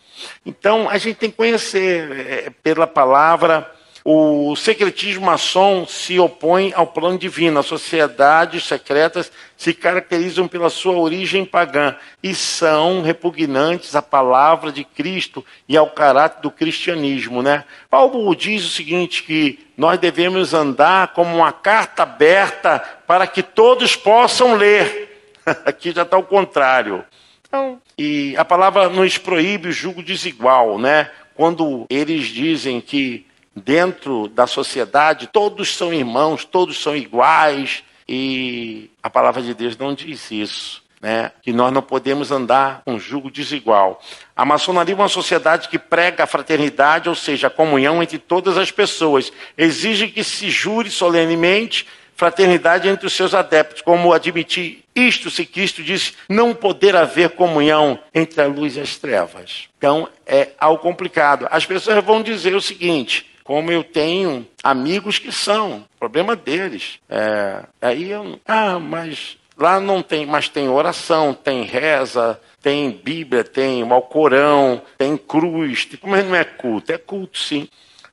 Então, 0.45 0.89
a 0.89 0.97
gente 0.97 1.17
tem 1.17 1.31
que 1.31 1.37
conhecer 1.37 2.11
é, 2.11 2.49
pela 2.63 2.87
palavra. 2.87 3.69
O 4.03 4.55
secretismo 4.55 5.25
maçom 5.25 5.85
se 5.85 6.19
opõe 6.19 6.73
ao 6.73 6.87
plano 6.87 7.17
divino. 7.17 7.59
As 7.59 7.65
sociedades 7.65 8.63
secretas 8.63 9.31
se 9.57 9.73
caracterizam 9.73 10.47
pela 10.47 10.69
sua 10.69 10.93
origem 10.93 11.45
pagã 11.45 11.95
e 12.23 12.33
são 12.33 13.01
repugnantes 13.01 13.95
à 13.95 14.01
palavra 14.01 14.71
de 14.71 14.83
Cristo 14.83 15.45
e 15.67 15.75
ao 15.75 15.89
caráter 15.89 16.41
do 16.41 16.49
cristianismo. 16.49 17.41
Né? 17.41 17.65
Paulo 17.89 18.33
diz 18.35 18.65
o 18.65 18.69
seguinte: 18.69 19.23
que 19.23 19.59
nós 19.77 19.99
devemos 19.99 20.53
andar 20.53 21.09
como 21.09 21.35
uma 21.35 21.51
carta 21.51 22.03
aberta 22.03 22.79
para 23.05 23.27
que 23.27 23.43
todos 23.43 23.95
possam 23.95 24.55
ler. 24.55 25.33
Aqui 25.65 25.91
já 25.91 26.03
está 26.03 26.17
o 26.17 26.23
contrário. 26.23 27.03
Então, 27.49 27.81
e 27.97 28.37
a 28.37 28.45
palavra 28.45 28.89
nos 28.89 29.17
proíbe 29.17 29.69
o 29.69 29.71
julgo 29.71 30.03
desigual, 30.03 30.77
né? 30.77 31.09
Quando 31.33 31.87
eles 31.89 32.27
dizem 32.27 32.79
que 32.79 33.25
dentro 33.55 34.27
da 34.27 34.45
sociedade 34.45 35.27
todos 35.27 35.75
são 35.75 35.91
irmãos, 35.91 36.45
todos 36.45 36.81
são 36.81 36.95
iguais, 36.95 37.83
e 38.07 38.89
a 39.01 39.09
palavra 39.09 39.41
de 39.41 39.53
Deus 39.53 39.75
não 39.75 39.93
diz 39.93 40.29
isso. 40.31 40.87
Né, 41.01 41.31
que 41.41 41.53
nós 41.53 41.71
não 41.71 41.81
podemos 41.81 42.29
andar 42.29 42.81
com 42.83 42.99
julgo 42.99 43.31
desigual. 43.31 44.01
A 44.35 44.43
maçonaria 44.43 44.93
é 44.93 44.97
uma 44.97 45.07
sociedade 45.07 45.69
que 45.69 45.79
prega 45.79 46.25
a 46.25 46.27
fraternidade, 46.27 47.07
ou 47.07 47.15
seja, 47.15 47.47
a 47.47 47.49
comunhão 47.49 48.03
entre 48.03 48.17
todas 48.17 48.57
as 48.57 48.69
pessoas. 48.69 49.31
Exige 49.57 50.09
que 50.09 50.25
se 50.25 50.49
jure 50.49 50.89
solenemente 50.91 51.87
fraternidade 52.19 52.89
entre 52.89 53.07
os 53.07 53.13
seus 53.13 53.33
adeptos, 53.33 53.81
como 53.81 54.11
admitir 54.11 54.83
isto 54.93 55.31
se 55.31 55.45
Cristo 55.45 55.81
disse 55.81 56.13
não 56.27 56.53
poder 56.53 56.93
haver 56.93 57.29
comunhão 57.29 57.97
entre 58.13 58.41
a 58.41 58.45
luz 58.45 58.75
e 58.75 58.81
as 58.81 58.97
trevas. 58.97 59.69
Então 59.77 60.09
é 60.27 60.49
algo 60.59 60.81
complicado. 60.81 61.47
As 61.49 61.65
pessoas 61.65 62.03
vão 62.03 62.21
dizer 62.21 62.53
o 62.53 62.61
seguinte: 62.61 63.25
como 63.45 63.71
eu 63.71 63.85
tenho 63.85 64.45
amigos 64.61 65.17
que 65.17 65.31
são, 65.31 65.85
problema 65.97 66.35
deles. 66.35 66.99
É, 67.09 67.63
aí 67.81 68.11
eu, 68.11 68.37
ah, 68.45 68.77
mas 68.77 69.37
lá 69.57 69.79
não 69.79 70.01
tem, 70.01 70.25
mas 70.25 70.49
tem 70.49 70.67
oração, 70.67 71.33
tem 71.33 71.63
reza, 71.63 72.37
tem 72.61 72.91
Bíblia, 72.91 73.45
tem 73.45 73.89
Alcorão, 73.89 74.81
tem 74.97 75.15
cruz, 75.15 75.87
mas 76.03 76.25
não 76.25 76.35
é 76.35 76.43
culto, 76.43 76.91
é 76.91 76.97
culto 76.97 77.37
sim. 77.37 77.69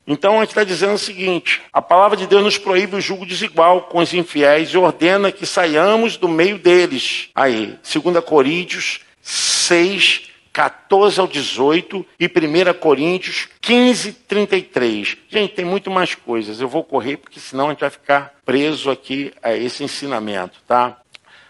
Então 0.07 0.37
a 0.37 0.41
gente 0.41 0.51
está 0.51 0.65
dizendo 0.65 0.95
o 0.95 0.99
seguinte: 0.99 1.63
a 1.73 1.83
palavra 1.83 2.17
de 2.17 2.27
Deus 2.27 2.43
nos 2.43 2.59
proíbe 2.59 2.97
o 2.97 3.01
julgo 3.01 3.27
desigual 3.27 3.83
com 3.83 3.99
os 3.99 4.15
infiéis 4.15 4.71
e 4.71 4.79
ordena 4.79 5.33
que 5.33 5.45
saiamos 5.45 6.17
do 6.17 6.29
meio 6.29 6.59
deles. 6.59 7.29
Aí, 7.35 7.79
2 7.83 8.25
Coríntios 8.25 9.01
6, 9.21 10.31
14 10.53 11.21
ao 11.21 11.27
18 11.27 12.07
e 12.19 12.27
1 12.27 12.75
Coríntios 12.81 13.49
15, 13.61 14.13
33. 14.13 15.17
Gente, 15.29 15.55
tem 15.55 15.65
muito 15.65 15.91
mais 15.91 16.15
coisas. 16.15 16.61
Eu 16.61 16.69
vou 16.69 16.85
correr 16.85 17.17
porque 17.17 17.41
senão 17.41 17.67
a 17.67 17.71
gente 17.71 17.81
vai 17.81 17.91
ficar 17.91 18.35
preso 18.45 18.91
aqui 18.91 19.33
a 19.43 19.55
esse 19.55 19.83
ensinamento, 19.85 20.59
tá? 20.67 20.97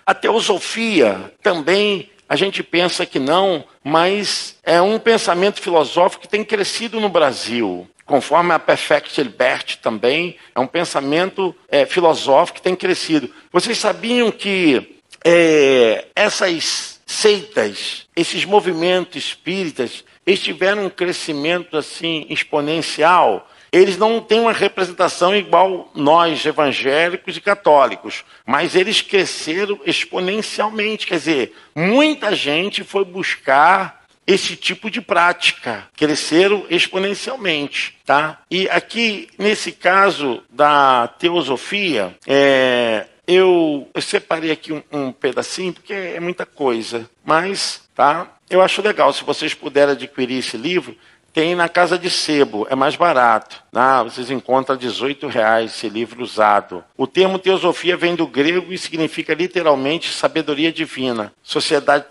A 0.04 0.14
teosofia 0.14 1.32
também 1.42 2.11
a 2.28 2.34
gente 2.34 2.62
pensa 2.62 3.07
que 3.07 3.18
não, 3.18 3.64
mas 3.84 4.57
é 4.64 4.82
um 4.82 4.98
pensamento 4.98 5.61
filosófico 5.61 6.22
que 6.22 6.28
tem 6.28 6.44
crescido 6.44 6.98
no 6.98 7.09
Brasil. 7.09 7.88
Conforme 8.07 8.54
a 8.54 8.59
Perfect 8.59 9.20
Liberty 9.20 9.78
também, 9.78 10.36
é 10.54 10.61
um 10.61 10.66
pensamento 10.66 11.54
é, 11.68 11.84
filosófico 11.84 12.59
que 12.59 12.62
tem 12.62 12.76
crescido. 12.76 13.28
Vocês 13.52 13.76
sabiam 13.76 14.30
que 14.30 15.00
é, 15.24 16.07
essas 16.14 17.00
seitas, 17.04 18.07
esses 18.14 18.44
movimentos 18.44 19.16
espíritas, 19.16 20.04
eles 20.24 20.40
tiveram 20.40 20.86
um 20.86 20.90
crescimento 20.90 21.76
assim 21.76 22.26
exponencial. 22.30 23.50
Eles 23.72 23.98
não 23.98 24.20
têm 24.20 24.38
uma 24.38 24.52
representação 24.52 25.34
igual 25.34 25.90
nós, 25.92 26.46
evangélicos 26.46 27.36
e 27.36 27.40
católicos, 27.40 28.24
mas 28.46 28.76
eles 28.76 29.02
cresceram 29.02 29.80
exponencialmente. 29.84 31.09
Quer 31.09 31.16
dizer, 31.16 31.57
muita 31.74 32.36
gente 32.36 32.84
foi 32.84 33.04
buscar 33.04 34.05
esse 34.27 34.57
tipo 34.57 34.91
de 34.91 35.01
prática, 35.01 35.87
cresceram 35.97 36.66
exponencialmente, 36.68 37.97
tá? 38.05 38.41
E 38.51 38.68
aqui 38.68 39.29
nesse 39.39 39.72
caso 39.72 40.43
da 40.51 41.09
teosofia, 41.18 42.16
é, 42.27 43.07
eu, 43.27 43.89
eu 43.95 44.03
separei 44.03 44.51
aqui 44.51 44.72
um, 44.72 44.83
um, 44.93 45.12
pedacinho, 45.12 45.72
porque 45.72 45.93
é 45.93 46.20
muita 46.20 46.45
coisa, 46.45 47.09
mas 47.24 47.83
tá? 47.95 48.37
eu 48.49 48.62
acho 48.62 48.83
legal. 48.83 49.12
Se 49.12 49.24
vocês 49.24 49.55
puderem 49.55 49.93
adquirir 49.93 50.39
esse 50.39 50.57
livro, 50.57 50.97
tem 51.33 51.55
na 51.55 51.68
Casa 51.68 51.99
de 51.99 52.09
Sebo, 52.09 52.66
é 52.70 52.74
mais 52.74 52.97
barato. 52.97 53.62
Né? 53.70 53.83
Vocês 54.05 54.31
encontram 54.31 54.77
18 54.77 55.27
reais 55.27 55.72
esse 55.72 55.89
livro 55.89 56.22
usado. 56.22 56.83
O 56.97 57.07
termo 57.07 57.39
teosofia 57.39 57.97
vem 57.97 58.14
do 58.14 58.27
grego 58.27 58.72
e 58.72 58.79
significa 58.79 59.35
literalmente 59.35 60.12
sabedoria 60.12 60.72
divina. 60.72 61.33
Sociedade 61.43 62.07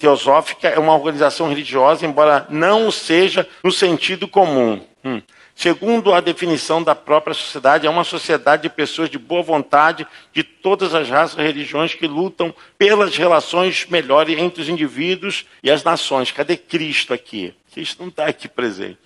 teosófica 0.00 0.66
é 0.66 0.78
uma 0.78 0.94
organização 0.94 1.50
religiosa, 1.50 2.06
embora 2.06 2.46
não 2.48 2.90
seja 2.90 3.46
no 3.62 3.70
sentido 3.70 4.26
comum. 4.26 4.80
Hum. 5.04 5.20
Segundo 5.54 6.14
a 6.14 6.20
definição 6.20 6.82
da 6.82 6.94
própria 6.94 7.34
sociedade, 7.34 7.86
é 7.86 7.90
uma 7.90 8.02
sociedade 8.02 8.62
de 8.62 8.70
pessoas 8.70 9.10
de 9.10 9.18
boa 9.18 9.42
vontade 9.42 10.06
de 10.32 10.42
todas 10.42 10.94
as 10.94 11.10
raças 11.10 11.38
e 11.38 11.42
religiões 11.42 11.94
que 11.94 12.06
lutam 12.06 12.54
pelas 12.78 13.14
relações 13.14 13.86
melhores 13.90 14.38
entre 14.38 14.62
os 14.62 14.70
indivíduos 14.70 15.44
e 15.62 15.70
as 15.70 15.84
nações. 15.84 16.32
Cadê 16.32 16.56
Cristo 16.56 17.12
aqui? 17.12 17.54
Cristo 17.74 18.00
não 18.00 18.08
está 18.08 18.24
aqui 18.24 18.48
presente. 18.48 18.98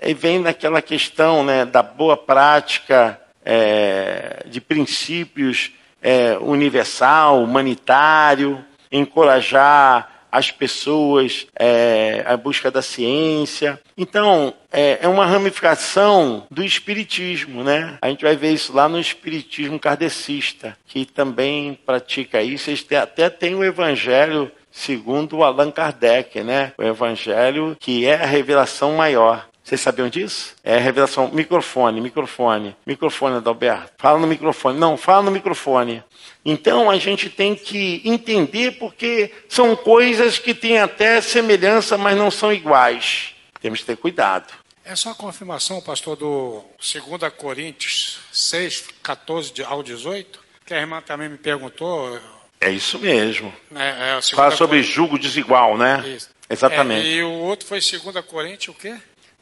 Aí 0.00 0.14
vem 0.14 0.38
naquela 0.38 0.80
questão 0.80 1.42
né, 1.42 1.64
da 1.64 1.82
boa 1.82 2.16
prática, 2.16 3.20
é, 3.44 4.44
de 4.46 4.60
princípios 4.60 5.72
é, 6.00 6.38
universal, 6.38 7.42
humanitário, 7.42 8.64
encorajar 8.92 10.15
as 10.36 10.50
pessoas, 10.50 11.46
é, 11.58 12.22
a 12.26 12.36
busca 12.36 12.70
da 12.70 12.82
ciência. 12.82 13.80
Então, 13.96 14.52
é, 14.70 14.98
é, 15.00 15.08
uma 15.08 15.24
ramificação 15.24 16.46
do 16.50 16.62
espiritismo, 16.62 17.64
né? 17.64 17.96
A 18.02 18.08
gente 18.08 18.22
vai 18.22 18.36
ver 18.36 18.52
isso 18.52 18.74
lá 18.74 18.86
no 18.86 19.00
espiritismo 19.00 19.78
kardecista, 19.78 20.76
que 20.86 21.06
também 21.06 21.78
pratica 21.86 22.42
isso. 22.42 22.68
Eles 22.68 22.86
até 22.92 23.30
tem 23.30 23.54
o 23.54 23.64
evangelho 23.64 24.52
segundo 24.70 25.42
Allan 25.42 25.70
Kardec, 25.70 26.42
né? 26.42 26.74
O 26.76 26.82
evangelho 26.82 27.74
que 27.80 28.04
é 28.04 28.22
a 28.22 28.26
revelação 28.26 28.94
maior. 28.94 29.48
Vocês 29.66 29.80
sabiam 29.80 30.08
disso? 30.08 30.54
É 30.62 30.76
a 30.76 30.78
revelação. 30.78 31.28
Microfone, 31.32 32.00
microfone, 32.00 32.76
microfone, 32.86 33.38
Adalberto. 33.38 33.94
Fala 33.98 34.16
no 34.16 34.26
microfone. 34.28 34.78
Não, 34.78 34.96
fala 34.96 35.24
no 35.24 35.32
microfone. 35.32 36.04
Então 36.44 36.88
a 36.88 36.96
gente 36.98 37.28
tem 37.28 37.56
que 37.56 38.00
entender 38.04 38.78
porque 38.78 39.32
são 39.48 39.74
coisas 39.74 40.38
que 40.38 40.54
têm 40.54 40.78
até 40.78 41.20
semelhança, 41.20 41.98
mas 41.98 42.16
não 42.16 42.30
são 42.30 42.52
iguais. 42.52 43.34
Temos 43.60 43.80
que 43.80 43.86
ter 43.86 43.96
cuidado. 43.96 44.54
É 44.84 44.94
só 44.94 45.10
a 45.10 45.14
confirmação, 45.16 45.80
pastor, 45.80 46.14
do 46.14 46.62
2 46.78 47.32
Coríntios 47.36 48.20
6, 48.32 48.84
14 49.02 49.52
ao 49.64 49.82
18, 49.82 50.38
que 50.64 50.74
a 50.74 50.78
irmã 50.78 51.02
também 51.02 51.28
me 51.28 51.38
perguntou. 51.38 52.20
É 52.60 52.70
isso 52.70 53.00
mesmo. 53.00 53.52
É, 53.74 54.16
é 54.16 54.22
Fala 54.22 54.52
sobre 54.52 54.80
Cor... 54.80 54.92
julgo 54.92 55.18
desigual, 55.18 55.76
né? 55.76 56.04
Isso. 56.06 56.30
Exatamente. 56.48 57.04
É, 57.04 57.10
e 57.14 57.22
o 57.24 57.32
outro 57.32 57.66
foi 57.66 57.80
2 57.80 58.24
Coríntios 58.26 58.76
o 58.76 58.78
quê? 58.78 58.96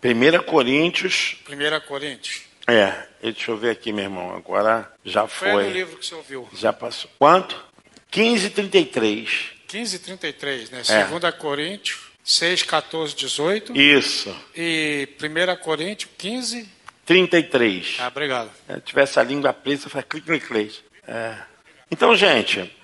1 0.05 0.43
Coríntios. 0.45 1.37
1 1.49 1.87
Coríntios. 1.87 2.43
É, 2.67 3.07
deixa 3.23 3.51
eu 3.51 3.57
ver 3.57 3.71
aqui, 3.71 3.93
meu 3.93 4.05
irmão. 4.05 4.37
Agora 4.37 4.93
já 5.05 5.27
foi. 5.27 5.51
Foi 5.51 5.65
no 5.65 5.71
livro 5.71 5.97
que 5.97 6.07
você 6.07 6.15
ouviu. 6.15 6.49
Já 6.55 6.73
passou. 6.73 7.11
Quanto? 7.19 7.57
1533. 8.15 9.53
1533, 9.73 10.71
né? 10.71 10.83
É. 10.89 11.05
2 11.05 11.35
Coríntios 11.35 12.15
6, 12.25 12.63
14, 12.63 13.15
18. 13.15 13.77
Isso. 13.77 14.35
E 14.57 15.09
1 15.21 15.63
Coríntios 15.63 16.11
15. 16.17 16.69
33. 17.05 17.97
Ah, 17.99 18.09
obrigado. 18.09 18.51
Se 18.67 18.81
tivesse 18.81 19.21
a 19.21 19.23
língua 19.23 19.53
presa, 19.53 19.91
faz 19.91 20.05
clique, 20.09 20.27
clique, 20.27 20.47
clique. 20.47 20.81
É. 21.07 21.37
Então, 21.91 22.17
gente, 22.17 22.75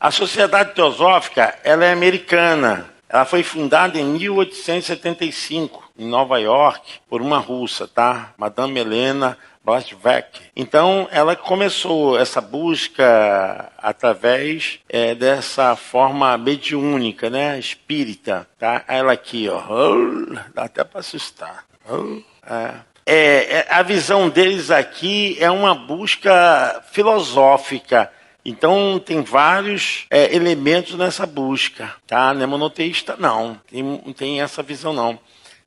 a 0.00 0.10
Sociedade 0.10 0.74
Teosófica, 0.74 1.58
ela 1.62 1.84
é 1.84 1.92
americana. 1.92 2.90
Ela 3.08 3.24
foi 3.26 3.42
fundada 3.42 3.98
em 3.98 4.04
1875, 4.04 5.85
em 5.98 6.06
Nova 6.06 6.38
York, 6.38 7.00
por 7.08 7.22
uma 7.22 7.38
russa, 7.38 7.86
tá? 7.86 8.32
Madame 8.36 8.80
Helena 8.80 9.36
Blavatsky. 9.64 10.42
Então, 10.54 11.08
ela 11.10 11.34
começou 11.34 12.18
essa 12.18 12.40
busca 12.40 13.72
através 13.78 14.78
é, 14.88 15.14
dessa 15.14 15.74
forma 15.74 16.36
mediúnica, 16.38 17.28
né? 17.28 17.58
Espírita, 17.58 18.46
tá? 18.58 18.84
Ela 18.86 19.12
aqui, 19.12 19.48
ó, 19.48 19.62
dá 20.54 20.64
até 20.64 20.84
para 20.84 21.00
assustar. 21.00 21.64
É. 22.48 22.96
É, 23.08 23.58
é, 23.58 23.66
a 23.70 23.82
visão 23.82 24.28
deles 24.28 24.70
aqui 24.70 25.36
é 25.40 25.48
uma 25.50 25.74
busca 25.74 26.84
filosófica 26.90 28.10
então 28.48 29.02
tem 29.04 29.22
vários 29.22 30.06
é, 30.08 30.32
elementos 30.32 30.94
nessa 30.94 31.26
busca, 31.26 31.92
tá? 32.06 32.32
Não 32.32 32.44
é 32.44 32.46
monoteísta, 32.46 33.16
não. 33.18 33.60
Tem, 33.68 33.98
tem 34.16 34.40
essa 34.40 34.62
visão, 34.62 34.92
não. 34.92 35.18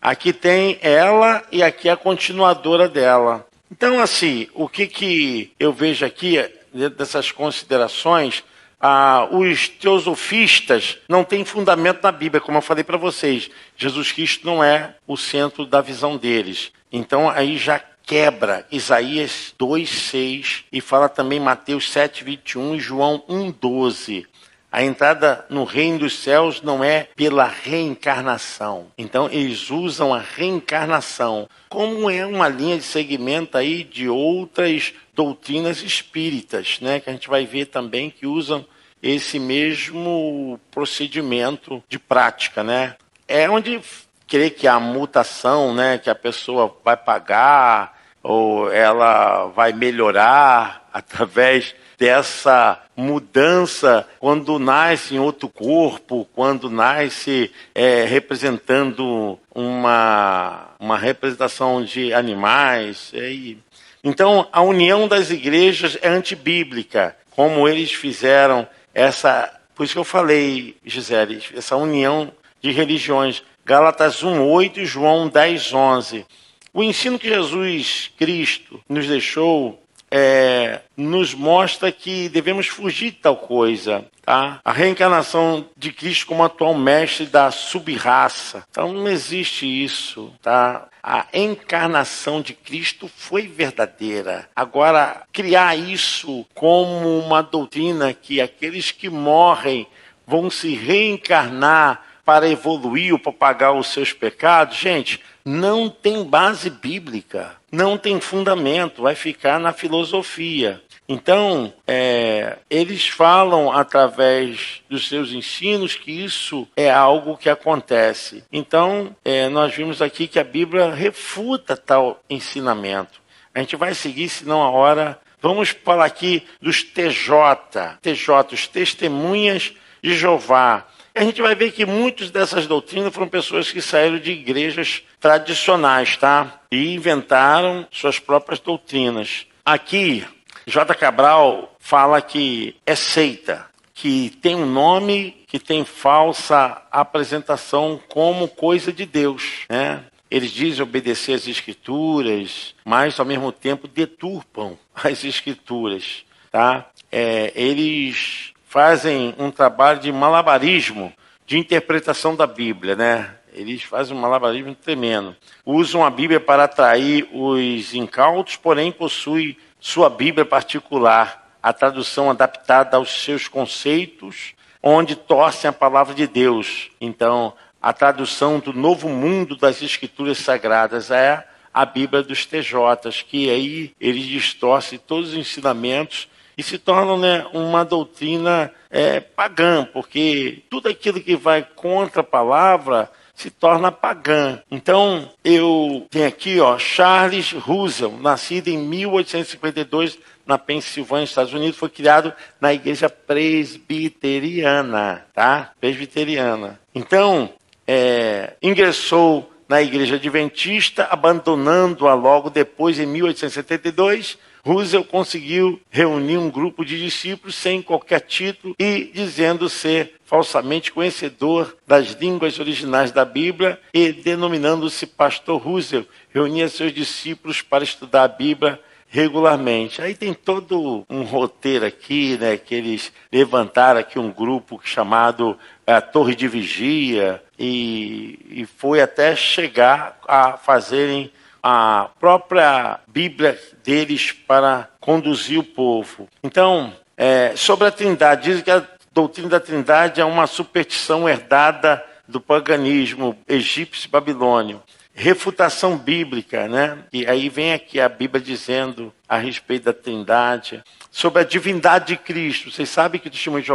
Aqui 0.01 0.31
tem 0.31 0.77
ela 0.81 1.43
e 1.51 1.61
aqui 1.61 1.89
a 1.89 1.97
continuadora 1.97 2.87
dela. 2.87 3.45
Então, 3.71 3.99
assim, 3.99 4.47
o 4.53 4.67
que, 4.67 4.87
que 4.87 5.51
eu 5.59 5.73
vejo 5.73 6.05
aqui, 6.05 6.37
dentro 6.73 6.97
dessas 6.97 7.31
considerações, 7.31 8.43
ah, 8.79 9.27
os 9.29 9.67
teosofistas 9.67 10.97
não 11.07 11.23
têm 11.23 11.43
fundamento 11.43 12.01
na 12.01 12.11
Bíblia, 12.11 12.39
como 12.39 12.57
eu 12.57 12.61
falei 12.61 12.83
para 12.83 12.97
vocês. 12.97 13.49
Jesus 13.75 14.11
Cristo 14.11 14.45
não 14.45 14.63
é 14.63 14.95
o 15.05 15.17
centro 15.17 15.65
da 15.65 15.81
visão 15.81 16.15
deles. 16.15 16.71
Então, 16.91 17.29
aí 17.29 17.57
já 17.57 17.81
quebra 18.09 18.65
Isaías 18.71 19.53
2:6 19.59 20.63
e 20.71 20.81
fala 20.81 21.07
também 21.07 21.39
Mateus 21.39 21.91
7:21 21.91 22.75
e 22.75 22.79
João 22.79 23.23
1:12. 23.29 24.25
A 24.71 24.83
entrada 24.83 25.45
no 25.49 25.63
reino 25.63 25.99
dos 25.99 26.19
céus 26.19 26.61
não 26.61 26.83
é 26.83 27.07
pela 27.15 27.45
reencarnação. 27.45 28.87
Então 28.97 29.27
eles 29.31 29.71
usam 29.71 30.13
a 30.13 30.19
reencarnação 30.19 31.49
como 31.67 32.09
é 32.09 32.25
uma 32.25 32.47
linha 32.47 32.77
de 32.77 32.83
segmento 32.83 33.57
aí 33.57 33.83
de 33.83 34.07
outras 34.07 34.93
doutrinas 35.13 35.81
espíritas, 35.81 36.79
né, 36.81 36.99
que 36.99 37.09
a 37.09 37.13
gente 37.13 37.27
vai 37.27 37.45
ver 37.45 37.65
também 37.65 38.09
que 38.09 38.25
usam 38.25 38.65
esse 39.01 39.39
mesmo 39.39 40.59
procedimento 40.71 41.83
de 41.89 41.97
prática, 41.97 42.63
né? 42.63 42.95
É 43.27 43.49
onde 43.49 43.81
crê 44.27 44.49
que 44.49 44.67
a 44.67 44.79
mutação, 44.79 45.73
né, 45.73 45.97
que 45.97 46.09
a 46.09 46.15
pessoa 46.15 46.75
vai 46.83 46.95
pagar 46.95 47.97
ou 48.21 48.71
ela 48.71 49.45
vai 49.47 49.73
melhorar 49.73 50.87
através 50.93 51.75
dessa 51.99 52.81
mudança 52.95 54.07
quando 54.19 54.57
nasce 54.57 55.15
em 55.15 55.19
outro 55.19 55.49
corpo, 55.49 56.27
quando 56.33 56.69
nasce 56.69 57.51
é, 57.75 58.05
representando 58.05 59.37
uma, 59.53 60.69
uma 60.79 60.97
representação 60.97 61.83
de 61.83 62.13
animais. 62.13 63.11
E... 63.13 63.57
Então, 64.01 64.47
a 64.51 64.61
união 64.61 65.07
das 65.09 65.29
igrejas 65.29 65.97
é 66.01 66.07
antibíblica, 66.07 67.15
como 67.31 67.67
eles 67.67 67.91
fizeram 67.91 68.65
essa. 68.93 69.53
Por 69.75 69.83
isso 69.83 69.93
que 69.93 69.99
eu 69.99 70.05
falei, 70.05 70.77
Gisele, 70.85 71.43
essa 71.55 71.75
união 71.75 72.31
de 72.61 72.71
religiões. 72.71 73.43
Gálatas 73.65 74.23
1,8 74.23 74.77
e 74.77 74.85
João 74.85 75.29
10,11. 75.29 76.25
O 76.73 76.83
ensino 76.83 77.19
que 77.19 77.29
Jesus 77.29 78.11
Cristo 78.17 78.81
nos 78.87 79.07
deixou 79.07 79.81
é, 80.11 80.81
nos 80.95 81.33
mostra 81.33 81.91
que 81.91 82.29
devemos 82.29 82.67
fugir 82.67 83.11
de 83.11 83.17
tal 83.17 83.37
coisa. 83.37 84.05
Tá? 84.23 84.59
A 84.63 84.71
reencarnação 84.71 85.65
de 85.75 85.91
Cristo 85.91 86.27
como 86.27 86.43
atual 86.43 86.75
mestre 86.75 87.25
da 87.25 87.49
subraça. 87.51 88.63
Então 88.69 88.93
não 88.93 89.07
existe 89.07 89.65
isso. 89.65 90.31
Tá? 90.41 90.87
A 91.01 91.25
encarnação 91.33 92.41
de 92.41 92.53
Cristo 92.53 93.07
foi 93.07 93.47
verdadeira. 93.47 94.47
Agora, 94.55 95.23
criar 95.31 95.75
isso 95.75 96.45
como 96.53 97.19
uma 97.19 97.41
doutrina 97.41 98.13
que 98.13 98.41
aqueles 98.41 98.91
que 98.91 99.09
morrem 99.09 99.87
vão 100.27 100.49
se 100.49 100.75
reencarnar 100.75 102.03
para 102.23 102.47
evoluir 102.47 103.13
ou 103.13 103.17
para 103.17 103.31
pagar 103.31 103.71
os 103.71 103.87
seus 103.87 104.13
pecados, 104.13 104.77
gente, 104.77 105.19
não 105.43 105.89
tem 105.89 106.23
base 106.23 106.69
bíblica, 106.69 107.55
não 107.71 107.97
tem 107.97 108.19
fundamento, 108.19 109.01
vai 109.01 109.15
ficar 109.15 109.59
na 109.59 109.73
filosofia. 109.73 110.81
Então, 111.11 111.73
é, 111.87 112.59
eles 112.69 113.07
falam 113.07 113.71
através 113.71 114.83
dos 114.87 115.09
seus 115.09 115.31
ensinos 115.31 115.95
que 115.95 116.11
isso 116.11 116.67
é 116.77 116.91
algo 116.91 117.35
que 117.35 117.49
acontece. 117.49 118.43
Então, 118.51 119.15
é, 119.25 119.49
nós 119.49 119.73
vimos 119.73 120.03
aqui 120.03 120.27
que 120.27 120.37
a 120.37 120.43
Bíblia 120.43 120.93
refuta 120.93 121.75
tal 121.75 122.21
ensinamento. 122.29 123.19
A 123.55 123.59
gente 123.59 123.75
vai 123.75 123.95
seguir, 123.95 124.29
senão 124.29 124.61
a 124.61 124.69
hora. 124.69 125.19
Vamos 125.41 125.69
falar 125.69 126.05
aqui 126.05 126.45
dos 126.61 126.83
TJ, 126.83 127.97
TJ, 128.01 128.53
os 128.53 128.67
testemunhas 128.67 129.73
de 130.03 130.15
Jeová 130.15 130.85
a 131.19 131.23
gente 131.25 131.41
vai 131.41 131.53
ver 131.53 131.73
que 131.73 131.85
muitas 131.85 132.31
dessas 132.31 132.65
doutrinas 132.65 133.13
foram 133.13 133.27
pessoas 133.27 133.69
que 133.69 133.81
saíram 133.81 134.17
de 134.17 134.31
igrejas 134.31 135.03
tradicionais, 135.19 136.15
tá? 136.15 136.61
E 136.71 136.95
inventaram 136.95 137.85
suas 137.91 138.17
próprias 138.19 138.57
doutrinas. 138.61 139.45
Aqui, 139.65 140.25
J. 140.65 140.95
Cabral 140.95 141.75
fala 141.77 142.21
que 142.21 142.73
é 142.85 142.95
seita, 142.95 143.67
que 143.93 144.29
tem 144.41 144.55
um 144.55 144.65
nome 144.65 145.43
que 145.45 145.59
tem 145.59 145.83
falsa 145.83 146.81
apresentação 146.89 147.99
como 148.07 148.47
coisa 148.47 148.93
de 148.93 149.05
Deus, 149.05 149.65
né? 149.69 150.05
Eles 150.31 150.51
dizem 150.51 150.83
obedecer 150.83 151.33
às 151.33 151.49
escrituras, 151.49 152.73
mas 152.85 153.19
ao 153.19 153.25
mesmo 153.25 153.51
tempo 153.51 153.89
deturpam 153.89 154.77
as 154.95 155.25
escrituras, 155.25 156.23
tá? 156.49 156.89
É, 157.11 157.51
eles 157.55 158.53
fazem 158.69 159.33
um 159.39 159.49
trabalho 159.49 159.99
de 159.99 160.11
malabarismo 160.11 161.11
de 161.43 161.57
interpretação 161.57 162.35
da 162.35 162.45
Bíblia, 162.45 162.95
né? 162.95 163.35
Eles 163.51 163.81
fazem 163.81 164.15
um 164.15 164.19
malabarismo 164.19 164.75
tremendo. 164.75 165.35
Usam 165.65 166.05
a 166.05 166.09
Bíblia 166.11 166.39
para 166.39 166.65
atrair 166.65 167.27
os 167.33 167.95
incautos, 167.95 168.57
porém 168.57 168.91
possui 168.91 169.57
sua 169.79 170.07
Bíblia 170.07 170.45
particular, 170.45 171.57
a 171.63 171.73
tradução 171.73 172.29
adaptada 172.29 172.97
aos 172.97 173.23
seus 173.23 173.47
conceitos, 173.47 174.53
onde 174.83 175.15
torcem 175.15 175.67
a 175.67 175.73
palavra 175.73 176.13
de 176.13 176.27
Deus. 176.27 176.91
Então, 177.01 177.53
a 177.81 177.91
tradução 177.91 178.59
do 178.59 178.71
novo 178.71 179.09
mundo 179.09 179.55
das 179.55 179.81
escrituras 179.81 180.37
sagradas 180.37 181.09
é 181.09 181.43
a 181.73 181.85
Bíblia 181.85 182.21
dos 182.21 182.45
TJs, 182.45 183.23
que 183.27 183.49
aí 183.49 183.95
eles 183.99 184.25
distorcem 184.25 184.99
todos 184.99 185.29
os 185.29 185.35
ensinamentos 185.35 186.27
e 186.59 186.63
se 186.63 186.77
tornam 186.77 187.17
né, 187.17 187.47
uma 187.53 187.85
doutrina 187.85 188.69
é, 188.91 189.21
pagã, 189.21 189.87
porque 189.93 190.61
tudo 190.69 190.89
aquilo 190.89 191.21
que 191.21 191.37
vai 191.37 191.63
contra 191.63 192.19
a 192.19 192.23
palavra 192.23 193.09
se 193.33 193.49
torna 193.49 193.93
pagã. 193.93 194.61
Então, 194.69 195.31
eu 195.41 196.05
tenho 196.11 196.27
aqui, 196.27 196.59
ó, 196.59 196.77
Charles 196.77 197.53
Russell, 197.53 198.11
nascido 198.19 198.67
em 198.67 198.77
1852 198.77 200.19
na 200.45 200.57
Pensilvânia, 200.57 201.23
Estados 201.23 201.53
Unidos, 201.53 201.77
foi 201.77 201.87
criado 201.87 202.33
na 202.59 202.73
igreja 202.73 203.09
presbiteriana, 203.09 205.25
tá? 205.33 205.71
Presbiteriana. 205.79 206.77
Então, 206.93 207.53
é, 207.87 208.55
ingressou 208.61 209.49
na 209.69 209.81
igreja 209.81 210.15
adventista, 210.15 211.07
abandonando-a 211.09 212.13
logo 212.15 212.49
depois, 212.49 212.99
em 212.99 213.05
1872, 213.05 214.37
Russell 214.65 215.03
conseguiu 215.03 215.79
reunir 215.89 216.37
um 216.37 216.49
grupo 216.49 216.83
de 216.83 216.99
discípulos 216.99 217.55
sem 217.55 217.81
qualquer 217.81 218.21
título 218.21 218.75
e 218.77 219.11
dizendo 219.13 219.69
ser 219.69 220.15
falsamente 220.25 220.91
conhecedor 220.91 221.75
das 221.87 222.11
línguas 222.11 222.59
originais 222.59 223.11
da 223.11 223.25
Bíblia 223.25 223.79
e 223.93 224.11
denominando-se 224.11 225.07
pastor 225.07 225.61
Russell, 225.61 226.05
reunia 226.33 226.69
seus 226.69 226.93
discípulos 226.93 227.61
para 227.61 227.83
estudar 227.83 228.23
a 228.23 228.27
Bíblia 228.27 228.79
regularmente. 229.09 230.01
Aí 230.01 230.13
tem 230.13 230.33
todo 230.33 231.03
um 231.09 231.23
roteiro 231.23 231.85
aqui, 231.85 232.37
né, 232.37 232.57
que 232.57 232.75
eles 232.75 233.11
levantaram 233.31 233.99
aqui 233.99 234.19
um 234.19 234.31
grupo 234.31 234.79
chamado 234.83 235.57
é, 235.85 235.99
Torre 235.99 236.35
de 236.35 236.47
Vigia 236.47 237.41
e, 237.57 238.39
e 238.51 238.65
foi 238.65 239.01
até 239.01 239.35
chegar 239.35 240.19
a 240.27 240.57
fazerem 240.57 241.31
a 241.61 242.09
própria 242.19 242.99
Bíblia 243.07 243.59
deles 243.83 244.31
para 244.31 244.89
conduzir 244.99 245.59
o 245.59 245.63
povo. 245.63 246.27
Então, 246.43 246.93
é, 247.17 247.53
sobre 247.55 247.87
a 247.87 247.91
Trindade, 247.91 248.43
dizem 248.43 248.63
que 248.63 248.71
a 248.71 248.85
doutrina 249.11 249.49
da 249.49 249.59
Trindade 249.59 250.21
é 250.21 250.25
uma 250.25 250.47
superstição 250.47 251.27
herdada 251.27 252.03
do 252.27 252.39
paganismo 252.39 253.37
egípcio 253.47 254.09
babilônio. 254.09 254.81
Refutação 255.13 255.97
bíblica, 255.97 256.67
né? 256.67 256.99
E 257.11 257.25
aí 257.25 257.49
vem 257.49 257.73
aqui 257.73 257.99
a 257.99 258.07
Bíblia 258.07 258.41
dizendo 258.41 259.13
a 259.29 259.37
respeito 259.37 259.85
da 259.85 259.93
Trindade, 259.93 260.83
sobre 261.11 261.41
a 261.41 261.45
divindade 261.45 262.07
de 262.07 262.17
Cristo. 262.17 262.71
Vocês 262.71 262.89
sabem 262.89 263.19
que 263.19 263.27
o 263.27 263.31
testemunho 263.31 263.63
de 263.63 263.69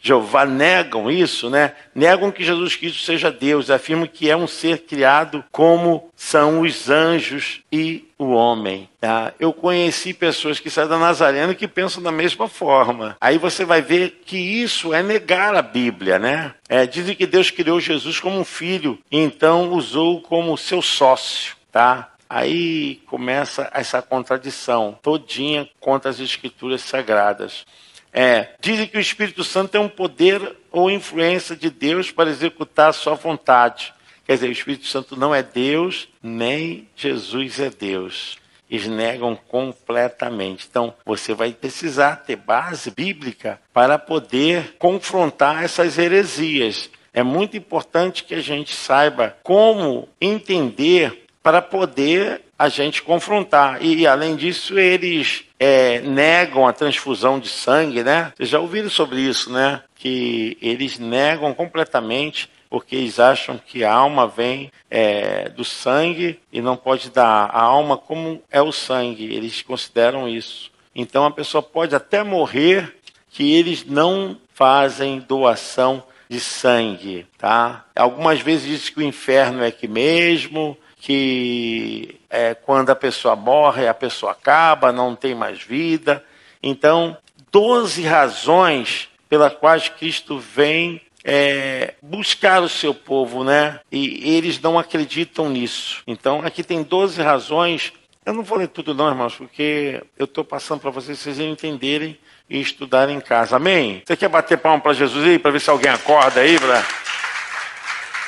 Jeová 0.00 0.44
negam 0.44 1.10
isso, 1.10 1.48
né? 1.48 1.74
Negam 1.94 2.30
que 2.30 2.44
Jesus 2.44 2.76
Cristo 2.76 3.02
seja 3.02 3.30
Deus, 3.30 3.70
afirmam 3.70 4.06
que 4.06 4.30
é 4.30 4.36
um 4.36 4.46
ser 4.46 4.84
criado 4.86 5.44
como 5.50 6.10
são 6.16 6.60
os 6.60 6.90
anjos 6.90 7.62
e 7.70 8.08
o 8.18 8.30
homem. 8.30 8.88
Tá? 9.00 9.32
Eu 9.40 9.52
conheci 9.52 10.14
pessoas 10.14 10.60
que 10.60 10.70
saem 10.70 10.88
da 10.88 10.98
Nazareno 10.98 11.54
que 11.54 11.66
pensam 11.66 12.02
da 12.02 12.12
mesma 12.12 12.48
forma. 12.48 13.16
Aí 13.20 13.38
você 13.38 13.64
vai 13.64 13.82
ver 13.82 14.22
que 14.24 14.36
isso 14.36 14.94
é 14.94 15.02
negar 15.02 15.54
a 15.54 15.62
Bíblia, 15.62 16.18
né? 16.18 16.54
É, 16.68 16.86
dizem 16.86 17.14
que 17.14 17.26
Deus 17.26 17.50
criou 17.50 17.80
Jesus 17.80 18.20
como 18.20 18.38
um 18.38 18.44
filho 18.44 18.98
e 19.10 19.18
então 19.18 19.70
usou 19.70 20.20
como 20.22 20.56
seu 20.56 20.80
sócio, 20.80 21.56
tá? 21.70 22.11
Aí 22.34 23.02
começa 23.04 23.70
essa 23.74 24.00
contradição 24.00 24.98
todinha 25.02 25.68
contra 25.78 26.08
as 26.08 26.18
escrituras 26.18 26.80
sagradas. 26.80 27.66
É, 28.10 28.54
dizem 28.58 28.86
que 28.86 28.96
o 28.96 29.00
Espírito 29.00 29.44
Santo 29.44 29.76
é 29.76 29.80
um 29.80 29.88
poder 29.88 30.56
ou 30.70 30.90
influência 30.90 31.54
de 31.54 31.68
Deus 31.68 32.10
para 32.10 32.30
executar 32.30 32.88
a 32.88 32.94
sua 32.94 33.16
vontade. 33.16 33.92
Quer 34.26 34.32
dizer, 34.32 34.48
o 34.48 34.52
Espírito 34.52 34.86
Santo 34.86 35.14
não 35.14 35.34
é 35.34 35.42
Deus, 35.42 36.08
nem 36.22 36.88
Jesus 36.96 37.60
é 37.60 37.68
Deus. 37.68 38.38
Eles 38.70 38.86
negam 38.86 39.36
completamente. 39.36 40.66
Então, 40.70 40.94
você 41.04 41.34
vai 41.34 41.52
precisar 41.52 42.16
ter 42.16 42.36
base 42.36 42.90
bíblica 42.90 43.60
para 43.74 43.98
poder 43.98 44.76
confrontar 44.78 45.62
essas 45.62 45.98
heresias. 45.98 46.88
É 47.12 47.22
muito 47.22 47.58
importante 47.58 48.24
que 48.24 48.34
a 48.34 48.40
gente 48.40 48.74
saiba 48.74 49.36
como 49.42 50.08
entender 50.18 51.22
para 51.42 51.60
poder 51.60 52.42
a 52.58 52.68
gente 52.68 53.02
confrontar. 53.02 53.82
E, 53.84 54.06
além 54.06 54.36
disso, 54.36 54.78
eles 54.78 55.44
é, 55.58 56.00
negam 56.00 56.66
a 56.66 56.72
transfusão 56.72 57.40
de 57.40 57.48
sangue, 57.48 58.04
né? 58.04 58.32
Vocês 58.36 58.48
já 58.48 58.60
ouviram 58.60 58.88
sobre 58.88 59.20
isso, 59.20 59.52
né? 59.52 59.82
Que 59.96 60.56
eles 60.60 60.98
negam 60.98 61.52
completamente 61.54 62.48
porque 62.72 62.96
eles 62.96 63.20
acham 63.20 63.58
que 63.58 63.84
a 63.84 63.92
alma 63.92 64.26
vem 64.26 64.72
é, 64.90 65.50
do 65.50 65.62
sangue 65.62 66.40
e 66.50 66.62
não 66.62 66.74
pode 66.74 67.10
dar 67.10 67.50
a 67.52 67.60
alma 67.60 67.98
como 67.98 68.42
é 68.50 68.62
o 68.62 68.72
sangue. 68.72 69.24
Eles 69.24 69.60
consideram 69.60 70.26
isso. 70.26 70.70
Então 70.94 71.26
a 71.26 71.30
pessoa 71.30 71.62
pode 71.62 71.94
até 71.94 72.22
morrer 72.22 72.96
que 73.28 73.54
eles 73.54 73.84
não 73.84 74.38
fazem 74.54 75.20
doação 75.20 76.02
de 76.30 76.40
sangue, 76.40 77.26
tá? 77.36 77.84
Algumas 77.94 78.40
vezes 78.40 78.66
diz 78.66 78.88
que 78.88 79.00
o 79.00 79.02
inferno 79.02 79.62
é 79.62 79.66
aqui 79.66 79.86
mesmo, 79.86 80.74
que 81.02 82.20
é, 82.30 82.54
quando 82.54 82.90
a 82.90 82.94
pessoa 82.94 83.34
morre, 83.34 83.88
a 83.88 83.92
pessoa 83.92 84.30
acaba, 84.30 84.92
não 84.92 85.16
tem 85.16 85.34
mais 85.34 85.60
vida. 85.60 86.24
Então, 86.62 87.16
12 87.50 88.02
razões 88.04 89.08
pelas 89.28 89.52
quais 89.52 89.88
Cristo 89.88 90.38
vem 90.38 91.02
é, 91.24 91.94
buscar 92.00 92.62
o 92.62 92.68
seu 92.68 92.94
povo, 92.94 93.42
né? 93.42 93.80
E 93.90 94.36
eles 94.36 94.60
não 94.60 94.78
acreditam 94.78 95.50
nisso. 95.50 96.04
Então, 96.06 96.40
aqui 96.44 96.62
tem 96.62 96.84
12 96.84 97.20
razões. 97.20 97.92
Eu 98.24 98.32
não 98.32 98.44
vou 98.44 98.58
ler 98.58 98.68
tudo, 98.68 98.94
não, 98.94 99.08
irmãos, 99.08 99.34
porque 99.34 100.00
eu 100.16 100.26
estou 100.26 100.44
passando 100.44 100.78
para 100.78 100.90
vocês, 100.90 101.18
vocês 101.18 101.40
entenderem 101.40 102.16
e 102.48 102.60
estudarem 102.60 103.16
em 103.16 103.20
casa. 103.20 103.56
Amém? 103.56 104.04
Você 104.06 104.16
quer 104.16 104.28
bater 104.28 104.56
palma 104.56 104.80
para 104.80 104.92
Jesus 104.92 105.24
aí, 105.26 105.36
para 105.36 105.50
ver 105.50 105.60
se 105.60 105.68
alguém 105.68 105.90
acorda 105.90 106.42
aí? 106.42 106.60
Pra... 106.60 106.86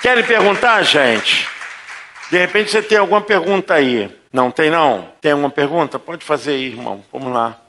Querem 0.03 0.25
perguntar, 0.25 0.83
gente? 0.83 1.54
De 2.35 2.41
repente 2.41 2.73
você 2.73 2.83
tem 2.83 2.99
alguma 2.99 3.21
pergunta 3.21 3.75
aí. 3.75 4.13
Não 4.33 4.51
tem, 4.51 4.69
não? 4.69 5.09
Tem 5.21 5.31
alguma 5.31 5.51
pergunta? 5.51 6.01
Pode 6.01 6.25
fazer 6.25 6.55
aí, 6.55 6.65
irmão. 6.65 7.05
Vamos 7.13 7.33
lá. 7.33 7.63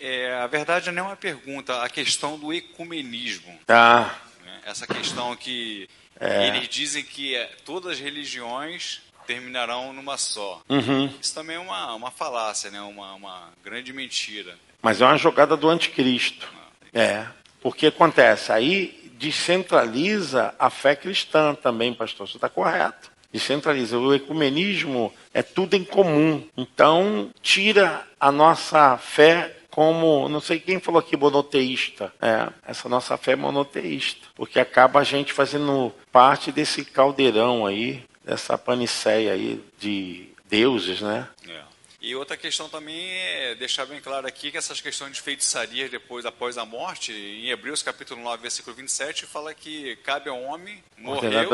É, 0.00 0.32
a 0.36 0.46
verdade 0.46 0.90
não 0.90 1.02
é 1.02 1.06
uma 1.08 1.16
pergunta, 1.16 1.82
a 1.82 1.90
questão 1.90 2.38
do 2.38 2.50
ecumenismo. 2.50 3.54
Tá. 3.66 4.18
Essa 4.64 4.86
questão 4.86 5.36
que 5.36 5.90
é. 6.18 6.46
eles 6.46 6.70
dizem 6.70 7.04
que 7.04 7.36
é, 7.36 7.50
todas 7.66 7.92
as 7.92 7.98
religiões 8.00 9.02
terminarão 9.26 9.92
numa 9.92 10.16
só. 10.16 10.62
Uhum. 10.70 11.12
Isso 11.20 11.34
também 11.34 11.56
é 11.56 11.60
uma, 11.60 11.94
uma 11.94 12.10
falácia, 12.10 12.70
né? 12.70 12.80
uma, 12.80 13.12
uma 13.12 13.50
grande 13.62 13.92
mentira. 13.92 14.56
Mas 14.80 15.02
é 15.02 15.04
uma 15.04 15.18
jogada 15.18 15.54
do 15.54 15.68
anticristo. 15.68 16.48
Ah. 16.94 16.98
É. 16.98 17.26
Porque 17.60 17.88
acontece, 17.88 18.52
aí 18.52 19.12
descentraliza 19.18 20.54
a 20.58 20.70
fé 20.70 20.96
cristã 20.96 21.54
também, 21.54 21.92
pastor. 21.92 22.26
Você 22.26 22.38
está 22.38 22.48
correto. 22.48 23.17
Descentraliza. 23.32 23.98
O 23.98 24.14
ecumenismo 24.14 25.12
é 25.34 25.42
tudo 25.42 25.74
em 25.74 25.84
comum. 25.84 26.42
Então, 26.56 27.30
tira 27.42 28.06
a 28.18 28.32
nossa 28.32 28.96
fé 28.98 29.54
como, 29.70 30.28
não 30.28 30.40
sei 30.40 30.58
quem 30.58 30.80
falou 30.80 30.98
aqui, 30.98 31.16
monoteísta. 31.16 32.12
É, 32.20 32.48
essa 32.66 32.88
nossa 32.88 33.16
fé 33.16 33.32
é 33.32 33.36
monoteísta, 33.36 34.26
porque 34.34 34.58
acaba 34.58 34.98
a 34.98 35.04
gente 35.04 35.32
fazendo 35.32 35.92
parte 36.10 36.50
desse 36.50 36.84
caldeirão 36.84 37.64
aí, 37.64 38.02
dessa 38.24 38.58
paniceia 38.58 39.32
aí 39.34 39.62
de 39.78 40.30
deuses, 40.48 41.00
né? 41.00 41.28
É. 41.48 41.67
E 42.08 42.16
outra 42.16 42.38
questão 42.38 42.70
também 42.70 43.06
é 43.06 43.54
deixar 43.54 43.84
bem 43.84 44.00
claro 44.00 44.26
aqui 44.26 44.50
que 44.50 44.56
essas 44.56 44.80
questões 44.80 45.12
de 45.12 45.20
feitiçaria 45.20 45.90
depois, 45.90 46.24
após 46.24 46.56
a 46.56 46.64
morte, 46.64 47.12
em 47.12 47.50
Hebreus 47.50 47.82
capítulo 47.82 48.22
9, 48.22 48.40
versículo 48.40 48.74
27, 48.74 49.26
fala 49.26 49.52
que 49.52 49.94
cabe 49.96 50.30
ao 50.30 50.42
homem 50.42 50.82
morrer 50.96 51.46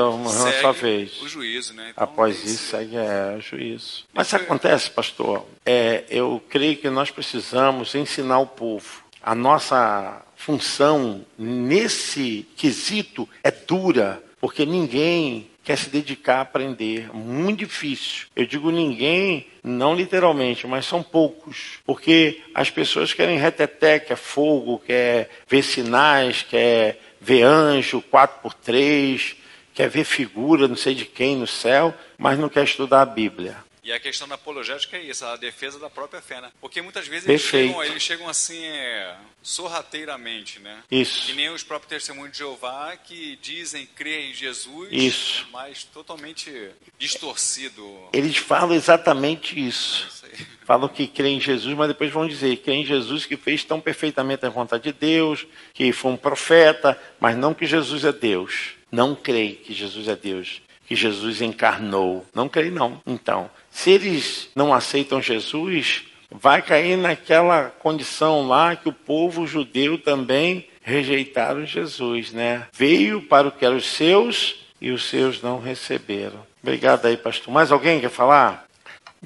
sua 0.61 0.71
vez. 0.71 1.21
o 1.21 1.29
juízo. 1.29 1.75
Né? 1.75 1.89
Então, 1.91 2.05
após 2.05 2.37
esse... 2.37 2.55
isso, 2.55 2.71
segue 2.71 2.95
é, 2.95 3.35
o 3.37 3.41
juízo. 3.41 4.05
Mas 4.13 4.29
isso 4.29 4.37
acontece, 4.37 4.93
pastor, 4.93 5.45
é, 5.67 6.05
eu 6.09 6.41
creio 6.49 6.77
que 6.77 6.89
nós 6.89 7.11
precisamos 7.11 7.93
ensinar 7.97 8.39
o 8.39 8.47
povo. 8.47 9.03
A 9.21 9.35
nossa 9.35 10.25
função 10.37 11.27
nesse 11.37 12.47
quesito 12.57 13.29
é 13.43 13.51
dura, 13.51 14.23
porque 14.41 14.65
ninguém 14.65 15.51
quer 15.65 15.79
se 15.79 15.89
dedicar 15.89 16.37
a 16.37 16.41
aprender. 16.43 17.11
Muito 17.13 17.61
difícil. 17.61 18.27
Eu 18.37 18.47
digo 18.47 18.71
ninguém, 18.71 19.47
não 19.63 19.97
literalmente, 19.97 20.67
mas 20.67 20.85
são 20.85 21.03
poucos. 21.03 21.79
Porque 21.87 22.43
as 22.55 22.71
pessoas 22.71 23.15
querem 23.15 23.39
reteté, 23.39 23.99
quer 23.99 24.17
fogo, 24.17 24.83
quer 24.87 25.31
ver 25.49 25.63
sinais, 25.63 26.43
quer 26.43 27.01
ver 27.21 27.43
anjo, 27.43 28.05
4x3, 28.13 29.37
quer 29.73 29.89
ver 29.89 30.05
figura, 30.05 30.69
não 30.69 30.77
sei 30.77 30.95
de 30.95 31.07
quem 31.07 31.37
no 31.37 31.47
céu, 31.47 31.95
mas 32.19 32.39
não 32.39 32.51
quer 32.51 32.65
estudar 32.65 33.01
a 33.01 33.07
Bíblia. 33.07 33.64
E 33.85 33.93
a 33.93 34.01
questão 34.01 34.27
da 34.27 34.37
apologética 34.37 34.97
é 34.97 35.03
isso, 35.03 35.27
a 35.27 35.37
defesa 35.37 35.79
da 35.79 35.91
própria 35.91 36.23
fé, 36.23 36.41
né? 36.41 36.51
Porque 36.59 36.81
muitas 36.81 37.07
vezes 37.07 37.29
eles 37.29 37.43
chegam, 37.43 37.85
eles 37.85 38.03
chegam, 38.03 38.27
assim, 38.27 38.65
é, 38.65 39.15
sorrateiramente, 39.43 40.59
né? 40.59 40.83
Isso. 40.91 41.27
Que 41.27 41.35
nem 41.35 41.51
os 41.51 41.63
próprios 41.63 41.91
testemunhos 41.91 42.33
de 42.33 42.39
Jeová 42.39 42.97
que 42.97 43.39
dizem 43.43 43.87
crer 43.95 44.31
em 44.31 44.33
Jesus, 44.33 44.89
isso. 44.91 45.47
mas 45.53 45.85
totalmente 45.85 46.71
distorcido. 46.99 48.09
Eles 48.11 48.39
falam 48.39 48.75
exatamente 48.75 49.55
isso. 49.55 50.09
isso 50.09 50.47
falam 50.65 50.89
que 50.89 51.07
creem 51.07 51.37
em 51.37 51.41
Jesus, 51.41 51.77
mas 51.77 51.89
depois 51.89 52.11
vão 52.11 52.27
dizer 52.27 52.57
que 52.57 52.73
em 52.73 52.87
Jesus 52.87 53.27
que 53.27 53.37
fez 53.37 53.65
tão 53.65 53.83
perfeitamente 53.83 54.47
a 54.47 54.49
vontade 54.49 54.85
de 54.85 54.93
Deus, 54.93 55.47
que 55.75 55.93
foi 55.93 56.13
um 56.13 56.17
profeta, 56.17 56.99
mas 57.21 57.37
não 57.37 57.53
que 57.53 57.67
Jesus 57.67 58.03
é 58.03 58.13
Deus. 58.13 58.77
Não 58.91 59.15
creem 59.15 59.57
que 59.57 59.75
Jesus 59.75 60.09
é 60.09 60.17
Deus 60.17 60.63
que 60.87 60.95
Jesus 60.95 61.41
encarnou. 61.41 62.27
Não 62.35 62.49
creio, 62.49 62.73
não. 62.73 63.01
Então, 63.07 63.51
se 63.75 63.91
eles 63.91 64.49
não 64.55 64.73
aceitam 64.73 65.21
Jesus, 65.21 66.05
vai 66.31 66.63
cair 66.63 66.97
naquela 66.97 67.71
condição 67.81 68.47
lá 68.47 68.77
que 68.77 68.89
o 68.89 68.93
povo 68.93 69.49
judeu 69.49 69.99
também 69.99 70.69
rejeitaram 70.81 71.67
Jesus, 71.67 72.33
né? 72.33 72.69
Veio 72.73 73.21
para 73.23 73.49
o 73.49 73.51
que 73.51 73.67
eram 73.67 73.77
os 73.77 73.87
seus 73.87 74.65
e 74.81 74.93
os 74.93 75.05
seus 75.05 75.43
não 75.43 75.61
receberam. 75.61 76.47
Obrigado 76.63 77.05
aí, 77.07 77.17
pastor. 77.17 77.53
Mais 77.53 77.73
alguém 77.73 78.01
quer 78.01 78.11
falar? 78.11 78.65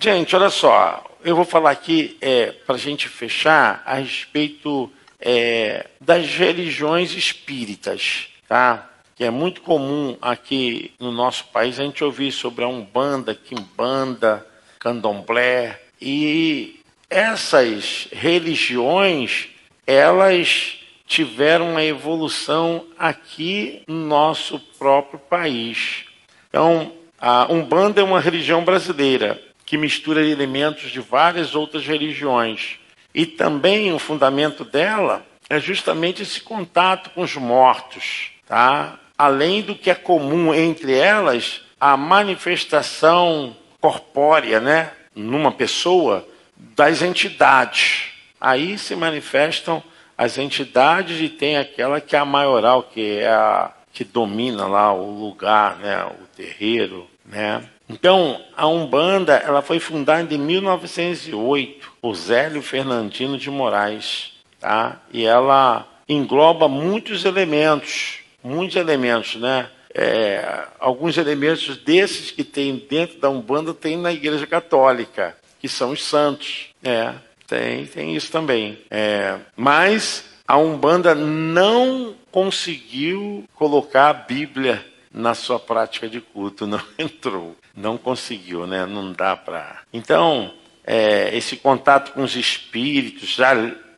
Gente, 0.00 0.34
olha 0.34 0.48
só, 0.48 1.04
eu 1.22 1.36
vou 1.36 1.44
falar 1.44 1.70
aqui 1.70 2.16
é, 2.18 2.46
para 2.46 2.76
a 2.76 2.78
gente 2.78 3.06
fechar 3.06 3.82
a 3.84 3.96
respeito 3.96 4.90
é, 5.20 5.86
das 6.00 6.26
religiões 6.26 7.12
espíritas, 7.12 8.28
tá? 8.48 8.87
Que 9.18 9.24
é 9.24 9.30
muito 9.30 9.62
comum 9.62 10.16
aqui 10.22 10.92
no 11.00 11.10
nosso 11.10 11.46
país 11.46 11.80
a 11.80 11.82
gente 11.82 12.04
ouvir 12.04 12.30
sobre 12.30 12.64
a 12.64 12.68
Umbanda, 12.68 13.34
Quimbanda, 13.34 14.46
Candomblé. 14.78 15.76
E 16.00 16.78
essas 17.10 18.06
religiões, 18.12 19.48
elas 19.84 20.78
tiveram 21.04 21.70
uma 21.70 21.82
evolução 21.82 22.86
aqui 22.96 23.82
no 23.88 24.06
nosso 24.06 24.60
próprio 24.78 25.18
país. 25.18 26.04
Então, 26.48 26.92
a 27.20 27.52
Umbanda 27.52 28.00
é 28.00 28.04
uma 28.04 28.20
religião 28.20 28.64
brasileira 28.64 29.42
que 29.66 29.76
mistura 29.76 30.24
elementos 30.24 30.92
de 30.92 31.00
várias 31.00 31.56
outras 31.56 31.84
religiões. 31.84 32.78
E 33.12 33.26
também 33.26 33.92
o 33.92 33.98
fundamento 33.98 34.64
dela 34.64 35.26
é 35.50 35.58
justamente 35.58 36.22
esse 36.22 36.40
contato 36.40 37.10
com 37.10 37.22
os 37.22 37.34
mortos, 37.34 38.30
tá? 38.46 38.96
Além 39.18 39.60
do 39.60 39.74
que 39.74 39.90
é 39.90 39.94
comum 39.94 40.54
entre 40.54 40.94
elas, 40.94 41.62
a 41.80 41.96
manifestação 41.96 43.56
corpórea, 43.80 44.60
né, 44.60 44.92
numa 45.14 45.50
pessoa, 45.50 46.26
das 46.56 47.02
entidades. 47.02 48.10
Aí 48.40 48.78
se 48.78 48.94
manifestam 48.94 49.82
as 50.16 50.38
entidades 50.38 51.20
e 51.20 51.28
tem 51.28 51.56
aquela 51.56 52.00
que 52.00 52.14
é 52.14 52.18
a 52.18 52.24
maioral, 52.24 52.84
que 52.84 53.18
é 53.18 53.28
a 53.28 53.72
que 53.92 54.04
domina 54.04 54.66
lá 54.68 54.92
o 54.92 55.10
lugar, 55.10 55.76
né, 55.78 56.04
o 56.04 56.26
terreiro, 56.36 57.08
né? 57.24 57.64
Então, 57.88 58.40
a 58.56 58.66
Umbanda, 58.66 59.34
ela 59.34 59.60
foi 59.60 59.80
fundada 59.80 60.32
em 60.32 60.38
1908 60.38 61.92
por 62.00 62.14
Zélio 62.14 62.62
Fernandino 62.62 63.36
de 63.36 63.50
Moraes, 63.50 64.34
tá? 64.60 65.00
E 65.12 65.24
ela 65.24 65.88
engloba 66.08 66.68
muitos 66.68 67.24
elementos 67.24 68.20
muitos 68.42 68.76
elementos, 68.76 69.36
né? 69.36 69.68
É, 69.94 70.66
alguns 70.78 71.16
elementos 71.16 71.76
desses 71.78 72.30
que 72.30 72.44
tem 72.44 72.76
dentro 72.88 73.18
da 73.18 73.30
Umbanda 73.30 73.72
tem 73.72 73.96
na 73.96 74.12
Igreja 74.12 74.46
Católica, 74.46 75.36
que 75.60 75.68
são 75.68 75.90
os 75.90 76.04
santos. 76.04 76.66
É, 76.82 77.14
tem, 77.46 77.86
tem 77.86 78.14
isso 78.14 78.30
também. 78.30 78.78
É, 78.90 79.38
mas 79.56 80.24
a 80.46 80.56
Umbanda 80.56 81.14
não 81.14 82.14
conseguiu 82.30 83.44
colocar 83.54 84.10
a 84.10 84.14
Bíblia 84.14 84.84
na 85.12 85.34
sua 85.34 85.58
prática 85.58 86.08
de 86.08 86.20
culto, 86.20 86.64
não 86.68 86.80
entrou, 86.98 87.56
não 87.74 87.96
conseguiu, 87.96 88.66
né? 88.66 88.86
Não 88.86 89.12
dá 89.12 89.34
para. 89.36 89.80
Então, 89.92 90.52
é, 90.84 91.36
esse 91.36 91.56
contato 91.56 92.12
com 92.12 92.22
os 92.22 92.36
espíritos, 92.36 93.34
já 93.34 93.52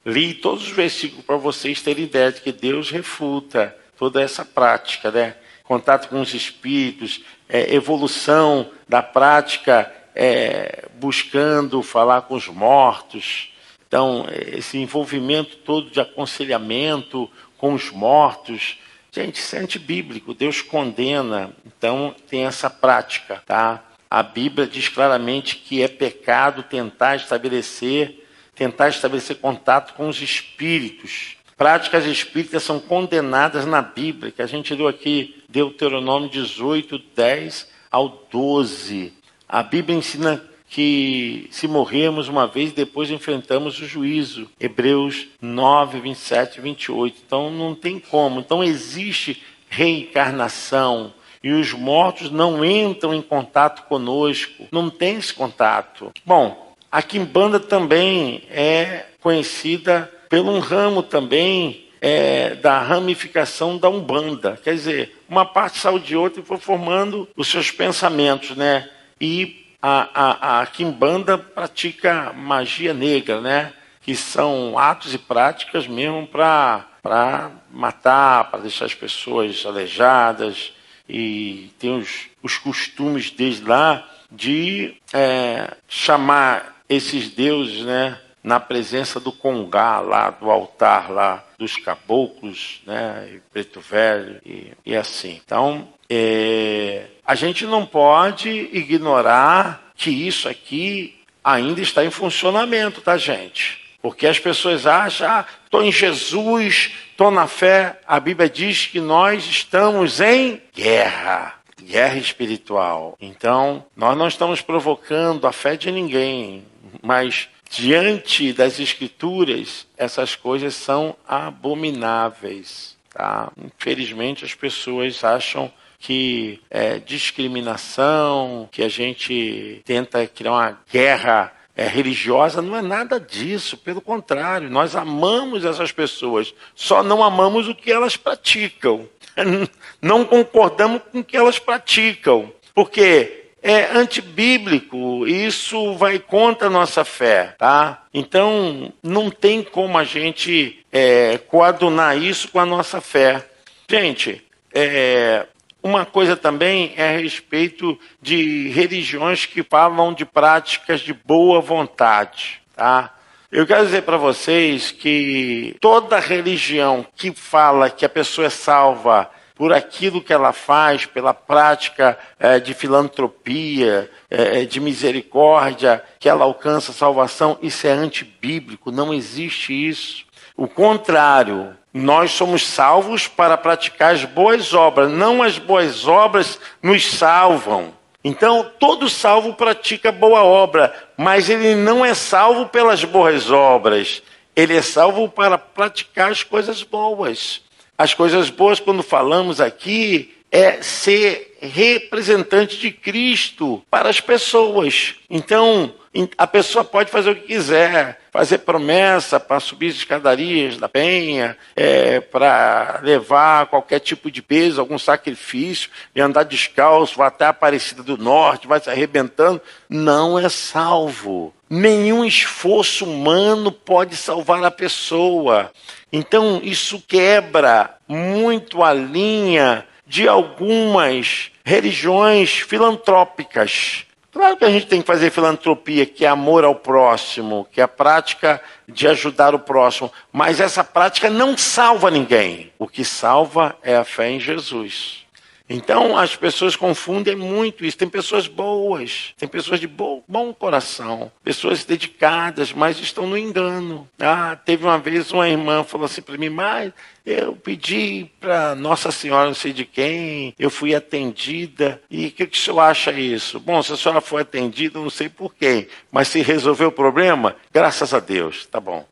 li 0.04 0.34
todos 0.34 0.64
os 0.64 0.72
versículos 0.72 1.24
para 1.24 1.36
vocês 1.36 1.82
terem 1.82 2.04
ideia 2.04 2.32
de 2.32 2.40
que 2.40 2.52
Deus 2.52 2.90
refuta 2.90 3.76
toda 4.00 4.22
essa 4.22 4.46
prática, 4.46 5.10
né? 5.10 5.36
Contato 5.62 6.08
com 6.08 6.22
os 6.22 6.32
espíritos, 6.32 7.22
é, 7.46 7.74
evolução 7.74 8.70
da 8.88 9.02
prática, 9.02 9.92
é, 10.14 10.86
buscando 10.94 11.82
falar 11.82 12.22
com 12.22 12.34
os 12.34 12.48
mortos. 12.48 13.52
Então, 13.86 14.26
esse 14.52 14.78
envolvimento 14.78 15.58
todo 15.58 15.90
de 15.90 16.00
aconselhamento 16.00 17.30
com 17.58 17.74
os 17.74 17.90
mortos, 17.90 18.78
gente, 19.12 19.38
isso 19.38 19.54
é 19.54 19.58
antibíblico, 19.58 20.32
Deus 20.32 20.62
condena. 20.62 21.50
Então, 21.66 22.14
tem 22.26 22.46
essa 22.46 22.70
prática, 22.70 23.42
tá? 23.44 23.84
A 24.10 24.22
Bíblia 24.22 24.66
diz 24.66 24.88
claramente 24.88 25.56
que 25.56 25.82
é 25.82 25.88
pecado 25.88 26.62
tentar 26.62 27.16
estabelecer, 27.16 28.26
tentar 28.54 28.88
estabelecer 28.88 29.36
contato 29.36 29.92
com 29.92 30.08
os 30.08 30.22
espíritos 30.22 31.36
práticas 31.60 32.06
espíritas 32.06 32.62
são 32.62 32.80
condenadas 32.80 33.66
na 33.66 33.82
Bíblia, 33.82 34.32
que 34.32 34.40
a 34.40 34.46
gente 34.46 34.74
leu 34.74 34.88
aqui, 34.88 35.44
Deuteronômio 35.46 36.30
18, 36.30 36.98
10 37.14 37.68
ao 37.90 38.26
12. 38.32 39.12
A 39.46 39.62
Bíblia 39.62 39.98
ensina 39.98 40.42
que 40.70 41.48
se 41.50 41.68
morrermos 41.68 42.28
uma 42.28 42.46
vez, 42.46 42.72
depois 42.72 43.10
enfrentamos 43.10 43.78
o 43.78 43.84
juízo. 43.84 44.48
Hebreus 44.58 45.28
9, 45.38 46.00
27 46.00 46.56
e 46.56 46.60
28. 46.62 47.18
Então 47.26 47.50
não 47.50 47.74
tem 47.74 47.98
como. 47.98 48.40
Então 48.40 48.64
existe 48.64 49.42
reencarnação. 49.68 51.12
E 51.44 51.52
os 51.52 51.74
mortos 51.74 52.30
não 52.30 52.64
entram 52.64 53.12
em 53.12 53.20
contato 53.20 53.86
conosco. 53.86 54.66
Não 54.72 54.88
tem 54.88 55.18
esse 55.18 55.34
contato. 55.34 56.10
Bom, 56.24 56.74
a 56.90 57.02
Quimbanda 57.02 57.60
também 57.60 58.44
é 58.48 59.08
conhecida 59.20 60.10
pelo 60.30 60.60
ramo 60.60 61.02
também 61.02 61.88
é, 62.00 62.54
da 62.54 62.80
ramificação 62.80 63.76
da 63.76 63.90
Umbanda. 63.90 64.58
Quer 64.62 64.74
dizer, 64.74 65.22
uma 65.28 65.44
parte 65.44 65.78
saiu 65.78 65.98
de 65.98 66.16
outra 66.16 66.40
e 66.40 66.44
foi 66.44 66.56
formando 66.56 67.28
os 67.36 67.48
seus 67.48 67.70
pensamentos, 67.70 68.56
né? 68.56 68.88
E 69.20 69.66
a, 69.82 70.08
a, 70.14 70.60
a 70.60 70.66
Kimbanda 70.66 71.36
pratica 71.36 72.32
magia 72.32 72.94
negra, 72.94 73.40
né? 73.40 73.72
Que 74.00 74.14
são 74.14 74.78
atos 74.78 75.12
e 75.12 75.18
práticas 75.18 75.86
mesmo 75.86 76.26
para 76.26 77.50
matar, 77.70 78.50
para 78.50 78.60
deixar 78.60 78.86
as 78.86 78.94
pessoas 78.94 79.66
aleijadas. 79.66 80.72
E 81.08 81.70
tem 81.78 81.98
os, 81.98 82.28
os 82.40 82.56
costumes 82.56 83.30
desde 83.30 83.64
lá 83.64 84.08
de 84.30 84.94
é, 85.12 85.72
chamar 85.88 86.82
esses 86.88 87.30
deuses, 87.30 87.84
né? 87.84 88.16
Na 88.42 88.58
presença 88.58 89.20
do 89.20 89.32
congá 89.32 90.00
lá, 90.00 90.30
do 90.30 90.50
altar 90.50 91.10
lá, 91.10 91.44
dos 91.58 91.76
caboclos, 91.76 92.80
né? 92.86 93.28
E 93.34 93.40
preto 93.52 93.80
velho 93.80 94.40
e, 94.44 94.72
e 94.84 94.96
assim. 94.96 95.40
Então, 95.44 95.88
é, 96.08 97.04
a 97.24 97.34
gente 97.34 97.66
não 97.66 97.86
pode 97.86 98.48
ignorar 98.72 99.92
que 99.94 100.10
isso 100.10 100.48
aqui 100.48 101.20
ainda 101.44 101.80
está 101.80 102.04
em 102.04 102.10
funcionamento, 102.10 103.00
tá, 103.00 103.16
gente? 103.16 103.78
Porque 104.02 104.26
as 104.26 104.38
pessoas 104.38 104.86
acham, 104.86 105.28
ah, 105.28 105.46
estou 105.64 105.82
em 105.82 105.92
Jesus, 105.92 106.92
estou 107.10 107.30
na 107.30 107.46
fé. 107.46 108.00
A 108.06 108.18
Bíblia 108.18 108.48
diz 108.48 108.86
que 108.86 109.00
nós 109.00 109.44
estamos 109.44 110.20
em 110.20 110.60
guerra, 110.74 111.54
guerra 111.82 112.16
espiritual. 112.16 113.16
Então, 113.20 113.84
nós 113.94 114.16
não 114.16 114.26
estamos 114.26 114.62
provocando 114.62 115.46
a 115.46 115.52
fé 115.52 115.76
de 115.76 115.92
ninguém, 115.92 116.64
mas 117.02 117.48
diante 117.70 118.52
das 118.52 118.80
Escrituras, 118.80 119.86
essas 119.96 120.34
coisas 120.34 120.74
são 120.74 121.16
abomináveis. 121.26 122.96
Tá? 123.10 123.50
Infelizmente, 123.56 124.44
as 124.44 124.54
pessoas 124.54 125.22
acham 125.22 125.72
que 126.00 126.60
é, 126.68 126.98
discriminação, 126.98 128.68
que 128.72 128.82
a 128.82 128.88
gente 128.88 129.82
tenta 129.84 130.26
criar 130.26 130.52
uma 130.52 130.80
guerra 130.90 131.52
é, 131.76 131.86
religiosa, 131.86 132.60
não 132.60 132.76
é 132.76 132.82
nada 132.82 133.20
disso, 133.20 133.76
pelo 133.76 134.00
contrário, 134.00 134.68
nós 134.68 134.96
amamos 134.96 135.64
essas 135.64 135.92
pessoas, 135.92 136.52
só 136.74 137.02
não 137.02 137.22
amamos 137.22 137.68
o 137.68 137.74
que 137.74 137.92
elas 137.92 138.16
praticam, 138.16 139.08
não 140.02 140.24
concordamos 140.24 141.02
com 141.12 141.20
o 141.20 141.24
que 141.24 141.36
elas 141.36 141.58
praticam, 141.58 142.52
porque 142.74 143.39
é 143.62 143.90
antibíblico, 143.92 145.26
isso 145.26 145.94
vai 145.94 146.18
contra 146.18 146.68
a 146.68 146.70
nossa 146.70 147.04
fé, 147.04 147.54
tá? 147.58 148.04
Então, 148.12 148.92
não 149.02 149.30
tem 149.30 149.62
como 149.62 149.98
a 149.98 150.04
gente 150.04 150.84
é, 150.90 151.38
coadunar 151.38 152.16
isso 152.16 152.48
com 152.48 152.58
a 152.58 152.66
nossa 152.66 153.00
fé. 153.00 153.44
Gente, 153.88 154.42
é, 154.74 155.46
uma 155.82 156.04
coisa 156.04 156.36
também 156.36 156.92
é 156.96 157.08
a 157.08 157.18
respeito 157.18 157.98
de 158.20 158.68
religiões 158.68 159.46
que 159.46 159.62
falam 159.62 160.12
de 160.12 160.24
práticas 160.24 161.00
de 161.00 161.12
boa 161.12 161.60
vontade, 161.60 162.60
tá? 162.74 163.14
Eu 163.50 163.66
quero 163.66 163.84
dizer 163.84 164.02
para 164.02 164.16
vocês 164.16 164.92
que 164.92 165.74
toda 165.80 166.20
religião 166.20 167.04
que 167.16 167.32
fala 167.32 167.90
que 167.90 168.04
a 168.04 168.08
pessoa 168.08 168.46
é 168.46 168.50
salva 168.50 169.28
por 169.60 169.74
aquilo 169.74 170.22
que 170.22 170.32
ela 170.32 170.54
faz, 170.54 171.04
pela 171.04 171.34
prática 171.34 172.18
é, 172.38 172.58
de 172.58 172.72
filantropia, 172.72 174.10
é, 174.30 174.64
de 174.64 174.80
misericórdia, 174.80 176.02
que 176.18 176.30
ela 176.30 176.46
alcança 176.46 176.94
salvação, 176.94 177.58
isso 177.60 177.86
é 177.86 177.90
antibíblico, 177.90 178.90
não 178.90 179.12
existe 179.12 179.74
isso. 179.74 180.24
O 180.56 180.66
contrário, 180.66 181.76
nós 181.92 182.30
somos 182.30 182.66
salvos 182.66 183.28
para 183.28 183.54
praticar 183.58 184.14
as 184.14 184.24
boas 184.24 184.72
obras, 184.72 185.10
não 185.10 185.42
as 185.42 185.58
boas 185.58 186.08
obras 186.08 186.58
nos 186.82 187.04
salvam. 187.12 187.92
Então, 188.24 188.66
todo 188.78 189.10
salvo 189.10 189.52
pratica 189.52 190.10
boa 190.10 190.42
obra, 190.42 190.90
mas 191.18 191.50
ele 191.50 191.74
não 191.74 192.02
é 192.02 192.14
salvo 192.14 192.64
pelas 192.64 193.04
boas 193.04 193.50
obras. 193.50 194.22
Ele 194.56 194.74
é 194.74 194.80
salvo 194.80 195.28
para 195.28 195.58
praticar 195.58 196.30
as 196.30 196.42
coisas 196.42 196.82
boas. 196.82 197.60
As 198.00 198.14
coisas 198.14 198.48
boas, 198.48 198.80
quando 198.80 199.02
falamos 199.02 199.60
aqui, 199.60 200.34
é 200.50 200.80
ser 200.80 201.58
representante 201.60 202.78
de 202.78 202.90
Cristo 202.90 203.84
para 203.90 204.08
as 204.08 204.18
pessoas. 204.18 205.16
Então, 205.28 205.92
a 206.38 206.46
pessoa 206.46 206.82
pode 206.82 207.10
fazer 207.10 207.28
o 207.28 207.34
que 207.36 207.48
quiser, 207.48 208.18
fazer 208.32 208.56
promessa 208.60 209.38
para 209.38 209.60
subir 209.60 209.90
as 209.90 209.96
escadarias 209.96 210.78
da 210.78 210.88
penha, 210.88 211.58
é, 211.76 212.20
para 212.20 213.00
levar 213.02 213.66
qualquer 213.66 213.98
tipo 213.98 214.30
de 214.30 214.40
peso, 214.40 214.80
algum 214.80 214.98
sacrifício, 214.98 215.90
e 216.16 216.22
andar 216.22 216.44
descalço, 216.44 217.18
vai 217.18 217.28
até 217.28 217.44
a 217.44 217.50
Aparecida 217.50 218.02
do 218.02 218.16
Norte, 218.16 218.66
vai 218.66 218.80
se 218.80 218.88
arrebentando. 218.88 219.60
Não 219.90 220.38
é 220.38 220.48
salvo. 220.48 221.52
Nenhum 221.70 222.24
esforço 222.24 223.04
humano 223.04 223.70
pode 223.70 224.16
salvar 224.16 224.64
a 224.64 224.72
pessoa. 224.72 225.70
Então, 226.12 226.60
isso 226.64 227.00
quebra 227.06 227.94
muito 228.08 228.82
a 228.82 228.92
linha 228.92 229.86
de 230.04 230.28
algumas 230.28 231.52
religiões 231.64 232.58
filantrópicas. 232.58 234.04
Claro 234.32 234.56
que 234.56 234.64
a 234.64 234.70
gente 234.70 234.86
tem 234.86 235.00
que 235.00 235.06
fazer 235.06 235.30
filantropia, 235.30 236.04
que 236.04 236.24
é 236.24 236.28
amor 236.28 236.64
ao 236.64 236.74
próximo, 236.74 237.66
que 237.70 237.80
é 237.80 237.84
a 237.84 237.88
prática 237.88 238.60
de 238.88 239.06
ajudar 239.06 239.54
o 239.54 239.58
próximo, 239.60 240.12
mas 240.32 240.58
essa 240.58 240.82
prática 240.82 241.30
não 241.30 241.56
salva 241.56 242.10
ninguém. 242.10 242.72
O 242.78 242.88
que 242.88 243.04
salva 243.04 243.76
é 243.82 243.96
a 243.96 244.04
fé 244.04 244.30
em 244.30 244.40
Jesus. 244.40 245.24
Então 245.72 246.18
as 246.18 246.34
pessoas 246.34 246.74
confundem 246.74 247.36
muito 247.36 247.84
isso. 247.84 247.96
Tem 247.96 248.08
pessoas 248.08 248.48
boas, 248.48 249.32
tem 249.38 249.48
pessoas 249.48 249.78
de 249.78 249.86
bom, 249.86 250.20
bom 250.26 250.52
coração, 250.52 251.30
pessoas 251.44 251.84
dedicadas, 251.84 252.72
mas 252.72 252.98
estão 252.98 253.24
no 253.24 253.38
engano. 253.38 254.08
Ah, 254.18 254.56
teve 254.56 254.84
uma 254.84 254.98
vez 254.98 255.30
uma 255.30 255.48
irmã 255.48 255.84
falou 255.84 256.06
assim 256.06 256.22
para 256.22 256.36
mim, 256.36 256.48
mas 256.48 256.92
eu 257.24 257.54
pedi 257.54 258.28
para 258.40 258.74
Nossa 258.74 259.12
Senhora, 259.12 259.46
não 259.46 259.54
sei 259.54 259.72
de 259.72 259.84
quem, 259.84 260.52
eu 260.58 260.70
fui 260.70 260.92
atendida. 260.92 262.02
E 262.10 262.26
o 262.26 262.32
que, 262.32 262.48
que 262.48 262.58
o 262.58 262.60
senhor 262.60 262.80
acha 262.80 263.12
isso? 263.12 263.60
Bom, 263.60 263.80
se 263.80 263.92
a 263.92 263.96
senhora 263.96 264.20
foi 264.20 264.42
atendida, 264.42 264.98
não 264.98 265.08
sei 265.08 265.28
por 265.28 265.54
quem, 265.54 265.86
mas 266.10 266.26
se 266.26 266.42
resolveu 266.42 266.88
o 266.88 266.92
problema, 266.92 267.54
graças 267.72 268.12
a 268.12 268.18
Deus, 268.18 268.66
tá 268.66 268.80
bom. 268.80 269.06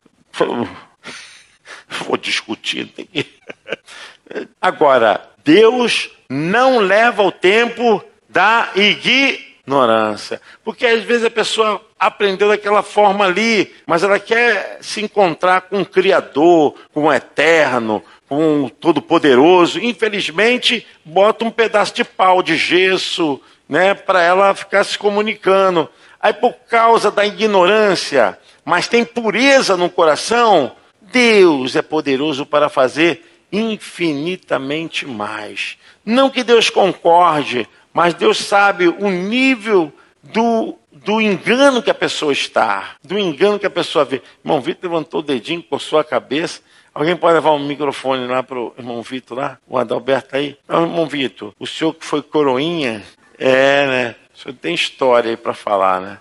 Vou 2.05 2.17
discutir. 2.19 2.87
Tem 2.87 3.05
que... 3.05 3.25
Agora, 4.61 5.21
Deus 5.43 6.09
não 6.29 6.79
leva 6.79 7.23
o 7.23 7.31
tempo 7.31 8.03
da 8.29 8.69
ignorância. 8.75 10.41
Porque 10.63 10.85
às 10.85 11.03
vezes 11.03 11.25
a 11.25 11.31
pessoa 11.31 11.81
aprendeu 11.99 12.47
daquela 12.49 12.83
forma 12.83 13.25
ali, 13.25 13.73
mas 13.85 14.03
ela 14.03 14.19
quer 14.19 14.77
se 14.81 15.01
encontrar 15.01 15.61
com 15.61 15.81
o 15.81 15.85
Criador, 15.85 16.75
com 16.93 17.05
o 17.05 17.13
Eterno, 17.13 18.03
com 18.27 18.65
o 18.65 18.69
Todo-Poderoso. 18.69 19.79
Infelizmente, 19.79 20.85
bota 21.03 21.43
um 21.43 21.51
pedaço 21.51 21.93
de 21.95 22.03
pau, 22.03 22.43
de 22.43 22.55
gesso, 22.55 23.41
né, 23.67 23.93
para 23.93 24.21
ela 24.21 24.53
ficar 24.55 24.83
se 24.83 24.97
comunicando. 24.97 25.89
Aí, 26.21 26.33
por 26.33 26.53
causa 26.69 27.09
da 27.09 27.25
ignorância, 27.25 28.37
mas 28.63 28.87
tem 28.87 29.03
pureza 29.03 29.75
no 29.75 29.89
coração, 29.89 30.73
Deus 31.01 31.75
é 31.75 31.81
poderoso 31.81 32.45
para 32.45 32.69
fazer 32.69 33.28
infinitamente 33.51 35.05
mais. 35.05 35.77
Não 36.05 36.29
que 36.29 36.43
Deus 36.43 36.69
concorde, 36.69 37.67
mas 37.93 38.13
Deus 38.13 38.37
sabe 38.37 38.87
o 38.87 39.09
nível 39.09 39.91
do, 40.23 40.75
do 40.91 41.21
engano 41.21 41.81
que 41.81 41.89
a 41.89 41.95
pessoa 41.95 42.31
está, 42.31 42.95
do 43.03 43.17
engano 43.17 43.59
que 43.59 43.65
a 43.65 43.69
pessoa 43.69 44.05
vê. 44.05 44.21
Irmão 44.43 44.61
Vitor 44.61 44.89
levantou 44.89 45.19
o 45.21 45.23
dedinho, 45.23 45.63
coçou 45.63 45.99
a 45.99 46.03
cabeça. 46.03 46.61
Alguém 46.93 47.15
pode 47.15 47.35
levar 47.35 47.51
um 47.51 47.65
microfone 47.65 48.27
lá 48.27 48.41
para 48.43 48.59
o 48.59 48.73
irmão 48.77 49.01
Vitor 49.01 49.37
lá? 49.37 49.57
O 49.67 49.77
Adalberto 49.77 50.35
aí? 50.35 50.57
Não, 50.67 50.83
irmão 50.83 51.07
Vitor, 51.07 51.53
o 51.59 51.67
senhor 51.67 51.93
que 51.93 52.05
foi 52.05 52.21
coroinha, 52.21 53.03
é, 53.37 53.87
né? 53.87 54.15
O 54.33 54.37
senhor 54.37 54.55
tem 54.55 54.73
história 54.73 55.29
aí 55.29 55.37
para 55.37 55.53
falar, 55.53 56.01
né? 56.01 56.17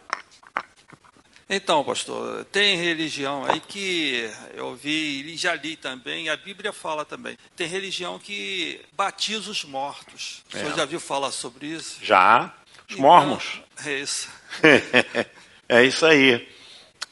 Então, 1.51 1.83
pastor, 1.83 2.45
tem 2.47 2.77
religião 2.77 3.45
aí 3.47 3.59
que 3.59 4.31
eu 4.53 4.77
vi 4.77 5.23
e 5.33 5.37
já 5.37 5.55
li 5.55 5.77
também, 5.77 6.29
a 6.29 6.37
Bíblia 6.37 6.75
fala 6.75 7.07
também. 7.07 7.39
Tem 7.57 7.67
religião 7.67 8.19
que 8.19 8.81
batiza 8.93 9.51
os 9.51 9.65
mortos. 9.65 10.45
O 10.49 10.53
senhor 10.53 10.73
é. 10.73 10.77
já 10.77 10.85
viu 10.85 11.01
falar 11.01 11.31
sobre 11.31 11.69
isso? 11.69 11.99
Já. 12.03 12.55
Os 12.91 12.97
mormons. 12.97 13.63
É 13.85 13.99
isso. 13.99 14.29
é 15.69 15.85
isso 15.85 16.05
aí. 16.05 16.47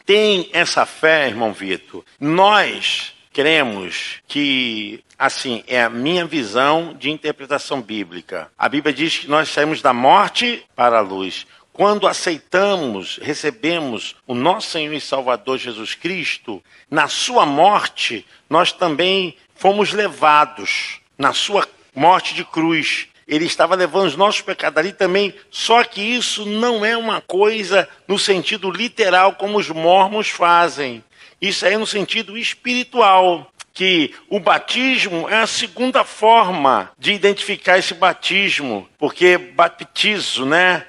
Tem 0.04 0.50
essa 0.52 0.84
fé, 0.84 1.28
irmão 1.28 1.52
Vitor. 1.52 2.04
Nós 2.20 3.14
cremos 3.32 4.20
que, 4.28 5.02
assim, 5.18 5.64
é 5.66 5.82
a 5.82 5.90
minha 5.90 6.24
visão 6.24 6.94
de 6.94 7.10
interpretação 7.10 7.82
bíblica. 7.82 8.50
A 8.56 8.68
Bíblia 8.68 8.94
diz 8.94 9.18
que 9.18 9.28
nós 9.28 9.48
saímos 9.48 9.82
da 9.82 9.92
morte 9.92 10.64
para 10.74 10.98
a 10.98 11.02
luz. 11.02 11.46
Quando 11.76 12.08
aceitamos, 12.08 13.18
recebemos 13.20 14.16
o 14.26 14.34
nosso 14.34 14.70
Senhor 14.70 14.94
e 14.94 15.00
Salvador 15.00 15.58
Jesus 15.58 15.94
Cristo, 15.94 16.62
na 16.90 17.06
sua 17.06 17.44
morte, 17.44 18.24
nós 18.48 18.72
também 18.72 19.36
fomos 19.54 19.92
levados 19.92 21.00
na 21.18 21.34
sua 21.34 21.68
morte 21.94 22.32
de 22.32 22.46
cruz. 22.46 23.08
Ele 23.28 23.44
estava 23.44 23.74
levando 23.74 24.06
os 24.06 24.16
nossos 24.16 24.40
pecados 24.40 24.78
ali 24.78 24.90
também, 24.90 25.34
só 25.50 25.84
que 25.84 26.00
isso 26.00 26.46
não 26.46 26.82
é 26.82 26.96
uma 26.96 27.20
coisa 27.20 27.86
no 28.08 28.18
sentido 28.18 28.70
literal 28.70 29.34
como 29.34 29.58
os 29.58 29.68
mormons 29.68 30.30
fazem. 30.30 31.04
Isso 31.42 31.66
é 31.66 31.76
no 31.76 31.86
sentido 31.86 32.38
espiritual, 32.38 33.52
que 33.74 34.14
o 34.30 34.40
batismo 34.40 35.28
é 35.28 35.42
a 35.42 35.46
segunda 35.46 36.04
forma 36.04 36.90
de 36.98 37.12
identificar 37.12 37.76
esse 37.76 37.92
batismo, 37.92 38.88
porque 38.98 39.36
baptizo, 39.36 40.46
né, 40.46 40.86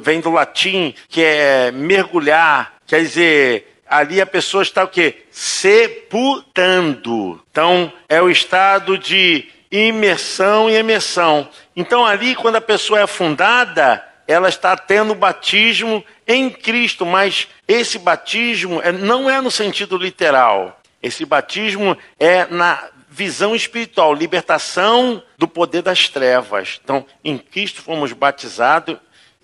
vem 0.00 0.20
do 0.20 0.30
latim, 0.30 0.94
que 1.08 1.22
é 1.22 1.70
mergulhar, 1.70 2.74
quer 2.86 3.00
dizer, 3.00 3.80
ali 3.86 4.20
a 4.20 4.26
pessoa 4.26 4.62
está 4.62 4.84
o 4.84 4.88
quê? 4.88 5.24
Sepultando. 5.30 7.02
Então, 7.50 7.92
é 8.08 8.20
o 8.22 8.30
estado 8.30 8.96
de 8.98 9.48
imersão 9.70 10.68
e 10.70 10.74
emersão. 10.74 11.48
Então, 11.74 12.04
ali, 12.04 12.34
quando 12.34 12.56
a 12.56 12.60
pessoa 12.60 13.00
é 13.00 13.02
afundada, 13.02 14.04
ela 14.26 14.48
está 14.48 14.76
tendo 14.76 15.14
batismo 15.14 16.04
em 16.26 16.50
Cristo, 16.50 17.04
mas 17.04 17.48
esse 17.66 17.98
batismo 17.98 18.80
é, 18.82 18.92
não 18.92 19.28
é 19.28 19.40
no 19.40 19.50
sentido 19.50 19.96
literal. 19.96 20.80
Esse 21.02 21.24
batismo 21.24 21.96
é 22.18 22.46
na 22.46 22.88
visão 23.08 23.54
espiritual, 23.54 24.14
libertação 24.14 25.22
do 25.36 25.46
poder 25.46 25.82
das 25.82 26.08
trevas. 26.08 26.80
Então, 26.82 27.04
em 27.22 27.36
Cristo 27.36 27.82
fomos 27.82 28.12
batizados, 28.12 28.96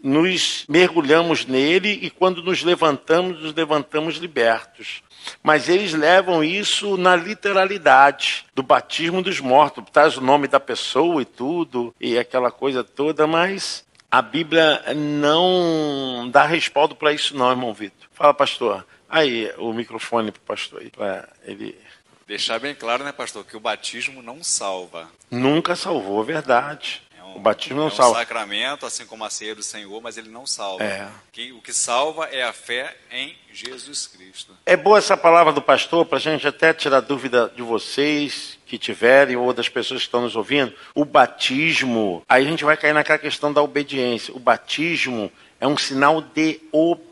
nos 0.03 0.65
mergulhamos 0.69 1.47
nele 1.47 1.91
e 2.03 2.11
quando 2.11 2.43
nos 2.43 2.63
levantamos, 2.63 3.43
nos 3.43 3.55
levantamos 3.55 4.17
libertos. 4.17 5.03
Mas 5.43 5.69
eles 5.69 5.93
levam 5.93 6.43
isso 6.43 6.97
na 6.97 7.15
literalidade 7.15 8.47
do 8.55 8.63
batismo 8.63 9.23
dos 9.23 9.41
mortos, 9.41 9.85
traz 9.93 10.17
o 10.17 10.21
nome 10.21 10.49
da 10.49 10.61
pessoa 10.61 11.23
e 11.23 11.25
tudo, 11.25 11.95
e 12.01 12.19
aquela 12.19 12.51
coisa 12.51 12.83
toda, 12.83 13.27
mas 13.27 13.85
a 14.11 14.23
Bíblia 14.23 14.83
não 14.97 16.29
dá 16.31 16.45
respaldo 16.45 16.95
para 16.95 17.13
isso, 17.13 17.37
não, 17.37 17.51
irmão 17.51 17.75
Vitor. 17.75 18.09
Fala, 18.13 18.33
pastor. 18.33 18.87
Aí, 19.09 19.53
o 19.59 19.73
microfone 19.73 20.31
para 20.31 20.39
o 20.39 20.43
pastor 20.43 20.81
aí, 20.81 20.91
para 20.91 21.29
ele. 21.45 21.79
Deixar 22.27 22.59
bem 22.59 22.75
claro, 22.75 23.05
né, 23.05 23.13
pastor, 23.13 23.45
que 23.45 23.57
o 23.57 23.61
batismo 23.61 24.23
não 24.23 24.43
salva. 24.43 25.09
Nunca 25.31 25.75
salvou, 25.75 26.23
é 26.23 26.27
verdade. 26.27 27.03
É 27.35 27.35
um, 27.35 27.37
o 27.37 27.41
batismo 27.41 27.76
não 27.79 27.85
é 27.85 27.87
um 27.87 27.91
salva. 27.91 28.18
sacramento, 28.18 28.87
assim 28.87 29.07
como 29.07 29.24
a 29.24 29.31
ceia 29.31 29.55
do 29.55 29.62
Senhor, 29.62 30.01
mas 30.01 30.16
ele 30.16 30.29
não 30.29 30.47
salva. 30.47 30.83
É. 30.83 31.09
Que, 31.33 31.53
o 31.53 31.61
que 31.61 31.72
salva 31.72 32.26
é 32.26 32.43
a 32.43 32.53
fé 32.53 32.97
em 33.11 33.37
Jesus 33.53 34.07
Cristo. 34.07 34.57
É 34.64 34.76
boa 34.76 34.99
essa 34.99 35.16
palavra 35.16 35.53
do 35.53 35.62
pastor 35.62 36.05
para 36.07 36.18
a 36.18 36.20
gente 36.20 36.47
até 36.47 36.72
tirar 36.72 37.01
dúvida 37.01 37.53
de 37.55 37.62
vocês 37.62 38.59
que 38.66 38.79
tiverem 38.79 39.37
ou 39.37 39.53
das 39.53 39.68
pessoas 39.68 40.01
que 40.01 40.07
estão 40.07 40.22
nos 40.22 40.37
ouvindo. 40.37 40.72
O 40.95 41.05
batismo, 41.05 42.22
aí 42.29 42.45
a 42.45 42.49
gente 42.49 42.64
vai 42.64 42.76
cair 42.76 42.93
naquela 42.93 43.18
questão 43.18 43.53
da 43.53 43.62
obediência. 43.62 44.35
O 44.35 44.39
batismo 44.39 45.33
é 45.61 45.66
um 45.66 45.76
sinal 45.76 46.20
de 46.20 46.61
obediência, 46.70 47.08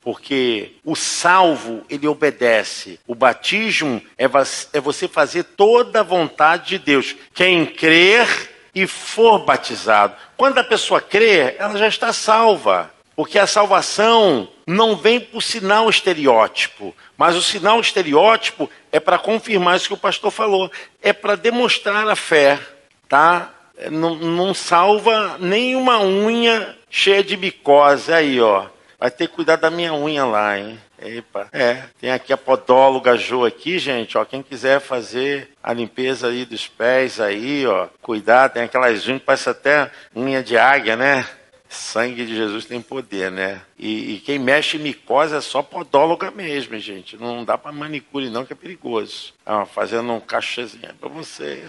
porque 0.00 0.72
o 0.84 0.96
salvo 0.96 1.84
ele 1.88 2.08
obedece. 2.08 2.98
O 3.06 3.14
batismo 3.14 4.02
é, 4.16 4.24
é 4.72 4.80
você 4.80 5.06
fazer 5.06 5.44
toda 5.44 6.00
a 6.00 6.04
vontade 6.04 6.70
de 6.70 6.78
Deus. 6.78 7.14
Quem 7.34 7.66
crer 7.66 8.26
e 8.74 8.86
for 8.86 9.40
batizado. 9.40 10.14
Quando 10.36 10.58
a 10.58 10.64
pessoa 10.64 11.00
crê, 11.00 11.56
ela 11.58 11.76
já 11.76 11.88
está 11.88 12.12
salva. 12.12 12.90
Porque 13.14 13.38
a 13.38 13.46
salvação 13.46 14.48
não 14.66 14.96
vem 14.96 15.20
por 15.20 15.42
sinal 15.42 15.90
estereótipo, 15.90 16.94
mas 17.18 17.36
o 17.36 17.42
sinal 17.42 17.78
estereótipo 17.78 18.70
é 18.90 18.98
para 18.98 19.18
confirmar 19.18 19.76
isso 19.76 19.88
que 19.88 19.94
o 19.94 19.98
pastor 19.98 20.30
falou, 20.30 20.70
é 21.02 21.12
para 21.12 21.36
demonstrar 21.36 22.08
a 22.08 22.16
fé, 22.16 22.58
tá? 23.06 23.52
Não, 23.90 24.14
não 24.14 24.54
salva 24.54 25.36
nenhuma 25.38 26.00
unha 26.00 26.78
cheia 26.90 27.22
de 27.22 27.36
micose 27.36 28.12
aí, 28.12 28.40
ó. 28.40 28.66
Vai 28.98 29.10
ter 29.10 29.28
que 29.28 29.34
cuidar 29.34 29.56
da 29.56 29.70
minha 29.70 29.94
unha 29.94 30.26
lá, 30.26 30.58
hein? 30.58 30.78
Epa. 31.00 31.48
É, 31.52 31.84
tem 31.98 32.10
aqui 32.10 32.34
a 32.34 32.36
podóloga 32.36 33.16
Jo 33.16 33.46
aqui, 33.46 33.78
gente, 33.78 34.18
ó. 34.18 34.24
Quem 34.26 34.42
quiser 34.42 34.78
fazer 34.78 35.48
a 35.62 35.72
limpeza 35.72 36.28
aí 36.28 36.44
dos 36.44 36.68
pés 36.68 37.18
aí, 37.18 37.66
ó. 37.66 37.88
Cuidar, 38.02 38.50
tem 38.50 38.64
aquelas 38.64 39.06
unhas 39.06 39.20
que 39.20 39.24
parece 39.24 39.48
até 39.48 39.90
unha 40.14 40.42
de 40.42 40.58
águia, 40.58 40.96
né? 40.96 41.26
Sangue 41.66 42.26
de 42.26 42.36
Jesus 42.36 42.66
tem 42.66 42.82
poder, 42.82 43.30
né? 43.30 43.62
E, 43.78 44.16
e 44.16 44.18
quem 44.18 44.38
mexe 44.38 44.76
em 44.76 44.80
micose 44.80 45.34
é 45.34 45.40
só 45.40 45.62
podóloga 45.62 46.30
mesmo, 46.30 46.78
gente. 46.78 47.16
Não 47.16 47.44
dá 47.44 47.56
para 47.56 47.72
manicure 47.72 48.28
não, 48.28 48.44
que 48.44 48.52
é 48.52 48.56
perigoso. 48.56 49.32
Ah, 49.46 49.64
fazendo 49.64 50.12
um 50.12 50.20
cachezinho 50.20 50.92
para 51.00 51.08
você. 51.08 51.64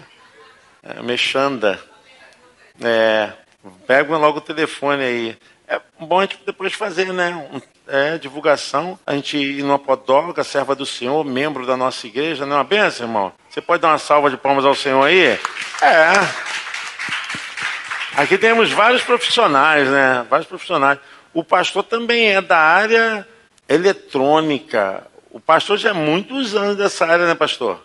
É, 0.82 1.00
mexanda. 1.00 1.80
É, 2.82 3.32
pega 3.86 4.16
logo 4.16 4.38
o 4.38 4.42
telefone 4.42 5.02
aí. 5.02 5.38
É 5.68 5.80
bom 5.98 6.18
a 6.18 6.22
gente 6.22 6.40
depois 6.44 6.74
fazer, 6.74 7.12
né? 7.12 7.48
É, 7.88 8.18
divulgação. 8.18 8.98
A 9.06 9.14
gente 9.14 9.36
ir 9.36 9.62
numa 9.62 9.78
podóloga, 9.78 10.44
serva 10.44 10.74
do 10.74 10.84
Senhor, 10.84 11.24
membro 11.24 11.66
da 11.66 11.76
nossa 11.76 12.06
igreja, 12.06 12.44
não 12.44 12.56
é 12.56 12.58
uma 12.58 12.64
benção, 12.64 13.06
irmão? 13.06 13.32
Você 13.48 13.60
pode 13.60 13.82
dar 13.82 13.88
uma 13.88 13.98
salva 13.98 14.30
de 14.30 14.36
palmas 14.36 14.64
ao 14.64 14.74
Senhor 14.74 15.02
aí? 15.02 15.22
É. 15.22 15.38
Aqui 18.16 18.36
temos 18.36 18.70
vários 18.70 19.02
profissionais, 19.02 19.88
né? 19.88 20.26
Vários 20.28 20.46
profissionais. 20.46 20.98
O 21.32 21.42
pastor 21.42 21.82
também 21.82 22.28
é 22.28 22.42
da 22.42 22.58
área 22.58 23.26
eletrônica. 23.68 25.06
O 25.30 25.40
pastor 25.40 25.78
já 25.78 25.90
é 25.90 25.94
muitos 25.94 26.54
anos 26.54 26.76
dessa 26.76 27.06
área, 27.06 27.26
né, 27.26 27.34
pastor? 27.34 27.80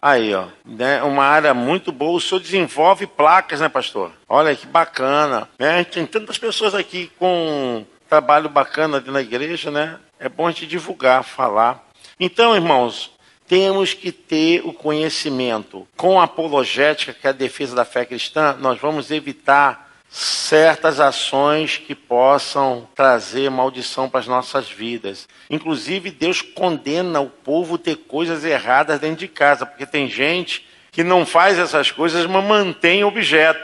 Aí, 0.00 0.34
ó, 0.34 0.46
né, 0.64 1.02
uma 1.02 1.24
área 1.24 1.52
muito 1.52 1.90
boa. 1.90 2.16
O 2.16 2.20
senhor 2.20 2.40
desenvolve 2.40 3.06
placas, 3.06 3.60
né, 3.60 3.68
pastor? 3.68 4.12
Olha 4.28 4.54
que 4.54 4.66
bacana. 4.66 5.48
Né? 5.58 5.84
Tem 5.84 6.06
tantas 6.06 6.38
pessoas 6.38 6.74
aqui 6.74 7.10
com 7.18 7.84
trabalho 8.08 8.48
bacana 8.48 9.02
na 9.06 9.20
igreja, 9.20 9.70
né? 9.70 9.98
É 10.18 10.28
bom 10.28 10.46
a 10.46 10.50
gente 10.50 10.66
divulgar, 10.66 11.22
falar. 11.22 11.84
Então, 12.18 12.54
irmãos, 12.54 13.12
temos 13.46 13.94
que 13.94 14.12
ter 14.12 14.62
o 14.64 14.72
conhecimento. 14.72 15.86
Com 15.96 16.20
a 16.20 16.24
apologética, 16.24 17.12
que 17.12 17.26
é 17.26 17.30
a 17.30 17.32
defesa 17.32 17.74
da 17.74 17.84
fé 17.84 18.04
cristã, 18.04 18.56
nós 18.60 18.78
vamos 18.78 19.10
evitar 19.10 19.87
certas 20.10 21.00
ações 21.00 21.76
que 21.76 21.94
possam 21.94 22.88
trazer 22.94 23.50
maldição 23.50 24.08
para 24.08 24.20
as 24.20 24.26
nossas 24.26 24.70
vidas. 24.70 25.28
Inclusive, 25.50 26.10
Deus 26.10 26.40
condena 26.42 27.20
o 27.20 27.28
povo 27.28 27.76
ter 27.76 27.96
coisas 27.96 28.44
erradas 28.44 28.98
dentro 28.98 29.18
de 29.18 29.28
casa, 29.28 29.66
porque 29.66 29.86
tem 29.86 30.08
gente 30.08 30.66
que 30.90 31.04
não 31.04 31.26
faz 31.26 31.58
essas 31.58 31.90
coisas, 31.90 32.26
mas 32.26 32.44
mantém 32.44 33.04
objeto, 33.04 33.60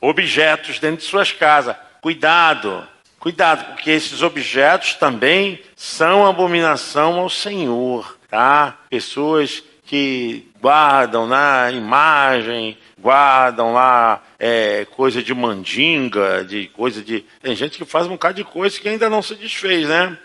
objetos 0.00 0.78
dentro 0.78 0.98
de 0.98 1.04
suas 1.04 1.30
casas. 1.30 1.76
Cuidado, 2.00 2.86
cuidado, 3.20 3.74
porque 3.74 3.90
esses 3.90 4.22
objetos 4.22 4.94
também 4.94 5.60
são 5.76 6.26
abominação 6.26 7.20
ao 7.20 7.28
Senhor 7.28 8.16
tá? 8.32 8.78
Pessoas 8.88 9.62
que 9.84 10.48
guardam 10.58 11.26
na 11.26 11.70
imagem, 11.70 12.78
guardam 13.02 13.72
lá 13.72 14.22
é, 14.38 14.84
coisa 14.84 15.20
de 15.20 15.34
mandinga, 15.34 16.44
de 16.44 16.68
coisa 16.68 17.02
de. 17.02 17.24
Tem 17.42 17.56
gente 17.56 17.76
que 17.76 17.84
faz 17.84 18.06
um 18.06 18.10
bocado 18.10 18.36
de 18.36 18.44
coisa 18.44 18.78
que 18.80 18.88
ainda 18.88 19.10
não 19.10 19.20
se 19.20 19.34
desfez, 19.34 19.88
né? 19.88 20.16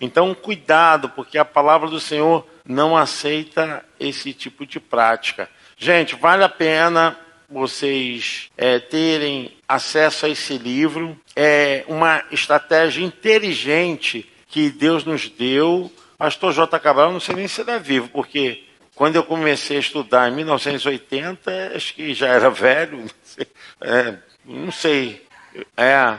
Então, 0.00 0.34
cuidado, 0.34 1.08
porque 1.10 1.38
a 1.38 1.44
palavra 1.44 1.88
do 1.88 2.00
Senhor 2.00 2.44
não 2.66 2.96
aceita 2.96 3.84
esse 3.98 4.32
tipo 4.32 4.66
de 4.66 4.80
prática. 4.80 5.48
Gente, 5.76 6.16
vale 6.16 6.42
a 6.42 6.48
pena 6.48 7.16
vocês 7.48 8.50
é, 8.56 8.80
terem 8.80 9.52
acesso 9.68 10.26
a 10.26 10.28
esse 10.28 10.58
livro. 10.58 11.16
É 11.36 11.84
uma 11.86 12.24
estratégia 12.32 13.04
inteligente 13.04 14.28
que 14.48 14.70
Deus 14.70 15.04
nos 15.04 15.28
deu 15.28 15.90
Pastor 16.16 16.52
J. 16.52 16.78
Cabral, 16.78 17.12
não 17.12 17.20
sei 17.20 17.34
nem 17.34 17.48
se 17.48 17.60
ele 17.60 17.72
é 17.72 17.78
vivo, 17.78 18.08
porque 18.08 18.63
quando 18.94 19.16
eu 19.16 19.24
comecei 19.24 19.76
a 19.76 19.80
estudar 19.80 20.30
em 20.30 20.34
1980, 20.36 21.72
acho 21.74 21.94
que 21.94 22.14
já 22.14 22.28
era 22.28 22.50
velho, 22.50 22.98
não 22.98 23.10
sei. 23.24 23.46
É, 23.80 24.14
não 24.44 24.72
sei. 24.72 25.26
É, 25.76 26.18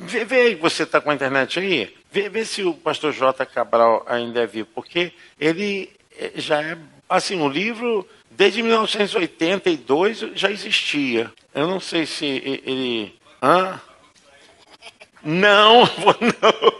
vê, 0.00 0.24
vê 0.24 0.40
aí, 0.40 0.54
você 0.54 0.82
está 0.82 1.00
com 1.00 1.10
a 1.10 1.14
internet 1.14 1.58
aí, 1.58 1.94
vê, 2.10 2.28
vê 2.28 2.44
se 2.44 2.62
o 2.62 2.74
pastor 2.74 3.12
J. 3.12 3.46
Cabral 3.46 4.04
ainda 4.08 4.40
é 4.40 4.46
vivo, 4.46 4.68
porque 4.74 5.12
ele 5.38 5.90
é, 6.18 6.32
já 6.36 6.62
é, 6.62 6.76
assim, 7.08 7.40
o 7.40 7.48
livro 7.48 8.08
desde 8.30 8.62
1982 8.62 10.18
já 10.34 10.50
existia. 10.50 11.30
Eu 11.54 11.66
não 11.66 11.80
sei 11.80 12.06
se 12.06 12.26
ele 12.26 13.20
Hã? 13.42 13.80
Não, 15.22 15.84
vou 15.96 16.16
não. 16.20 16.72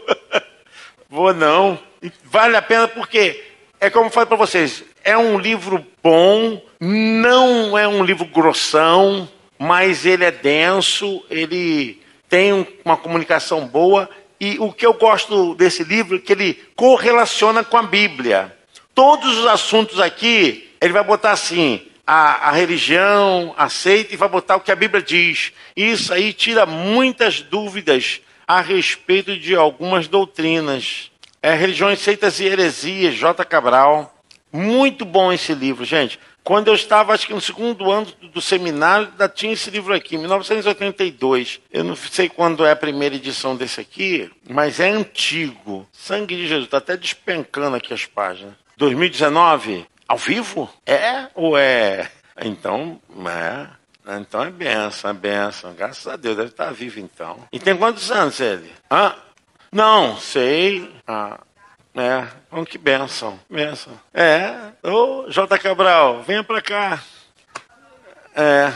Vou 1.09 1.33
não. 1.33 1.79
Vale 2.23 2.55
a 2.55 2.61
pena 2.61 2.87
porque 2.87 3.43
é 3.79 3.89
como 3.89 4.05
eu 4.05 4.11
falei 4.11 4.27
para 4.27 4.37
vocês, 4.37 4.83
é 5.03 5.17
um 5.17 5.37
livro 5.37 5.85
bom, 6.03 6.61
não 6.79 7.77
é 7.77 7.87
um 7.87 8.03
livro 8.03 8.25
grossão, 8.25 9.27
mas 9.57 10.05
ele 10.05 10.23
é 10.23 10.31
denso, 10.31 11.23
ele 11.29 12.01
tem 12.27 12.67
uma 12.83 12.97
comunicação 12.97 13.67
boa 13.67 14.09
e 14.39 14.57
o 14.59 14.71
que 14.71 14.83
eu 14.83 14.93
gosto 14.95 15.53
desse 15.53 15.83
livro 15.83 16.17
é 16.17 16.19
que 16.19 16.33
ele 16.33 16.59
correlaciona 16.75 17.63
com 17.63 17.77
a 17.77 17.83
Bíblia. 17.83 18.57
Todos 18.95 19.37
os 19.37 19.45
assuntos 19.45 19.99
aqui, 19.99 20.67
ele 20.81 20.91
vai 20.91 21.03
botar 21.03 21.33
assim: 21.33 21.79
a, 22.07 22.49
a, 22.49 22.51
religião 22.51 23.53
aceita 23.55 24.15
e 24.15 24.17
vai 24.17 24.27
botar 24.27 24.55
o 24.55 24.59
que 24.59 24.71
a 24.71 24.75
Bíblia 24.75 25.03
diz. 25.03 25.53
Isso 25.77 26.11
aí 26.11 26.33
tira 26.33 26.65
muitas 26.65 27.39
dúvidas 27.39 28.19
a 28.47 28.61
respeito 28.61 29.37
de 29.37 29.55
algumas 29.55 30.07
doutrinas. 30.07 31.11
É 31.39 31.53
Religiões, 31.53 31.99
Seitas 31.99 32.39
e 32.39 32.45
Heresias, 32.45 33.13
J. 33.13 33.45
Cabral. 33.45 34.10
Muito 34.51 35.05
bom 35.05 35.31
esse 35.31 35.53
livro, 35.53 35.85
gente. 35.85 36.19
Quando 36.43 36.69
eu 36.69 36.73
estava, 36.73 37.13
acho 37.13 37.27
que 37.27 37.33
no 37.33 37.41
segundo 37.41 37.91
ano 37.91 38.07
do 38.33 38.41
seminário, 38.41 39.07
ainda 39.11 39.29
tinha 39.29 39.53
esse 39.53 39.69
livro 39.69 39.93
aqui, 39.93 40.17
1982. 40.17 41.61
Eu 41.71 41.83
não 41.83 41.95
sei 41.95 42.27
quando 42.27 42.65
é 42.65 42.71
a 42.71 42.75
primeira 42.75 43.15
edição 43.15 43.55
desse 43.55 43.79
aqui, 43.79 44.29
mas 44.49 44.79
é 44.79 44.89
antigo. 44.89 45.87
Sangue 45.91 46.35
de 46.35 46.47
Jesus, 46.47 46.65
está 46.65 46.77
até 46.77 46.97
despencando 46.97 47.75
aqui 47.75 47.93
as 47.93 48.05
páginas. 48.05 48.53
2019, 48.75 49.85
ao 50.07 50.17
vivo? 50.17 50.69
É 50.85 51.27
ou 51.35 51.57
é? 51.57 52.09
Então, 52.41 52.99
é. 53.27 53.67
Então 54.19 54.43
é 54.43 54.49
benção, 54.49 55.11
é 55.11 55.13
benção. 55.13 55.73
Graças 55.73 56.07
a 56.07 56.15
Deus, 56.15 56.35
deve 56.35 56.49
estar 56.49 56.71
vivo 56.71 56.99
então. 56.99 57.37
E 57.51 57.59
tem 57.59 57.77
quantos 57.77 58.11
anos 58.11 58.39
ele? 58.39 58.71
Ah, 58.89 59.15
não, 59.71 60.17
sei. 60.17 60.91
Ah, 61.07 61.39
é, 61.95 62.27
bom, 62.49 62.63
que 62.63 62.77
benção, 62.77 63.37
benção. 63.49 63.93
É, 64.13 64.71
ô 64.81 65.29
J. 65.29 65.57
Cabral, 65.59 66.21
venha 66.21 66.43
para 66.43 66.61
cá. 66.61 67.03
É, 68.33 68.71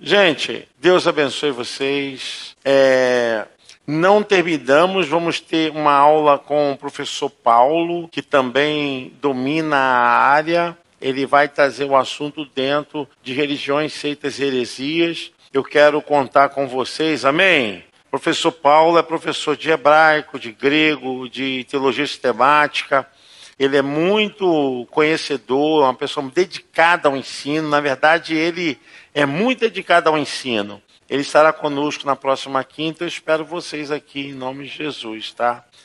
gente, 0.00 0.68
Deus 0.78 1.08
abençoe 1.08 1.50
vocês. 1.50 2.56
É, 2.64 3.44
não 3.84 4.22
terminamos, 4.22 5.08
vamos 5.08 5.40
ter 5.40 5.72
uma 5.72 5.92
aula 5.92 6.38
com 6.38 6.70
o 6.70 6.76
professor 6.76 7.28
Paulo, 7.28 8.06
que 8.06 8.22
também 8.22 9.12
domina 9.20 9.76
a 9.76 10.30
área. 10.30 10.78
Ele 11.00 11.26
vai 11.26 11.48
trazer 11.48 11.86
o 11.86 11.96
assunto 11.96 12.44
dentro 12.44 13.08
de 13.20 13.32
religiões, 13.32 13.92
seitas 13.92 14.38
e 14.38 14.44
heresias. 14.44 15.32
Eu 15.52 15.64
quero 15.64 16.00
contar 16.00 16.50
com 16.50 16.68
vocês, 16.68 17.24
amém? 17.24 17.82
Professor 18.10 18.50
Paulo 18.50 18.98
é 18.98 19.02
professor 19.04 19.56
de 19.56 19.70
hebraico, 19.70 20.36
de 20.36 20.50
grego, 20.50 21.28
de 21.28 21.64
teologia 21.64 22.04
sistemática. 22.04 23.08
Ele 23.56 23.76
é 23.76 23.82
muito 23.82 24.84
conhecedor, 24.90 25.84
uma 25.84 25.94
pessoa 25.94 26.28
dedicada 26.28 27.08
ao 27.08 27.16
ensino. 27.16 27.68
Na 27.68 27.80
verdade, 27.80 28.34
ele 28.34 28.80
é 29.14 29.24
muito 29.24 29.60
dedicado 29.60 30.08
ao 30.08 30.18
ensino. 30.18 30.82
Ele 31.08 31.22
estará 31.22 31.52
conosco 31.52 32.04
na 32.04 32.16
próxima 32.16 32.64
quinta. 32.64 33.04
Eu 33.04 33.08
espero 33.08 33.44
vocês 33.44 33.92
aqui 33.92 34.28
em 34.28 34.34
nome 34.34 34.64
de 34.64 34.76
Jesus, 34.76 35.32
tá? 35.32 35.64